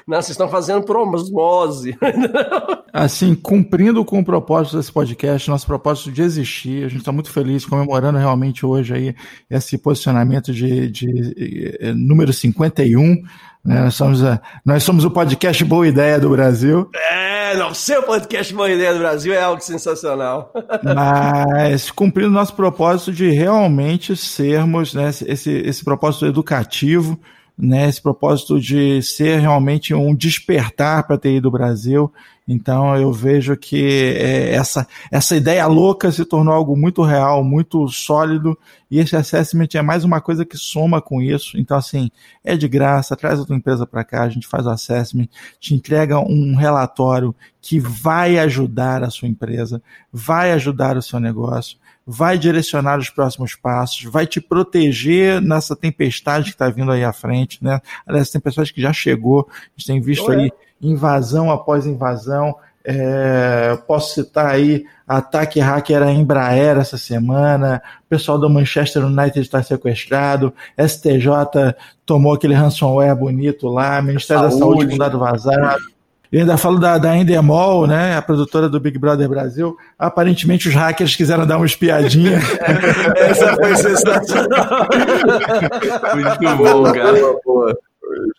Não, 0.07 0.17
vocês 0.21 0.31
estão 0.31 0.49
fazendo 0.49 0.83
por 0.83 0.97
osmose. 0.97 1.97
Assim, 2.93 3.35
cumprindo 3.35 4.05
com 4.05 4.19
o 4.19 4.25
propósito 4.25 4.77
desse 4.77 4.93
podcast, 4.93 5.49
nosso 5.49 5.67
propósito 5.67 6.11
de 6.11 6.23
existir, 6.23 6.85
a 6.85 6.89
gente 6.89 7.01
está 7.01 7.13
muito 7.13 7.31
feliz 7.31 7.65
comemorando 7.65 8.19
realmente 8.19 8.65
hoje 8.65 8.95
aí 8.95 9.15
esse 9.51 9.79
posicionamento 9.79 10.53
de, 10.53 10.91
de, 10.91 11.77
eh, 11.81 11.93
número 11.93 12.33
51. 12.33 13.23
Né? 13.67 13.81
Nós, 13.83 13.95
somos 13.95 14.23
a- 14.25 14.41
nós 14.65 14.83
somos 14.83 15.05
o 15.05 15.11
podcast 15.11 15.65
Boa 15.65 15.87
Ideia 15.89 16.19
do 16.21 16.31
Brasil. 16.31 16.89
É, 17.11 17.57
não, 17.57 17.75
seu 17.75 18.03
podcast 18.03 18.55
Boa 18.55 18.71
Ideia 18.71 18.93
do 18.93 18.99
Brasil 19.01 19.33
é 19.35 19.41
algo 19.43 19.61
sensacional. 19.61 20.53
Mas 20.83 21.91
cumprindo 21.91 22.31
nosso 22.31 22.55
propósito 22.55 23.13
de 23.13 23.31
realmente 23.31 24.17
sermos, 24.17 24.95
né, 24.95 25.09
esse- 25.09 25.25
esse, 25.31 25.51
esse 25.51 25.85
propósito 25.85 26.27
educativo, 26.27 27.19
né, 27.59 27.89
esse 27.89 28.03
propósito 28.03 28.61
de 28.61 29.01
ser 29.03 29.41
realmente 29.41 29.95
um 29.95 30.15
despertar 30.15 31.07
para 31.07 31.17
a 31.17 31.19
TI 31.19 31.41
do 31.41 31.51
Brasil. 31.51 32.13
Então 32.47 32.95
eu 32.97 33.13
vejo 33.13 33.57
que 33.57 34.15
é, 34.17 34.55
essa, 34.55 34.87
essa 35.11 35.35
ideia 35.35 35.67
louca 35.67 36.13
se 36.13 36.25
tornou 36.25 36.55
algo 36.55 36.77
muito 36.77 37.03
real, 37.03 37.43
muito 37.43 37.89
sólido, 37.89 38.57
e 38.89 39.01
esse 39.01 39.17
assessment 39.17 39.69
é 39.75 39.83
mais 39.83 40.05
uma 40.05 40.21
coisa 40.21 40.45
que 40.45 40.57
soma 40.57 41.01
com 41.01 41.21
isso. 41.21 41.59
Então, 41.59 41.77
assim, 41.77 42.09
é 42.45 42.57
de 42.57 42.69
graça, 42.69 43.17
traz 43.17 43.41
a 43.41 43.45
tua 43.45 43.57
empresa 43.57 43.85
para 43.85 44.05
cá, 44.05 44.23
a 44.23 44.29
gente 44.29 44.47
faz 44.47 44.65
o 44.67 44.71
assessment, 44.71 45.27
te 45.59 45.75
entrega 45.75 46.21
um 46.21 46.55
relatório 46.55 47.35
que 47.61 47.81
vai 47.81 48.39
ajudar 48.39 49.03
a 49.03 49.11
sua 49.11 49.27
empresa, 49.27 49.83
vai 50.13 50.53
ajudar 50.53 50.97
o 50.97 51.03
seu 51.03 51.19
negócio, 51.19 51.79
vai 52.07 52.39
direcionar 52.39 52.99
os 52.99 53.11
próximos 53.11 53.57
passos, 53.57 54.05
vai 54.05 54.27
te 54.27 54.41
proteger 54.41 55.41
nessa 55.41 55.75
tempestade 55.75 56.47
que 56.47 56.51
está 56.51 56.71
vindo 56.71 56.93
aí 56.93 57.03
à 57.03 57.13
frente, 57.13 57.63
né? 57.63 57.81
Aliás, 58.07 58.31
tem 58.31 58.41
pessoas 58.41 58.71
que 58.71 58.81
já 58.81 58.93
chegou, 58.93 59.49
a 59.51 59.71
gente 59.77 59.87
tem 59.87 60.01
visto 60.01 60.31
aí 60.31 60.53
invasão 60.81 61.51
após 61.51 61.85
invasão. 61.85 62.55
É, 62.89 63.77
posso 63.85 64.15
citar 64.15 64.47
aí 64.47 64.85
ataque 65.09 65.59
hacker 65.59 66.05
à 66.05 66.13
Embraer 66.13 66.79
essa 66.79 66.97
semana, 66.97 67.83
o 68.05 68.09
pessoal 68.09 68.39
do 68.39 68.49
Manchester 68.49 69.05
United 69.05 69.41
está 69.41 69.61
sequestrado, 69.61 70.55
STJ 70.79 71.75
tomou 72.05 72.35
aquele 72.35 72.55
ransomware 72.55 73.17
bonito 73.17 73.67
lá, 73.67 74.01
Ministério 74.01 74.45
da 74.45 74.51
Saúde. 74.51 74.83
Saúde 74.83 74.91
com 74.91 74.99
dado 74.99 75.19
vazado. 75.19 75.96
Eu 76.33 76.41
ainda 76.41 76.57
falo 76.57 76.79
da, 76.79 76.99
da 76.99 77.17
Endemol, 77.17 77.87
né, 77.87 78.17
a 78.17 78.23
produtora 78.23 78.69
do 78.69 78.81
Big 78.81 78.99
Brother 78.99 79.29
Brasil. 79.29 79.77
Aparentemente 79.99 80.69
os 80.69 80.75
hackers 80.75 81.15
quiseram 81.15 81.47
dar 81.47 81.57
uma 81.57 81.67
espiadinha. 81.67 82.39
Essa 83.17 83.55
foi 83.55 83.77
sensacional. 83.77 84.89
Muito 86.15 86.57
bom, 86.57 86.83
cara. 86.93 87.77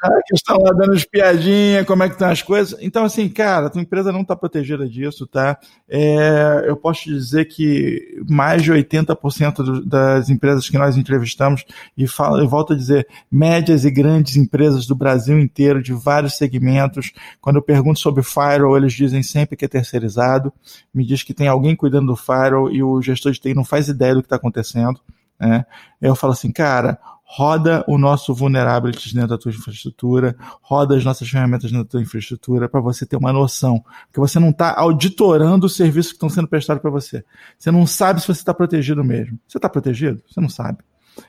Hackers 0.01 0.23
estão 0.33 0.57
lá 0.57 0.71
dando 0.71 0.95
espiadinha, 0.95 1.83
como 1.85 2.03
é 2.03 2.07
que 2.07 2.15
estão 2.15 2.29
as 2.29 2.41
coisas. 2.41 2.77
Então, 2.81 3.03
assim, 3.03 3.27
cara, 3.29 3.69
tua 3.69 3.81
empresa 3.81 4.11
não 4.11 4.21
está 4.21 4.35
protegida 4.35 4.87
disso, 4.87 5.25
tá? 5.27 5.57
É, 5.89 6.63
eu 6.67 6.75
posso 6.77 7.03
te 7.03 7.09
dizer 7.13 7.45
que 7.45 8.21
mais 8.29 8.63
de 8.63 8.71
80% 8.71 9.63
do- 9.63 9.85
das 9.85 10.29
empresas 10.29 10.69
que 10.69 10.77
nós 10.77 10.97
entrevistamos, 10.97 11.65
e 11.97 12.07
falo, 12.07 12.39
eu 12.39 12.47
volto 12.47 12.73
a 12.73 12.75
dizer, 12.75 13.07
médias 13.31 13.85
e 13.85 13.91
grandes 13.91 14.35
empresas 14.35 14.85
do 14.85 14.95
Brasil 14.95 15.39
inteiro, 15.39 15.81
de 15.81 15.93
vários 15.93 16.37
segmentos, 16.37 17.11
quando 17.41 17.57
eu 17.57 17.61
pergunto 17.61 17.99
sobre 17.99 18.23
firewall, 18.23 18.77
eles 18.77 18.93
dizem 18.93 19.23
sempre 19.23 19.55
que 19.55 19.65
é 19.65 19.67
terceirizado, 19.67 20.51
me 20.93 21.05
diz 21.05 21.23
que 21.23 21.33
tem 21.33 21.47
alguém 21.47 21.75
cuidando 21.75 22.07
do 22.07 22.15
firewall 22.15 22.71
e 22.71 22.81
o 22.83 23.01
gestor 23.01 23.31
de 23.31 23.39
TI 23.39 23.53
não 23.53 23.65
faz 23.65 23.87
ideia 23.87 24.13
do 24.15 24.21
que 24.21 24.27
está 24.27 24.35
acontecendo. 24.35 24.99
Né? 25.39 25.65
Eu 26.01 26.15
falo 26.15 26.33
assim, 26.33 26.51
cara, 26.51 26.97
roda 27.29 27.83
o 27.89 27.97
nosso 27.97 28.33
vulnerabilities 28.33 29.11
dentro 29.11 29.29
da 29.29 29.37
tua 29.37 29.51
infraestrutura, 29.51 30.33
roda 30.61 30.95
as 30.95 31.03
nossas 31.03 31.27
ferramentas 31.29 31.69
dentro 31.69 31.83
da 31.83 31.89
tua 31.91 32.01
infraestrutura 32.01 32.69
para 32.69 32.79
você 32.79 33.05
ter 33.05 33.17
uma 33.17 33.33
noção, 33.33 33.83
porque 34.07 34.19
você 34.19 34.39
não 34.39 34.49
está 34.51 34.73
auditorando 34.79 35.65
os 35.65 35.75
serviços 35.75 36.13
que 36.13 36.15
estão 36.15 36.29
sendo 36.29 36.47
prestados 36.47 36.81
para 36.81 36.89
você. 36.89 37.25
Você 37.59 37.69
não 37.69 37.85
sabe 37.85 38.21
se 38.21 38.27
você 38.27 38.39
está 38.39 38.53
protegido 38.53 39.03
mesmo. 39.03 39.37
Você 39.45 39.57
está 39.57 39.67
protegido? 39.67 40.23
Você 40.25 40.39
não 40.39 40.47
sabe. 40.47 40.77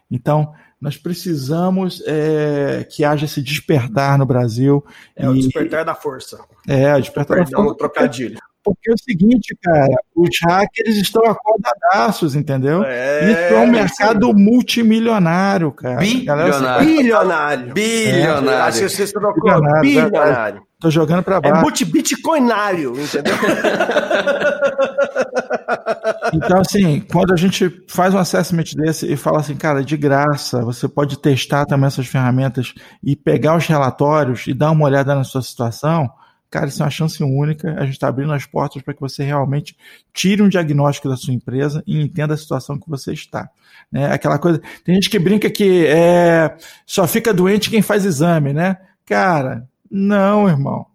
Então, 0.09 0.55
nós 0.80 0.96
precisamos 0.96 2.01
é, 2.07 2.86
que 2.88 3.03
haja 3.03 3.24
esse 3.24 3.42
despertar 3.42 4.16
no 4.16 4.24
Brasil. 4.24 4.84
É 5.16 5.28
o 5.28 5.34
e- 5.34 5.40
despertar 5.40 5.84
da 5.84 5.96
força. 5.96 6.38
É, 6.68 6.94
o 6.94 7.01
despertar 7.01 7.38
da 7.38 7.44
Perdão, 7.44 7.64
força. 7.64 7.74
o 7.74 7.76
trocadilho. 7.76 8.38
Porque 8.75 8.91
é 8.91 8.95
o 8.95 8.99
seguinte, 8.99 9.57
cara, 9.62 9.97
os 10.14 10.29
hackers 10.47 10.97
estão 10.97 11.23
acordadaços, 11.25 12.35
entendeu? 12.35 12.83
É, 12.85 13.31
Isso 13.31 13.55
é 13.55 13.59
um 13.59 13.66
mercado 13.66 14.33
multimilionário, 14.35 15.73
cara. 15.73 16.01
Galera, 16.25 16.51
Bilionário. 16.53 16.87
Bilionário. 16.87 17.75
Bilionário. 17.75 18.62
Acho 18.62 18.81
que 18.81 18.89
você 18.89 19.12
trocou. 19.12 19.43
Bilionário, 19.43 19.81
Bilionário. 19.81 20.62
Tô 20.81 20.91
jogando 20.91 21.23
pra 21.25 21.37
É 21.37 21.41
baixo. 21.41 21.61
multibitcoinário, 21.62 22.95
entendeu? 23.01 23.35
Então, 26.33 26.61
assim, 26.61 27.01
quando 27.11 27.33
a 27.33 27.37
gente 27.37 27.71
faz 27.89 28.12
um 28.14 28.19
assessment 28.19 28.64
desse 28.77 29.11
e 29.11 29.16
fala 29.16 29.41
assim, 29.41 29.57
cara, 29.57 29.83
de 29.83 29.97
graça, 29.97 30.62
você 30.62 30.87
pode 30.89 31.19
testar 31.19 31.64
também 31.64 31.87
essas 31.87 32.07
ferramentas 32.07 32.75
e 33.03 33.16
pegar 33.16 33.57
os 33.57 33.66
relatórios 33.66 34.47
e 34.47 34.53
dar 34.55 34.71
uma 34.71 34.85
olhada 34.85 35.14
na 35.14 35.25
sua 35.25 35.43
situação, 35.43 36.09
cara, 36.51 36.68
isso 36.68 36.82
é 36.82 36.84
uma 36.84 36.90
chance 36.90 37.22
única. 37.22 37.74
A 37.74 37.84
gente 37.84 37.94
está 37.94 38.09
abrindo 38.09 38.32
as 38.32 38.46
portas 38.46 38.82
para 38.82 38.94
que 38.94 39.01
você 39.01 39.22
realmente 39.22 39.76
tire 40.12 40.42
um 40.42 40.49
diagnóstico 40.49 41.09
da 41.09 41.16
sua 41.16 41.34
empresa 41.34 41.82
e 41.86 42.01
entenda 42.01 42.34
a 42.34 42.36
situação 42.36 42.78
que 42.78 42.88
você 42.88 43.12
está. 43.12 43.49
Né? 43.90 44.12
Aquela 44.12 44.38
coisa. 44.38 44.61
Tem 44.84 44.94
gente 44.94 45.11
que 45.11 45.18
brinca 45.18 45.51
que 45.51 45.86
é, 45.86 46.57
só 46.86 47.07
fica 47.07 47.34
doente 47.34 47.70
quem 47.70 47.82
faz 47.82 48.05
exame, 48.05 48.53
né? 48.53 48.76
Cara, 49.05 49.68
não, 49.90 50.49
irmão. 50.49 50.86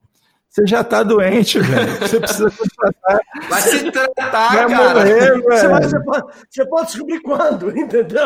Você 0.54 0.68
já 0.68 0.84
tá 0.84 1.02
doente, 1.02 1.60
velho. 1.60 1.92
Você 1.98 2.20
precisa 2.20 2.52
contratar. 2.52 3.20
Vai 3.50 3.62
se 3.62 3.92
tratar, 3.92 4.54
Vai 4.56 4.68
cara. 4.70 4.94
morrer, 4.94 5.42
Você, 5.42 5.68
vai- 5.68 5.80
velho. 5.80 5.90
você 5.90 6.00
pode, 6.04 6.26
você 6.52 6.66
pode 6.68 6.86
descobrir 6.88 7.20
quando, 7.22 7.70
entendeu? 7.78 8.24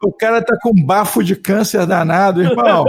O 0.00 0.12
cara 0.12 0.40
tá 0.40 0.56
com 0.62 0.70
um 0.70 0.84
bafo 0.86 1.24
de 1.24 1.34
câncer 1.34 1.84
danado, 1.86 2.40
irmão. 2.40 2.84